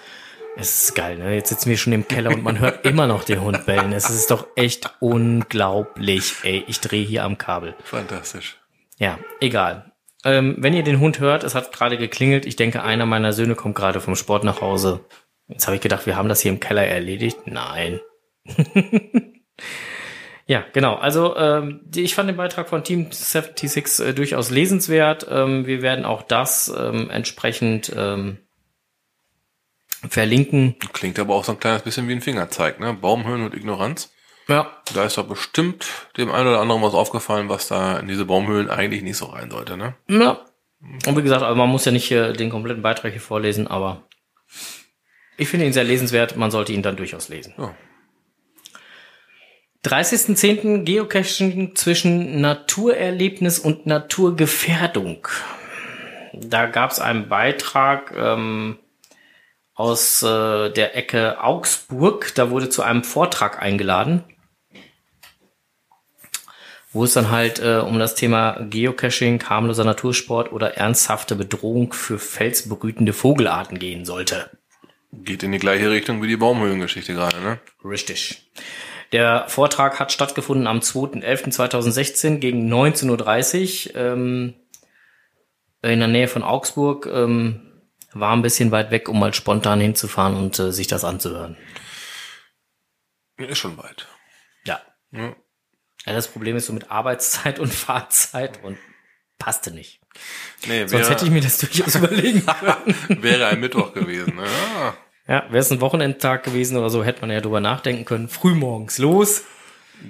Es 0.56 0.84
ist 0.84 0.96
geil, 0.96 1.18
ne? 1.18 1.36
Jetzt 1.36 1.50
sitzen 1.50 1.70
wir 1.70 1.78
schon 1.78 1.94
im 1.94 2.08
Keller 2.08 2.32
und 2.32 2.44
man 2.44 2.60
hört 2.60 2.86
immer 2.86 3.08
noch 3.08 3.24
den 3.24 3.42
Hund 3.42 3.66
bellen. 3.66 3.94
Es 3.94 4.10
ist 4.10 4.32
doch 4.32 4.48
echt 4.56 4.94
unglaublich, 5.00 6.36
ey. 6.44 6.64
Ich 6.68 6.80
drehe 6.80 7.06
hier 7.06 7.24
am 7.24 7.38
Kabel. 7.38 7.76
Fantastisch. 7.84 8.58
Ja, 8.98 9.20
egal. 9.40 9.89
Ähm, 10.26 10.56
wenn 10.60 10.74
ihr 10.74 10.84
den 10.84 11.00
Hund 11.00 11.20
hört, 11.20 11.44
es 11.44 11.56
hat 11.56 11.72
gerade 11.72 11.98
geklingelt. 11.98 12.46
Ich 12.46 12.56
denke, 12.56 12.84
einer 12.84 13.06
meiner 13.06 13.34
Söhne 13.34 13.56
kommt 13.56 13.76
gerade 13.76 14.02
vom 14.02 14.16
Sport 14.16 14.44
nach 14.44 14.62
Hause. 14.62 15.06
Jetzt 15.48 15.68
habe 15.68 15.76
ich 15.76 15.82
gedacht, 15.82 16.06
wir 16.06 16.16
haben 16.16 16.30
das 16.30 16.42
hier 16.42 16.52
im 16.52 16.60
Keller 16.60 16.86
erledigt. 16.86 17.40
Nein. 17.46 18.00
Ja, 20.50 20.66
genau. 20.74 20.96
Also 20.96 21.38
ähm, 21.38 21.82
ich 21.96 22.16
fand 22.16 22.28
den 22.28 22.36
Beitrag 22.38 22.70
von 22.70 22.84
Team 22.84 23.12
76 23.12 24.00
äh, 24.00 24.14
durchaus 24.14 24.50
lesenswert. 24.50 25.28
Ähm, 25.30 25.68
wir 25.68 25.84
werden 25.84 26.06
auch 26.06 26.24
das 26.24 26.74
ähm, 26.76 27.12
entsprechend 27.12 27.94
ähm, 27.96 28.40
verlinken. 30.10 30.76
Klingt 30.92 31.20
aber 31.20 31.36
auch 31.36 31.44
so 31.44 31.52
ein 31.52 31.60
kleines 31.60 31.84
bisschen 31.84 32.08
wie 32.08 32.14
ein 32.14 32.22
Fingerzeig, 32.22 32.80
ne? 32.80 32.94
Baumhöhlen 32.94 33.46
und 33.46 33.54
Ignoranz. 33.54 34.12
Ja. 34.50 34.72
Da 34.94 35.06
ist 35.06 35.18
doch 35.18 35.28
bestimmt 35.28 35.88
dem 36.18 36.32
einen 36.32 36.48
oder 36.48 36.60
anderen 36.60 36.82
was 36.82 36.94
aufgefallen, 36.94 37.50
was 37.50 37.68
da 37.68 38.00
in 38.00 38.08
diese 38.08 38.26
Baumhöhlen 38.26 38.70
eigentlich 38.70 39.04
nicht 39.04 39.18
so 39.18 39.28
rein 39.28 39.52
sollte, 39.52 39.78
ne? 39.78 39.96
Ja. 40.08 40.42
Und 41.06 41.18
wie 41.18 41.22
gesagt, 41.22 41.44
also 41.44 41.56
man 41.56 41.70
muss 41.70 41.86
ja 41.86 41.92
nicht 41.92 42.10
äh, 42.12 42.34
den 42.34 42.50
kompletten 42.50 42.82
Beitrag 42.82 43.12
hier 43.12 43.22
vorlesen, 43.22 43.68
aber 43.68 44.04
ich 45.38 45.48
finde 45.48 45.66
ihn 45.66 45.74
sehr 45.74 45.84
lesenswert. 45.84 46.36
Man 46.36 46.52
sollte 46.52 46.74
ihn 46.74 46.82
dann 46.82 46.98
durchaus 46.98 47.30
lesen. 47.30 47.54
Ja. 47.58 47.76
30.10. 49.86 50.84
Geocaching 50.84 51.76
zwischen 51.76 52.42
Naturerlebnis 52.42 53.60
und 53.60 53.86
Naturgefährdung. 53.86 55.28
Da 56.34 56.66
gab 56.66 56.92
es 56.92 57.00
einen 57.00 57.30
Beitrag 57.30 58.14
ähm, 58.16 58.78
aus 59.74 60.22
äh, 60.22 60.70
der 60.72 60.98
Ecke 60.98 61.42
Augsburg. 61.42 62.34
Da 62.36 62.50
wurde 62.50 62.70
zu 62.70 62.84
einem 62.84 63.06
Vortrag 63.06 63.62
eingeladen, 63.62 64.26
wo 66.92 67.04
es 67.04 67.14
dann 67.14 67.30
halt 67.30 67.60
äh, 67.60 67.78
um 67.78 68.00
das 68.00 68.16
Thema 68.16 68.60
Geocaching, 68.70 69.44
harmloser 69.44 69.84
Natursport 69.84 70.52
oder 70.52 70.76
ernsthafte 70.76 71.36
Bedrohung 71.36 71.94
für 71.94 72.18
felsbrütende 72.18 73.14
Vogelarten 73.14 73.78
gehen 73.80 74.06
sollte. 74.06 74.50
Geht 75.12 75.44
in 75.44 75.52
die 75.52 75.60
gleiche 75.60 75.90
Richtung 75.90 76.22
wie 76.22 76.28
die 76.28 76.38
Baumhöhlengeschichte 76.38 77.14
gerade, 77.14 77.40
ne? 77.42 77.60
Richtig. 77.84 78.50
Der 79.12 79.46
Vortrag 79.48 80.00
hat 80.00 80.12
stattgefunden 80.12 80.68
am 80.68 80.80
2.11.2016 80.80 82.38
gegen 82.38 82.72
19.30 82.72 83.90
Uhr 83.90 83.96
ähm, 83.96 84.54
in 85.82 86.00
der 86.00 86.08
Nähe 86.08 86.28
von 86.28 86.44
Augsburg. 86.44 87.08
Ähm, 87.08 87.66
war 88.14 88.36
ein 88.36 88.42
bisschen 88.42 88.72
weit 88.72 88.92
weg, 88.92 89.10
um 89.10 89.20
mal 89.20 89.34
spontan 89.34 89.80
hinzufahren 89.80 90.36
und 90.36 90.58
äh, 90.60 90.72
sich 90.72 90.88
das 90.88 91.04
anzuhören. 91.04 91.58
Ist 93.38 93.60
schon 93.60 93.78
weit. 93.78 94.08
Ja. 94.66 94.82
Ja. 95.12 95.36
Ja. 96.10 96.16
Das 96.16 96.28
Problem 96.28 96.56
ist 96.56 96.66
so 96.68 96.74
mit 96.74 96.92
Arbeitszeit 96.92 97.60
und 97.60 97.74
Fahrzeit 97.74 98.64
und 98.64 98.78
passte 99.38 99.72
nicht. 99.72 100.02
Nee, 100.68 100.80
Sonst 100.88 100.92
wäre, 100.94 101.10
hätte 101.12 101.26
ich 101.26 101.32
mir 101.32 101.42
das 101.42 101.58
durchaus 101.60 101.96
überlegen 101.96 102.46
können. 103.08 103.24
wäre 103.24 103.48
ein 103.48 103.60
Mittwoch 103.60 103.94
gewesen. 103.94 104.36
Ne? 104.36 104.44
Ja. 104.78 104.98
Ja, 105.28 105.44
wäre 105.50 105.60
es 105.60 105.72
ein 105.72 105.80
Wochenendtag 105.80 106.44
gewesen 106.44 106.76
oder 106.76 106.90
so, 106.90 107.04
hätte 107.04 107.22
man 107.22 107.30
ja 107.30 107.40
drüber 107.40 107.60
nachdenken 107.62 108.04
können. 108.04 108.28
Frühmorgens 108.30 108.98
los. 108.98 109.44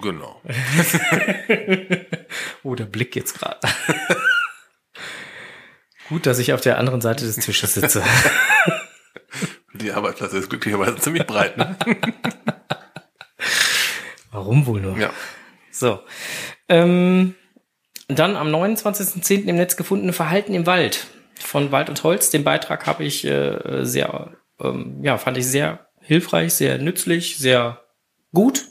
Genau. 0.02 0.42
Oh, 2.64 2.76
der 2.76 2.86
Blick 2.86 3.16
jetzt 3.16 3.38
gerade. 3.40 3.58
Gut, 6.10 6.26
dass 6.26 6.40
ich 6.40 6.54
auf 6.54 6.62
der 6.62 6.78
anderen 6.78 7.02
Seite 7.02 7.26
des 7.26 7.38
Tisches 7.38 7.74
sitze. 7.74 8.04
Die 9.74 9.92
Arbeitsplatz 9.92 10.34
ist 10.34 10.50
glücklicherweise 10.50 10.98
ziemlich 10.98 11.26
breit, 11.26 11.58
ne? 11.58 11.76
Warum 14.32 14.66
wohl 14.66 14.82
nur? 14.82 14.98
Ja. 14.98 15.12
So. 15.80 16.02
Ähm, 16.68 17.36
dann 18.10 18.36
am 18.36 18.54
29.10. 18.54 19.46
im 19.46 19.56
Netz 19.56 19.78
gefundene 19.78 20.14
Verhalten 20.14 20.54
im 20.54 20.66
Wald 20.66 21.08
von 21.40 21.72
Wald 21.72 21.90
und 21.90 22.04
Holz. 22.04 22.30
Den 22.30 22.44
Beitrag 22.44 22.86
habe 22.86 23.06
ich 23.06 23.24
äh, 23.24 23.86
sehr, 23.86 24.34
ähm, 24.60 25.00
ja, 25.04 25.18
fand 25.18 25.38
ich 25.38 25.48
sehr 25.48 25.88
hilfreich, 26.02 26.54
sehr 26.54 26.80
nützlich, 26.80 27.38
sehr 27.38 27.82
gut. 28.34 28.66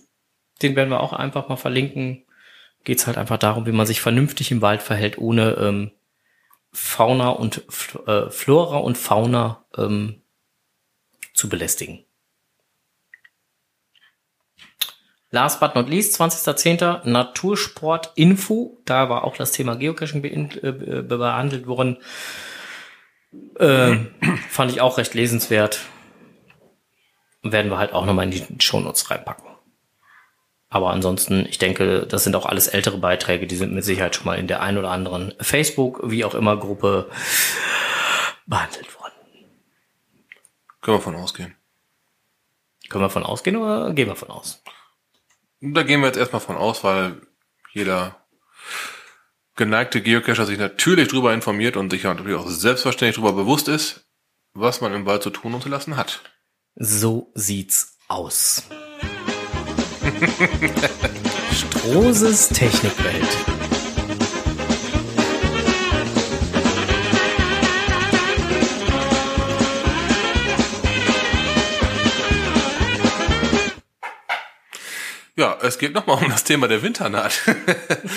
Den 0.61 0.77
werden 0.77 0.91
wir 0.91 1.01
auch 1.01 1.15
einfach 1.15 1.49
mal 1.49 1.57
verlinken. 1.57 2.27
Geht 2.85 2.99
es 2.99 3.07
halt 3.07 3.17
einfach 3.17 3.39
darum, 3.39 3.65
wie 3.65 3.73
man 3.73 3.87
sich 3.87 4.01
vernünftig 4.01 4.51
im 4.51 4.61
Wald 4.61 4.83
verhält, 4.83 5.17
ohne 5.17 5.53
ähm, 5.53 5.93
Fauna 6.73 7.31
und 7.31 7.65
äh, 8.07 8.29
Flora 8.31 8.79
und 8.79 8.99
Fauna 8.99 9.65
ähm, 9.79 10.23
zu 11.33 11.49
belästigen. 11.49 12.05
Last 15.31 15.61
but 15.61 15.75
not 15.75 15.89
least, 15.89 16.19
20.10. 16.21 17.07
Natursport-Info. 17.07 18.79
Da 18.87 19.09
war 19.11 19.25
auch 19.25 19.37
das 19.37 19.53
Thema 19.53 19.77
Geocaching 19.77 20.23
bein- 20.23 20.51
äh, 20.63 20.73
be- 20.73 21.03
behandelt 21.03 21.67
worden. 21.67 21.99
Ähm, 23.59 24.15
fand 24.49 24.71
ich 24.73 24.81
auch 24.81 24.97
recht 24.97 25.13
lesenswert. 25.15 25.81
Werden 27.43 27.71
wir 27.71 27.79
halt 27.79 27.93
auch 27.93 28.07
nochmal 28.07 28.25
in 28.25 28.31
die 28.31 28.47
Shownotes 28.63 29.11
reinpacken. 29.11 29.45
Aber 30.71 30.91
ansonsten, 30.91 31.47
ich 31.49 31.59
denke, 31.59 32.07
das 32.07 32.25
sind 32.25 32.35
auch 32.37 32.45
alles 32.47 32.67
ältere 32.69 32.99
Beiträge, 32.99 33.47
die 33.47 33.57
sind 33.57 33.73
mit 33.73 33.85
Sicherheit 33.85 34.15
schon 34.17 34.27
mal 34.27 34.39
in 34.39 34.47
der 34.49 34.61
ein 34.61 34.77
oder 34.77 34.91
anderen 34.91 35.33
Facebook, 35.41 36.01
wie 36.11 36.25
auch 36.25 36.35
immer, 36.35 36.57
Gruppe 36.59 37.09
behandelt 38.47 38.95
worden. 38.99 39.13
Können 40.83 40.99
wir 40.99 41.03
von 41.03 41.17
ausgehen. 41.17 41.55
Können 42.89 43.05
wir 43.05 43.11
von 43.11 43.25
ausgehen 43.25 43.57
oder 43.57 43.93
gehen 43.93 44.09
wir 44.09 44.17
von 44.17 44.31
aus? 44.31 44.63
Da 45.61 45.83
gehen 45.83 46.01
wir 46.01 46.07
jetzt 46.07 46.19
erstmal 46.19 46.41
von 46.41 46.57
aus, 46.57 46.85
weil 46.85 47.21
jeder 47.73 48.25
geneigte 49.57 50.01
Geocacher 50.01 50.47
sich 50.47 50.59
natürlich 50.59 51.09
darüber 51.09 51.35
informiert 51.35 51.77
und 51.77 51.91
sich 51.91 52.05
natürlich 52.05 52.37
auch 52.37 52.49
selbstverständlich 52.49 53.17
darüber 53.17 53.33
bewusst 53.33 53.67
ist, 53.67 54.07
was 54.55 54.81
man 54.81 54.95
im 54.95 55.05
Wald 55.05 55.23
zu 55.23 55.31
tun 55.31 55.55
und 55.55 55.63
zu 55.63 55.69
lassen 55.69 55.97
hat. 55.97 56.23
So 56.77 57.33
sieht's 57.35 57.99
aus. 58.07 58.63
Strohses 61.53 62.49
Technikwelt. 62.51 63.27
Ja, 75.39 75.57
es 75.63 75.79
geht 75.79 75.95
nochmal 75.95 76.21
um 76.21 76.29
das 76.29 76.43
Thema 76.43 76.67
der 76.67 76.83
Winternaht. 76.83 77.43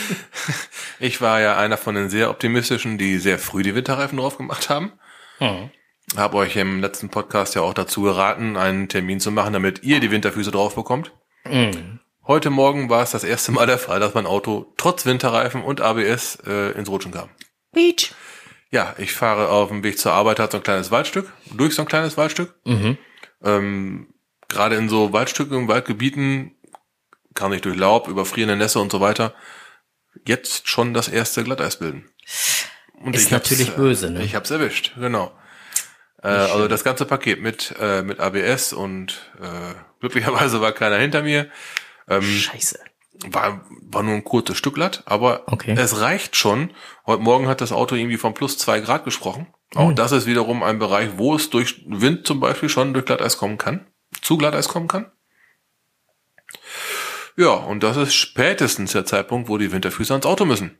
ich 0.99 1.21
war 1.21 1.39
ja 1.39 1.55
einer 1.55 1.77
von 1.77 1.93
den 1.93 2.09
sehr 2.09 2.31
optimistischen, 2.31 2.97
die 2.97 3.19
sehr 3.19 3.37
früh 3.37 3.61
die 3.61 3.75
Winterreifen 3.75 4.17
drauf 4.17 4.39
gemacht 4.39 4.71
haben. 4.71 4.93
Hm. 5.37 5.69
Habe 6.17 6.37
euch 6.37 6.55
im 6.55 6.81
letzten 6.81 7.09
Podcast 7.09 7.53
ja 7.53 7.61
auch 7.61 7.75
dazu 7.75 8.01
geraten, 8.01 8.57
einen 8.57 8.89
Termin 8.89 9.19
zu 9.19 9.29
machen, 9.29 9.53
damit 9.53 9.83
ihr 9.83 9.99
die 9.99 10.09
Winterfüße 10.09 10.49
drauf 10.49 10.73
bekommt. 10.73 11.11
Mhm. 11.45 11.99
Heute 12.25 12.49
Morgen 12.49 12.89
war 12.89 13.03
es 13.03 13.11
das 13.11 13.23
erste 13.23 13.51
Mal 13.51 13.67
der 13.67 13.77
Fall, 13.77 13.99
dass 13.99 14.15
mein 14.15 14.25
Auto 14.25 14.73
trotz 14.77 15.05
Winterreifen 15.05 15.61
und 15.61 15.79
ABS 15.79 16.39
äh, 16.47 16.71
ins 16.71 16.89
Rutschen 16.89 17.11
kam. 17.11 17.29
Beach. 17.71 18.15
Ja, 18.71 18.95
ich 18.97 19.13
fahre 19.13 19.49
auf 19.49 19.69
dem 19.69 19.83
Weg 19.83 19.99
zur 19.99 20.13
Arbeit, 20.13 20.39
hat 20.39 20.53
so 20.53 20.57
ein 20.57 20.63
kleines 20.63 20.89
Waldstück, 20.89 21.31
durch 21.55 21.75
so 21.75 21.83
ein 21.83 21.87
kleines 21.87 22.17
Waldstück. 22.17 22.55
Mhm. 22.65 22.97
Ähm, 23.43 24.07
Gerade 24.47 24.75
in 24.75 24.89
so 24.89 25.13
Waldstücken, 25.13 25.67
Waldgebieten 25.67 26.55
kann 27.33 27.53
ich 27.53 27.61
durch 27.61 27.77
Laub, 27.77 28.07
überfrierende 28.07 28.55
Nässe 28.55 28.79
und 28.79 28.91
so 28.91 28.99
weiter 29.01 29.33
jetzt 30.25 30.67
schon 30.67 30.93
das 30.93 31.07
erste 31.07 31.43
Glatteis 31.43 31.77
bilden. 31.77 32.09
Und 33.03 33.15
Ist 33.15 33.31
natürlich 33.31 33.71
böse, 33.75 34.11
ne? 34.11 34.23
Ich 34.23 34.35
hab's 34.35 34.51
erwischt, 34.51 34.93
genau. 34.99 35.31
Äh, 36.21 36.27
also 36.27 36.67
das 36.67 36.83
ganze 36.83 37.05
Paket 37.05 37.41
mit 37.41 37.73
äh, 37.79 38.03
mit 38.03 38.19
ABS 38.19 38.73
und 38.73 39.31
äh, 39.41 39.73
glücklicherweise 39.99 40.61
war 40.61 40.71
keiner 40.73 40.97
hinter 40.97 41.23
mir. 41.23 41.49
Ähm, 42.07 42.21
Scheiße. 42.21 42.79
war, 43.27 43.65
war 43.81 44.03
nur 44.03 44.13
ein 44.15 44.23
kurzes 44.23 44.57
Stück 44.57 44.75
glatt, 44.75 45.01
aber 45.05 45.43
Okay. 45.47 45.73
es 45.77 45.99
reicht 46.01 46.35
schon. 46.35 46.71
Heute 47.07 47.23
Morgen 47.23 47.47
hat 47.47 47.61
das 47.61 47.71
Auto 47.71 47.95
irgendwie 47.95 48.17
von 48.17 48.33
plus 48.33 48.57
zwei 48.57 48.81
Grad 48.81 49.05
gesprochen. 49.05 49.47
Auch 49.73 49.93
das 49.93 50.11
ist 50.11 50.25
wiederum 50.27 50.61
ein 50.63 50.77
Bereich, 50.79 51.11
wo 51.15 51.33
es 51.35 51.49
durch 51.49 51.81
Wind 51.87 52.27
zum 52.27 52.39
Beispiel 52.41 52.67
schon 52.69 52.93
durch 52.93 53.05
Glatteis 53.05 53.37
kommen 53.37 53.57
kann, 53.57 53.87
zu 54.21 54.37
Glatteis 54.37 54.67
kommen 54.67 54.89
kann. 54.89 55.09
Ja, 57.37 57.53
und 57.53 57.83
das 57.83 57.97
ist 57.97 58.13
spätestens 58.13 58.91
der 58.91 59.05
Zeitpunkt, 59.05 59.49
wo 59.49 59.57
die 59.57 59.71
Winterfüße 59.71 60.13
ans 60.13 60.25
Auto 60.25 60.45
müssen. 60.45 60.77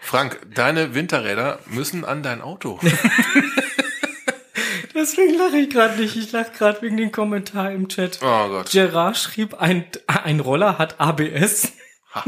Frank, 0.00 0.40
deine 0.54 0.94
Winterräder 0.94 1.58
müssen 1.66 2.04
an 2.04 2.22
dein 2.22 2.40
Auto. 2.40 2.80
Deswegen 4.94 5.34
lache 5.38 5.58
ich 5.58 5.68
gerade 5.70 6.00
nicht. 6.00 6.16
Ich 6.16 6.32
lache 6.32 6.50
gerade 6.52 6.80
wegen 6.82 6.96
dem 6.96 7.12
Kommentar 7.12 7.70
im 7.72 7.88
Chat. 7.88 8.18
Oh 8.22 8.48
Gott. 8.48 8.70
Gerard 8.70 9.18
schrieb, 9.18 9.60
ein, 9.60 9.84
ein 10.06 10.40
Roller 10.40 10.78
hat 10.78 10.98
ABS. 10.98 11.72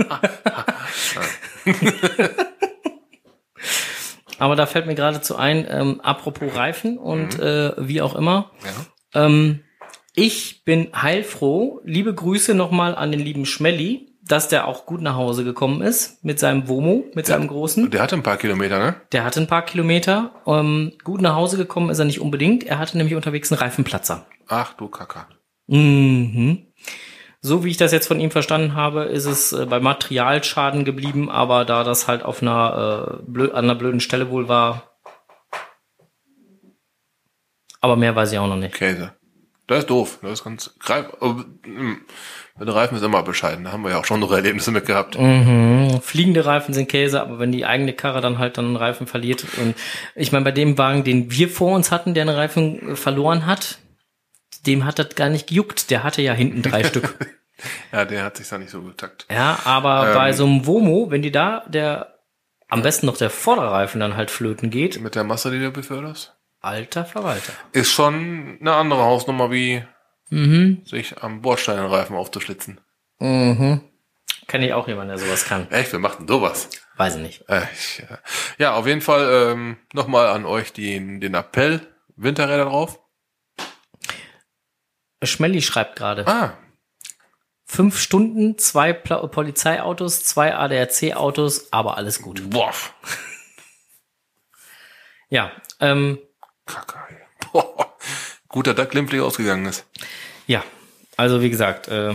Aber 4.38 4.56
da 4.56 4.66
fällt 4.66 4.86
mir 4.86 4.94
geradezu 4.94 5.36
ein, 5.36 5.66
ähm, 5.68 6.00
apropos 6.02 6.54
Reifen 6.54 6.98
und 6.98 7.40
äh, 7.40 7.72
wie 7.78 8.02
auch 8.02 8.14
immer. 8.14 8.50
Ja. 8.62 9.24
Ähm, 9.24 9.64
ich 10.14 10.64
bin 10.64 10.88
heilfroh. 10.94 11.80
Liebe 11.84 12.14
Grüße 12.14 12.54
nochmal 12.54 12.94
an 12.94 13.10
den 13.10 13.20
lieben 13.20 13.46
Schmelly, 13.46 14.10
dass 14.22 14.48
der 14.48 14.68
auch 14.68 14.86
gut 14.86 15.00
nach 15.00 15.16
Hause 15.16 15.44
gekommen 15.44 15.82
ist 15.82 16.24
mit 16.24 16.38
seinem 16.38 16.68
Womo, 16.68 17.04
mit 17.14 17.26
seinem 17.26 17.48
großen. 17.48 17.90
Der 17.90 18.02
hatte 18.02 18.16
ein 18.16 18.22
paar 18.22 18.36
Kilometer, 18.36 18.78
ne? 18.78 18.96
Der 19.12 19.24
hatte 19.24 19.40
ein 19.40 19.46
paar 19.46 19.64
Kilometer. 19.64 20.32
Ähm, 20.46 20.92
gut 21.04 21.20
nach 21.20 21.34
Hause 21.34 21.56
gekommen 21.56 21.90
ist 21.90 21.98
er 21.98 22.04
nicht 22.04 22.20
unbedingt. 22.20 22.64
Er 22.64 22.78
hatte 22.78 22.96
nämlich 22.96 23.16
unterwegs 23.16 23.50
einen 23.50 23.60
Reifenplatzer. 23.60 24.26
Ach 24.46 24.74
du 24.74 24.88
Kacker. 24.88 25.28
Mhm. 25.66 26.66
So 27.42 27.64
wie 27.64 27.70
ich 27.70 27.78
das 27.78 27.92
jetzt 27.92 28.06
von 28.06 28.20
ihm 28.20 28.30
verstanden 28.30 28.74
habe, 28.74 29.04
ist 29.04 29.24
es 29.24 29.52
äh, 29.52 29.64
bei 29.64 29.80
Materialschaden 29.80 30.84
geblieben, 30.84 31.30
aber 31.30 31.64
da 31.64 31.84
das 31.84 32.06
halt 32.06 32.22
auf 32.22 32.42
einer, 32.42 33.20
äh, 33.20 33.22
blö 33.26 33.50
an 33.52 33.64
einer 33.64 33.74
blöden 33.74 34.00
Stelle 34.00 34.30
wohl 34.30 34.48
war. 34.48 34.98
Aber 37.80 37.96
mehr 37.96 38.14
weiß 38.14 38.32
ich 38.32 38.38
auch 38.38 38.46
noch 38.46 38.56
nicht. 38.56 38.74
Käse. 38.74 39.12
Das 39.70 39.78
ist 39.84 39.90
doof. 39.90 40.18
Das 40.20 40.32
ist 40.32 40.42
ganz 40.42 40.74
greif. 40.80 41.06
Bei 41.20 42.64
den 42.64 42.68
Reifen 42.68 42.96
ist 42.96 43.04
immer 43.04 43.22
bescheiden. 43.22 43.64
Da 43.64 43.70
haben 43.70 43.84
wir 43.84 43.90
ja 43.90 43.98
auch 43.98 44.04
schon 44.04 44.18
noch 44.18 44.32
Erlebnisse 44.32 44.72
mit 44.72 44.84
gehabt. 44.84 45.16
Mhm. 45.16 46.00
Fliegende 46.02 46.44
Reifen 46.44 46.74
sind 46.74 46.88
Käse, 46.88 47.20
aber 47.20 47.38
wenn 47.38 47.52
die 47.52 47.64
eigene 47.64 47.92
Karre 47.92 48.20
dann 48.20 48.38
halt 48.38 48.58
dann 48.58 48.64
einen 48.66 48.74
Reifen 48.76 49.06
verliert 49.06 49.44
und 49.58 49.76
ich 50.16 50.32
meine, 50.32 50.44
bei 50.44 50.50
dem 50.50 50.76
Wagen, 50.76 51.04
den 51.04 51.30
wir 51.30 51.48
vor 51.48 51.72
uns 51.76 51.92
hatten, 51.92 52.14
der 52.14 52.22
einen 52.22 52.34
Reifen 52.34 52.90
äh, 52.90 52.96
verloren 52.96 53.46
hat, 53.46 53.78
dem 54.66 54.84
hat 54.84 54.98
das 54.98 55.14
gar 55.14 55.28
nicht 55.28 55.46
gejuckt. 55.46 55.88
Der 55.92 56.02
hatte 56.02 56.20
ja 56.20 56.32
hinten 56.32 56.62
drei 56.62 56.82
Stück. 56.90 57.14
Ja, 57.92 58.04
der 58.04 58.24
hat 58.24 58.38
sich 58.38 58.48
da 58.48 58.58
nicht 58.58 58.70
so 58.70 58.82
getackt. 58.82 59.26
Ja, 59.30 59.56
aber 59.64 60.08
Ähm. 60.08 60.14
bei 60.16 60.32
so 60.32 60.46
einem 60.46 60.66
Womo, 60.66 61.12
wenn 61.12 61.22
die 61.22 61.30
da 61.30 61.62
der 61.68 62.18
am 62.68 62.82
besten 62.82 63.06
noch 63.06 63.18
der 63.18 63.30
Vorderreifen 63.30 64.00
dann 64.00 64.16
halt 64.16 64.32
flöten 64.32 64.70
geht, 64.70 65.00
Mit 65.00 65.14
der 65.14 65.22
Masse, 65.22 65.52
die 65.52 65.60
du 65.60 65.70
beförderst. 65.70 66.34
Alter 66.60 67.04
Verwalter. 67.04 67.52
Ist 67.72 67.90
schon 67.92 68.58
eine 68.60 68.74
andere 68.74 69.02
Hausnummer, 69.02 69.50
wie 69.50 69.84
Mhm. 70.30 70.82
sich 70.84 71.22
am 71.22 71.42
Bordstein 71.42 71.76
den 71.78 71.86
Reifen 71.86 72.14
aufzuschlitzen. 72.16 72.80
Mhm. 73.18 73.80
Kenne 74.46 74.66
ich 74.66 74.72
auch 74.74 74.86
jemanden, 74.88 75.08
der 75.16 75.18
sowas 75.18 75.44
kann. 75.44 75.70
Echt, 75.70 75.92
wer 75.92 75.98
macht 75.98 76.20
denn 76.20 76.28
sowas? 76.28 76.68
Weiß 76.96 77.16
ich 77.16 77.22
nicht. 77.22 77.48
Äh, 77.48 77.62
ich, 77.72 78.00
äh, 78.08 78.16
ja, 78.58 78.74
auf 78.74 78.86
jeden 78.86 79.00
Fall 79.00 79.52
ähm, 79.52 79.76
nochmal 79.92 80.28
an 80.28 80.44
euch 80.44 80.72
den, 80.72 81.20
den 81.20 81.34
Appell. 81.34 81.80
Winterräder 82.16 82.66
drauf. 82.66 83.00
Schmelly 85.22 85.62
schreibt 85.62 85.96
gerade. 85.96 86.26
Ah, 86.26 86.54
Fünf 87.64 88.00
Stunden, 88.00 88.58
zwei 88.58 88.92
Pla 88.92 89.24
Polizeiautos, 89.28 90.24
zwei 90.24 90.56
ADAC-Autos, 90.56 91.72
aber 91.72 91.96
alles 91.96 92.20
gut. 92.20 92.50
boah, 92.50 92.72
Ja, 95.28 95.52
ähm, 95.78 96.18
Kacke. 96.70 96.98
Boah, 97.52 97.94
gut, 98.48 98.66
dass 98.66 98.74
das 98.76 98.88
glimpflich 98.88 99.20
ausgegangen 99.20 99.66
ist. 99.66 99.84
ja. 100.46 100.64
Also 101.16 101.42
wie 101.42 101.50
gesagt, 101.50 101.88
äh, 101.88 102.14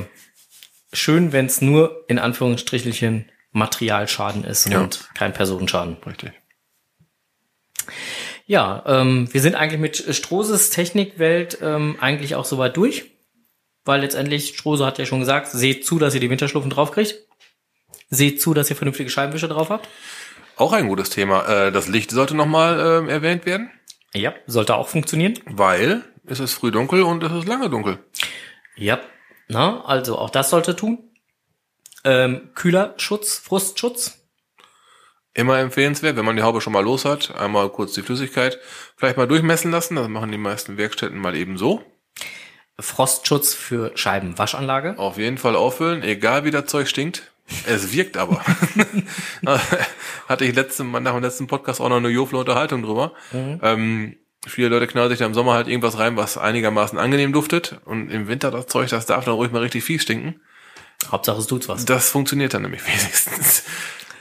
schön, 0.91 1.31
wenn 1.31 1.45
es 1.45 1.61
nur 1.61 2.05
in 2.07 2.17
Anführungsstrichelchen 2.17 3.31
Materialschaden 3.51 4.43
ist 4.43 4.67
Ja. 4.67 4.81
und 4.81 5.07
kein 5.13 5.31
Personenschaden. 5.31 5.97
Richtig. 6.07 6.31
Ja, 8.47 8.83
ähm, 8.87 9.31
wir 9.31 9.41
sind 9.41 9.55
eigentlich 9.55 9.79
mit 9.79 10.15
Strohses 10.15 10.69
Technikwelt 10.71 11.59
ähm, 11.61 11.97
eigentlich 11.99 12.35
auch 12.35 12.45
soweit 12.45 12.75
durch, 12.77 13.11
weil 13.85 14.01
letztendlich, 14.01 14.55
Strose 14.57 14.85
hat 14.85 14.97
ja 14.97 15.05
schon 15.05 15.19
gesagt, 15.19 15.47
seht 15.51 15.85
zu, 15.85 15.99
dass 15.99 16.13
ihr 16.15 16.19
die 16.19 16.29
Winterschlupfen 16.29 16.69
draufkriegt. 16.71 17.15
Seht 18.09 18.41
zu, 18.41 18.53
dass 18.53 18.69
ihr 18.69 18.75
vernünftige 18.75 19.09
Scheibenwischer 19.09 19.47
drauf 19.47 19.69
habt. 19.69 19.87
Auch 20.57 20.73
ein 20.73 20.87
gutes 20.87 21.09
Thema. 21.09 21.45
Äh, 21.47 21.71
das 21.71 21.87
Licht 21.87 22.11
sollte 22.11 22.35
nochmal 22.35 22.79
ähm, 23.03 23.09
erwähnt 23.09 23.45
werden, 23.45 23.69
Ja, 24.15 24.33
sollte 24.47 24.75
auch 24.75 24.87
funktionieren. 24.87 25.39
weil 25.45 26.03
es 26.25 26.39
ist 26.39 26.53
früh 26.53 26.71
dunkel 26.71 27.03
und 27.03 27.21
es 27.23 27.31
ist 27.31 27.47
lange 27.47 27.69
dunkel. 27.69 27.99
Ja, 28.75 28.99
na, 29.47 29.83
also 29.85 30.17
auch 30.17 30.29
das 30.29 30.49
sollte 30.49 30.75
tun. 30.75 30.99
Ähm, 32.03 32.49
Kühlerschutz, 32.55 33.37
Frustschutz. 33.37 34.21
Immer 35.33 35.59
empfehlenswert, 35.59 36.15
wenn 36.15 36.25
man 36.25 36.35
die 36.37 36.43
Haube 36.43 36.61
schon 36.61 36.71
mal 36.73 36.83
los 36.83 37.03
hat, 37.03 37.35
einmal 37.35 37.69
kurz 37.69 37.93
die 37.93 38.01
Flüssigkeit 38.01 38.57
vielleicht 38.95 39.17
mal 39.17 39.27
durchmessen 39.27 39.69
lassen. 39.69 39.95
Das 39.95 40.07
machen 40.07 40.31
die 40.31 40.37
meisten 40.37 40.77
Werkstätten 40.77 41.19
mal 41.19 41.35
eben 41.35 41.57
so. 41.57 41.83
Frostschutz 42.79 43.53
für 43.53 43.91
Scheibenwaschanlage. 43.95 44.97
Auf 44.97 45.17
jeden 45.17 45.37
Fall 45.37 45.55
auffüllen, 45.55 46.03
egal 46.03 46.43
wie 46.45 46.51
das 46.51 46.65
Zeug 46.65 46.87
stinkt. 46.87 47.31
Es 47.67 47.93
wirkt 47.93 48.17
aber. 48.17 48.43
Hatte 50.27 50.45
ich 50.45 50.55
letzte, 50.55 50.83
nach 50.83 51.13
dem 51.13 51.23
letzten 51.23 51.47
Podcast 51.47 51.79
auch 51.79 51.89
noch 51.89 51.97
eine 51.97 52.09
Jofle 52.09 52.39
Unterhaltung 52.39 52.81
drüber. 52.81 53.13
Ähm, 53.33 54.17
viele 54.47 54.69
Leute 54.69 54.87
knallen 54.87 55.09
sich 55.09 55.19
da 55.19 55.25
im 55.25 55.33
Sommer 55.33 55.53
halt 55.53 55.67
irgendwas 55.67 55.99
rein, 55.99 56.17
was 56.17 56.37
einigermaßen 56.37 56.97
angenehm 56.97 57.33
duftet. 57.33 57.79
Und 57.85 58.09
im 58.09 58.27
Winter 58.27 58.51
das 58.51 58.67
Zeug, 58.67 58.89
das 58.89 59.05
darf 59.05 59.25
dann 59.25 59.35
ruhig 59.35 59.51
mal 59.51 59.61
richtig 59.61 59.83
fies 59.83 60.03
stinken. 60.03 60.41
Hauptsache 61.11 61.39
es 61.39 61.47
tut 61.47 61.67
was. 61.67 61.85
Das 61.85 62.09
funktioniert 62.09 62.53
dann 62.53 62.63
nämlich 62.63 62.81
wenigstens. 62.87 63.63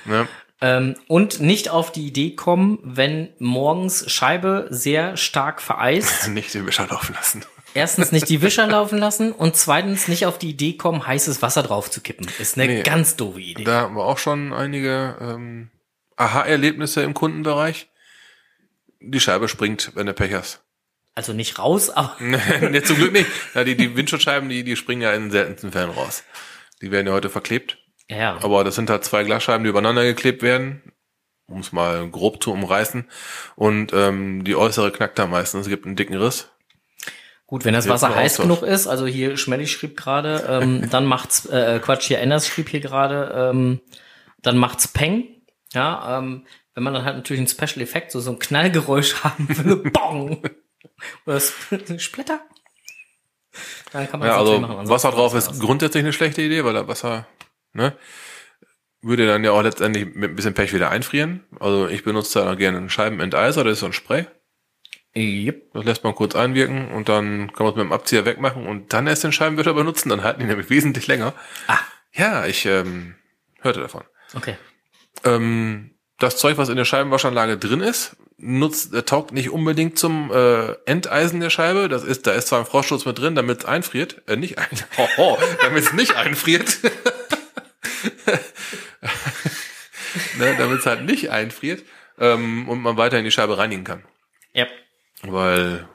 Ne? 0.04 0.28
Ähm, 0.60 0.94
und 1.08 1.40
nicht 1.40 1.68
auf 1.68 1.92
die 1.92 2.06
Idee 2.06 2.34
kommen, 2.34 2.78
wenn 2.82 3.30
morgens 3.38 4.10
Scheibe 4.10 4.66
sehr 4.70 5.16
stark 5.16 5.60
vereist. 5.60 6.28
Nicht 6.30 6.54
den 6.54 6.66
Wischer 6.66 6.86
laufen 6.86 7.14
lassen. 7.14 7.44
Erstens 7.74 8.12
nicht 8.12 8.28
die 8.28 8.40
Wischer 8.42 8.66
laufen 8.66 8.98
lassen 8.98 9.32
und 9.32 9.56
zweitens 9.56 10.08
nicht 10.08 10.26
auf 10.26 10.38
die 10.38 10.50
Idee 10.50 10.74
kommen, 10.76 11.06
heißes 11.06 11.42
Wasser 11.42 11.62
drauf 11.62 11.90
zu 11.90 12.00
kippen. 12.00 12.26
Ist 12.38 12.56
eine 12.58 12.72
Nee. 12.72 12.82
ganz 12.82 13.16
doofe 13.16 13.40
Idee. 13.40 13.64
Da 13.64 13.82
haben 13.82 13.96
wir 13.96 14.04
auch 14.04 14.18
schon 14.18 14.52
einige 14.52 15.16
ähm, 15.20 15.70
Aha-Erlebnisse 16.16 17.02
im 17.02 17.14
Kundenbereich. 17.14 17.88
Die 19.00 19.20
Scheibe 19.20 19.48
springt, 19.48 19.92
wenn 19.94 20.06
du 20.06 20.14
Pech 20.14 20.32
hast. 20.32 20.62
Also 21.16 21.32
nicht 21.32 21.58
raus, 21.58 21.90
aber 21.90 22.16
nee, 22.20 22.82
zum 22.82 22.96
Glück 22.96 23.12
nicht. 23.12 23.28
Ja, 23.54 23.64
die, 23.64 23.76
die 23.76 23.96
Windschutzscheiben, 23.96 24.48
die, 24.48 24.64
die 24.64 24.76
springen 24.76 25.02
ja 25.02 25.12
in 25.12 25.24
den 25.24 25.30
seltensten 25.30 25.72
Fällen 25.72 25.90
raus. 25.90 26.24
Die 26.80 26.90
werden 26.90 27.06
ja 27.06 27.12
heute 27.12 27.30
verklebt. 27.30 27.78
ja. 28.08 28.38
Aber 28.42 28.64
das 28.64 28.74
sind 28.74 28.90
halt 28.90 29.04
zwei 29.04 29.22
Glasscheiben, 29.24 29.64
die 29.64 29.70
übereinander 29.70 30.04
geklebt 30.04 30.42
werden, 30.42 30.82
um 31.46 31.60
es 31.60 31.72
mal 31.72 32.08
grob 32.08 32.42
zu 32.42 32.52
umreißen. 32.52 33.08
Und 33.56 33.92
ähm, 33.92 34.44
die 34.44 34.56
äußere 34.56 34.90
knackt 34.92 35.18
da 35.18 35.26
meistens. 35.26 35.62
Es 35.66 35.68
gibt 35.68 35.86
einen 35.86 35.96
dicken 35.96 36.16
Riss. 36.16 36.48
Gut, 37.46 37.64
wenn 37.64 37.74
das 37.74 37.88
Wasser 37.88 38.14
heiß 38.14 38.38
genug 38.38 38.62
ist, 38.62 38.86
also 38.86 39.06
hier 39.06 39.36
Schmelly 39.36 39.66
schrieb 39.66 39.96
gerade, 39.96 40.44
ähm, 40.48 40.88
dann 40.90 41.04
macht's, 41.04 41.46
äh, 41.46 41.78
Quatsch, 41.82 42.04
hier 42.06 42.18
Enders 42.20 42.46
schrieb 42.46 42.68
hier 42.70 42.80
gerade, 42.80 43.50
ähm, 43.52 43.80
dann 44.42 44.56
macht's 44.56 44.88
Peng. 44.88 45.28
Ja, 45.72 46.18
ähm, 46.18 46.46
wenn 46.74 46.82
man 46.84 46.94
dann 46.94 47.04
halt 47.04 47.16
natürlich 47.16 47.40
einen 47.40 47.48
Special 47.48 47.82
Effekt, 47.82 48.10
so, 48.12 48.20
so 48.20 48.30
ein 48.30 48.38
Knallgeräusch 48.38 49.14
haben 49.24 49.48
will, 49.48 49.76
Bong! 49.90 50.42
Oder 51.26 51.36
Sp- 51.36 51.98
Splitter. 51.98 52.40
Dann 53.92 54.08
kann 54.10 54.20
man 54.20 54.28
Ja, 54.28 54.34
das 54.40 54.48
also 54.48 54.60
machen. 54.60 54.88
Wasser 54.88 55.10
drauf 55.12 55.34
ist 55.34 55.60
grundsätzlich 55.60 56.02
eine 56.02 56.12
schlechte 56.12 56.42
Idee, 56.42 56.64
weil 56.64 56.72
das 56.74 56.88
Wasser, 56.88 57.26
ne, 57.72 57.96
würde 59.02 59.26
dann 59.26 59.44
ja 59.44 59.52
auch 59.52 59.62
letztendlich 59.62 60.14
mit 60.14 60.30
ein 60.30 60.36
bisschen 60.36 60.54
Pech 60.54 60.72
wieder 60.72 60.90
einfrieren. 60.90 61.44
Also 61.60 61.88
ich 61.88 62.04
benutze 62.04 62.40
da 62.40 62.54
gerne 62.54 62.78
einen 62.78 62.90
Scheibenenteiser, 62.90 63.62
das 63.62 63.74
ist 63.74 63.80
so 63.80 63.86
ein 63.86 63.92
Spray. 63.92 64.26
Yep. 65.16 65.72
Das 65.74 65.84
lässt 65.84 66.02
man 66.04 66.14
kurz 66.14 66.34
einwirken 66.34 66.90
und 66.90 67.08
dann 67.08 67.52
kann 67.52 67.64
man 67.66 67.72
es 67.72 67.76
mit 67.76 67.84
dem 67.84 67.92
Abzieher 67.92 68.24
wegmachen 68.24 68.66
und 68.66 68.92
dann 68.92 69.06
erst 69.06 69.22
den 69.24 69.32
Scheibenwischer 69.32 69.74
benutzen, 69.74 70.08
dann 70.08 70.24
halten 70.24 70.40
die 70.40 70.46
nämlich 70.46 70.70
wesentlich 70.70 71.06
länger. 71.06 71.34
Ah, 71.68 71.78
Ja, 72.12 72.46
ich 72.46 72.66
ähm, 72.66 73.14
hörte 73.60 73.80
davon. 73.80 74.02
okay. 74.34 74.56
Ähm, 75.24 75.90
das 76.18 76.36
Zeug, 76.36 76.58
was 76.58 76.68
in 76.68 76.76
der 76.76 76.84
Scheibenwaschanlage 76.84 77.56
drin 77.58 77.80
ist, 77.80 78.16
nutzt, 78.36 78.92
äh, 78.94 79.02
taugt 79.04 79.32
nicht 79.32 79.50
unbedingt 79.50 79.98
zum 79.98 80.30
äh, 80.32 80.72
Enteisen 80.86 81.40
der 81.40 81.50
Scheibe. 81.50 81.88
Das 81.88 82.02
ist, 82.04 82.26
da 82.26 82.32
ist 82.32 82.48
zwar 82.48 82.60
ein 82.60 82.66
Frostschutz 82.66 83.04
mit 83.04 83.18
drin, 83.18 83.34
damit 83.34 83.60
es 83.60 83.64
einfriert, 83.64 84.22
äh, 84.28 84.36
nicht 84.36 84.58
ein, 84.58 84.66
hoho, 84.96 85.38
damit 85.62 85.84
es 85.84 85.92
nicht 85.92 86.16
einfriert. 86.16 86.78
ne, 90.38 90.54
damit 90.58 90.80
es 90.80 90.86
halt 90.86 91.02
nicht 91.04 91.30
einfriert 91.30 91.82
ähm, 92.18 92.68
und 92.68 92.80
man 92.80 92.96
weiterhin 92.96 93.24
die 93.24 93.30
Scheibe 93.30 93.58
reinigen 93.58 93.84
kann. 93.84 94.04
Yep. 94.54 94.68
Weil 95.26 95.88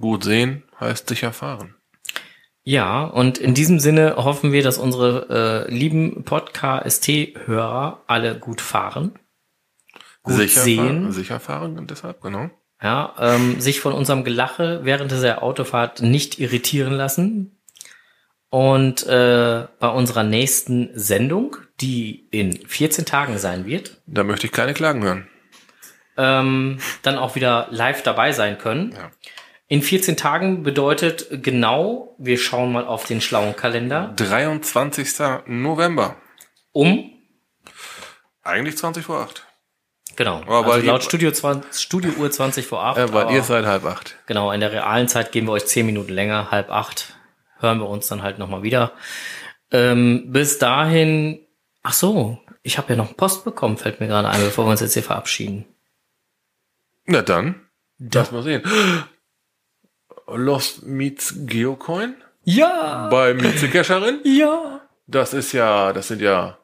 gut 0.00 0.24
sehen 0.24 0.64
heißt 0.80 1.08
sicher 1.08 1.32
fahren. 1.32 1.74
Ja, 2.64 3.04
und 3.04 3.38
in 3.38 3.54
diesem 3.54 3.80
Sinne 3.80 4.16
hoffen 4.16 4.52
wir, 4.52 4.62
dass 4.62 4.78
unsere 4.78 5.66
äh, 5.68 5.74
lieben 5.74 6.24
Podcast-Hörer 6.24 8.04
alle 8.06 8.38
gut 8.38 8.60
fahren, 8.60 9.18
gut 10.22 10.34
sicher 10.36 10.60
sehen, 10.60 10.78
Fahren, 10.78 11.12
sicher 11.12 11.40
fahren 11.40 11.78
und 11.78 11.90
deshalb, 11.90 12.20
genau. 12.20 12.50
ja, 12.80 13.14
ähm, 13.18 13.60
sich 13.60 13.80
von 13.80 13.92
unserem 13.92 14.22
Gelache 14.22 14.80
während 14.84 15.10
dieser 15.10 15.42
Autofahrt 15.42 16.02
nicht 16.02 16.38
irritieren 16.38 16.92
lassen. 16.92 17.58
Und 18.48 19.06
äh, 19.06 19.66
bei 19.80 19.88
unserer 19.88 20.24
nächsten 20.24 20.90
Sendung, 20.92 21.56
die 21.80 22.28
in 22.30 22.52
14 22.52 23.06
Tagen 23.06 23.38
sein 23.38 23.64
wird, 23.64 24.02
Da 24.06 24.24
möchte 24.24 24.46
ich 24.46 24.52
keine 24.52 24.74
Klagen 24.74 25.02
hören. 25.02 25.26
Ähm, 26.16 26.78
dann 27.02 27.18
auch 27.18 27.34
wieder 27.34 27.68
live 27.70 28.02
dabei 28.02 28.32
sein 28.32 28.58
können. 28.58 28.92
Ja. 28.92 29.10
In 29.68 29.80
14 29.80 30.16
Tagen 30.18 30.62
bedeutet 30.62 31.26
genau, 31.42 32.14
wir 32.18 32.36
schauen 32.38 32.72
mal 32.72 32.84
auf 32.86 33.06
den 33.06 33.20
schlauen 33.22 33.56
Kalender, 33.56 34.12
23. 34.16 35.08
November. 35.46 36.16
um, 36.72 37.10
Eigentlich 38.42 38.76
20 38.76 39.04
vor 39.04 39.20
8. 39.20 39.46
genau, 40.16 40.42
Aber 40.46 40.74
also 40.74 40.86
laut 40.86 41.04
Studio, 41.04 41.30
20, 41.30 41.80
Studio 41.80 42.10
Uhr 42.18 42.30
20 42.30 42.66
vor 42.66 42.84
8. 42.84 42.98
Äh, 42.98 43.12
weil 43.12 43.30
ihr 43.34 43.42
seid 43.42 43.64
halb 43.64 43.84
acht. 43.84 44.16
genau, 44.26 44.50
in 44.52 44.60
der 44.60 44.72
realen 44.72 45.08
Zeit 45.08 45.32
geben 45.32 45.46
wir 45.46 45.52
euch 45.52 45.66
10 45.66 45.86
Minuten 45.86 46.12
länger, 46.12 46.50
halb 46.50 46.70
acht, 46.70 47.14
hören 47.60 47.78
wir 47.78 47.88
uns 47.88 48.08
dann 48.08 48.22
halt 48.22 48.38
nochmal 48.38 48.62
wieder. 48.62 48.92
Ähm, 49.70 50.24
bis 50.32 50.58
dahin, 50.58 51.38
ach 51.82 51.92
so, 51.94 52.38
ich 52.62 52.76
habe 52.78 52.90
ja 52.92 52.96
noch 52.96 53.16
Post 53.16 53.44
bekommen, 53.44 53.78
fällt 53.78 54.00
mir 54.00 54.08
gerade 54.08 54.28
ein, 54.28 54.40
bevor 54.42 54.66
wir 54.66 54.70
uns 54.72 54.80
jetzt 54.80 54.94
hier 54.94 55.02
verabschieden. 55.02 55.64
Na 57.04 57.22
dann, 57.22 57.66
Da- 57.98 58.20
lass 58.20 58.32
mal 58.32 58.42
sehen. 58.42 58.62
Lost 60.26 60.84
Meets 60.84 61.34
Geocoin 61.46 62.14
Ja, 62.44 63.08
bei 63.10 63.34
Mietzecacherin. 63.34 64.20
ja. 64.24 64.80
Das 65.06 65.34
ist 65.34 65.52
ja, 65.52 65.92
das 65.92 66.08
sind 66.08 66.22
ja, 66.22 66.58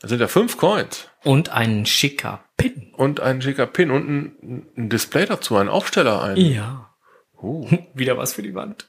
das 0.00 0.10
sind 0.10 0.20
ja 0.20 0.28
fünf 0.28 0.56
Coins. 0.56 1.08
Und 1.24 1.50
ein 1.50 1.84
schicker 1.84 2.44
Pin. 2.56 2.92
Und 2.96 3.20
ein 3.20 3.42
schicker 3.42 3.66
Pin 3.66 3.90
und 3.90 4.08
ein, 4.08 4.66
ein 4.76 4.88
Display 4.88 5.26
dazu, 5.26 5.56
ein 5.56 5.68
Aufsteller 5.68 6.22
ein. 6.22 6.36
Ja. 6.36 6.94
Oh, 7.36 7.68
Wieder 7.94 8.16
was 8.16 8.32
für 8.34 8.42
die 8.42 8.54
Wand. 8.54 8.88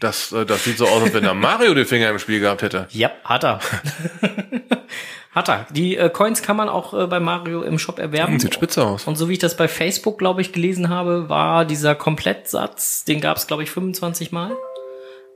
das, 0.00 0.30
äh, 0.32 0.44
das 0.46 0.64
sieht 0.64 0.78
so 0.78 0.86
aus, 0.86 1.02
als 1.02 1.14
wenn 1.14 1.24
da 1.24 1.34
Mario 1.48 1.74
den 1.74 1.86
Finger 1.86 2.10
im 2.10 2.18
Spiel 2.18 2.40
gehabt 2.40 2.62
hätte. 2.62 2.86
Ja, 2.90 3.10
hat 3.24 3.44
er. 3.44 3.60
Hat 5.32 5.48
er. 5.48 5.66
Die 5.70 5.96
äh, 5.96 6.10
Coins 6.10 6.42
kann 6.42 6.56
man 6.56 6.68
auch 6.68 6.94
äh, 6.94 7.06
bei 7.06 7.18
Mario 7.18 7.62
im 7.62 7.78
Shop 7.78 7.98
erwerben. 7.98 8.38
Sieht 8.38 8.54
spitze 8.54 8.86
aus. 8.86 9.06
Und 9.06 9.16
so 9.16 9.28
wie 9.28 9.34
ich 9.34 9.38
das 9.38 9.56
bei 9.56 9.66
Facebook, 9.66 10.18
glaube 10.18 10.42
ich, 10.42 10.52
gelesen 10.52 10.90
habe, 10.90 11.28
war 11.28 11.64
dieser 11.64 11.94
Komplettsatz, 11.94 13.04
den 13.04 13.20
gab 13.20 13.38
es, 13.38 13.46
glaube 13.46 13.62
ich, 13.62 13.70
25 13.70 14.30
Mal, 14.30 14.52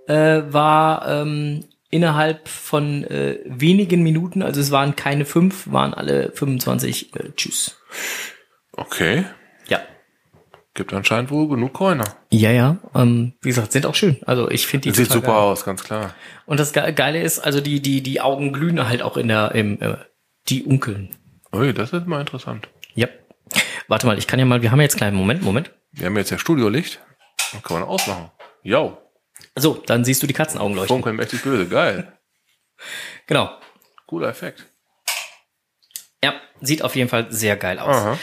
äh, 0.07 0.43
war 0.51 1.09
ähm, 1.09 1.65
innerhalb 1.91 2.47
von 2.49 3.05
äh, 3.05 3.39
wenigen 3.47 4.03
Minuten, 4.03 4.43
also 4.43 4.61
es 4.61 4.71
waren 4.71 4.97
keine 4.97 5.25
fünf, 5.25 5.73
waren 5.73 5.95
alle 5.95 6.31
25. 6.33 7.17
Äh, 7.17 7.33
tschüss. 7.35 7.77
Okay. 8.73 9.25
Gibt 10.77 10.93
anscheinend 10.93 11.31
wohl 11.31 11.49
genug 11.49 11.73
Coiner. 11.73 12.05
Ja, 12.31 12.51
ja. 12.53 12.77
Ähm, 12.95 13.33
wie 13.41 13.49
gesagt, 13.49 13.73
sind 13.73 13.87
auch 13.87 13.95
schön. 13.95 14.19
Also 14.27 14.51
ich 14.51 14.67
finde 14.67 14.91
die 14.91 14.95
Sieht 14.97 15.11
super 15.11 15.29
geil. 15.29 15.37
aus, 15.37 15.65
ganz 15.65 15.83
klar. 15.83 16.15
Und 16.45 16.61
das 16.61 16.73
Ge- 16.73 16.93
Geile 16.93 17.21
ist, 17.23 17.39
also 17.41 17.61
die, 17.61 17.81
die, 17.81 18.03
die 18.03 18.21
Augen 18.21 18.53
glühen 18.53 18.87
halt 18.89 19.01
auch 19.03 19.17
in 19.17 19.29
der, 19.29 19.53
im, 19.55 19.81
äh, 19.81 19.97
die 20.49 20.65
Unkeln. 20.65 21.17
Ui, 21.53 21.73
das 21.73 21.93
ist 21.95 22.07
mal 22.07 22.21
interessant. 22.21 22.69
Ja. 22.95 23.09
Warte 23.89 24.07
mal, 24.07 24.19
ich 24.19 24.27
kann 24.27 24.39
ja 24.39 24.45
mal, 24.45 24.61
wir 24.63 24.71
haben 24.71 24.81
jetzt 24.83 24.93
einen 24.95 24.99
kleinen 24.99 25.17
Moment, 25.17 25.43
Moment. 25.43 25.71
Wir 25.93 26.07
haben 26.07 26.17
jetzt 26.19 26.31
ja 26.31 26.39
Studiolicht. 26.39 27.01
Dann 27.53 27.63
kann 27.63 27.81
man 27.81 27.89
ausmachen. 27.89 28.31
Jo, 28.63 28.99
So, 29.57 29.83
dann 29.87 30.05
siehst 30.05 30.23
du 30.23 30.27
die 30.27 30.35
Katzenaugen 30.35 30.75
leuchten. 30.77 30.95
funkeln 30.95 31.17
mächtig 31.17 31.43
böse. 31.43 31.67
Geil. 31.69 32.13
Genau. 33.27 33.49
Cooler 34.07 34.29
Effekt. 34.29 34.67
Ja, 36.23 36.35
sieht 36.61 36.83
auf 36.83 36.95
jeden 36.97 37.09
Fall 37.09 37.27
sehr 37.33 37.57
geil 37.57 37.79
aus. 37.79 37.97
Aha. 37.97 38.19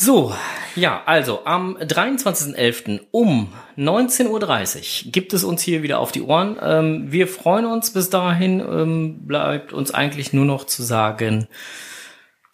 So, 0.00 0.32
ja, 0.76 1.02
also 1.06 1.44
am 1.44 1.76
23.11. 1.76 3.00
um 3.10 3.52
19.30 3.76 5.06
Uhr 5.06 5.10
gibt 5.10 5.32
es 5.32 5.42
uns 5.42 5.60
hier 5.60 5.82
wieder 5.82 5.98
auf 5.98 6.12
die 6.12 6.22
Ohren. 6.22 6.56
Ähm, 6.62 7.10
wir 7.10 7.26
freuen 7.26 7.66
uns 7.66 7.92
bis 7.92 8.08
dahin. 8.08 8.60
Ähm, 8.60 9.26
bleibt 9.26 9.72
uns 9.72 9.90
eigentlich 9.90 10.32
nur 10.32 10.44
noch 10.44 10.66
zu 10.66 10.84
sagen, 10.84 11.48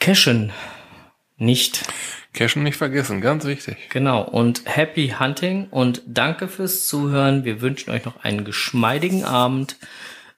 cashen 0.01 0.55
nicht. 1.37 1.85
Cashen 2.33 2.63
nicht 2.63 2.79
vergessen, 2.79 3.21
ganz 3.21 3.45
wichtig. 3.45 3.77
Genau, 3.91 4.23
und 4.23 4.63
happy 4.65 5.13
hunting 5.19 5.69
und 5.71 6.01
danke 6.07 6.49
fürs 6.49 6.87
Zuhören. 6.87 7.45
Wir 7.45 7.61
wünschen 7.61 7.91
euch 7.91 8.07
noch 8.07 8.25
einen 8.25 8.47
geschmeidigen 8.47 9.23
Abend. 9.23 9.77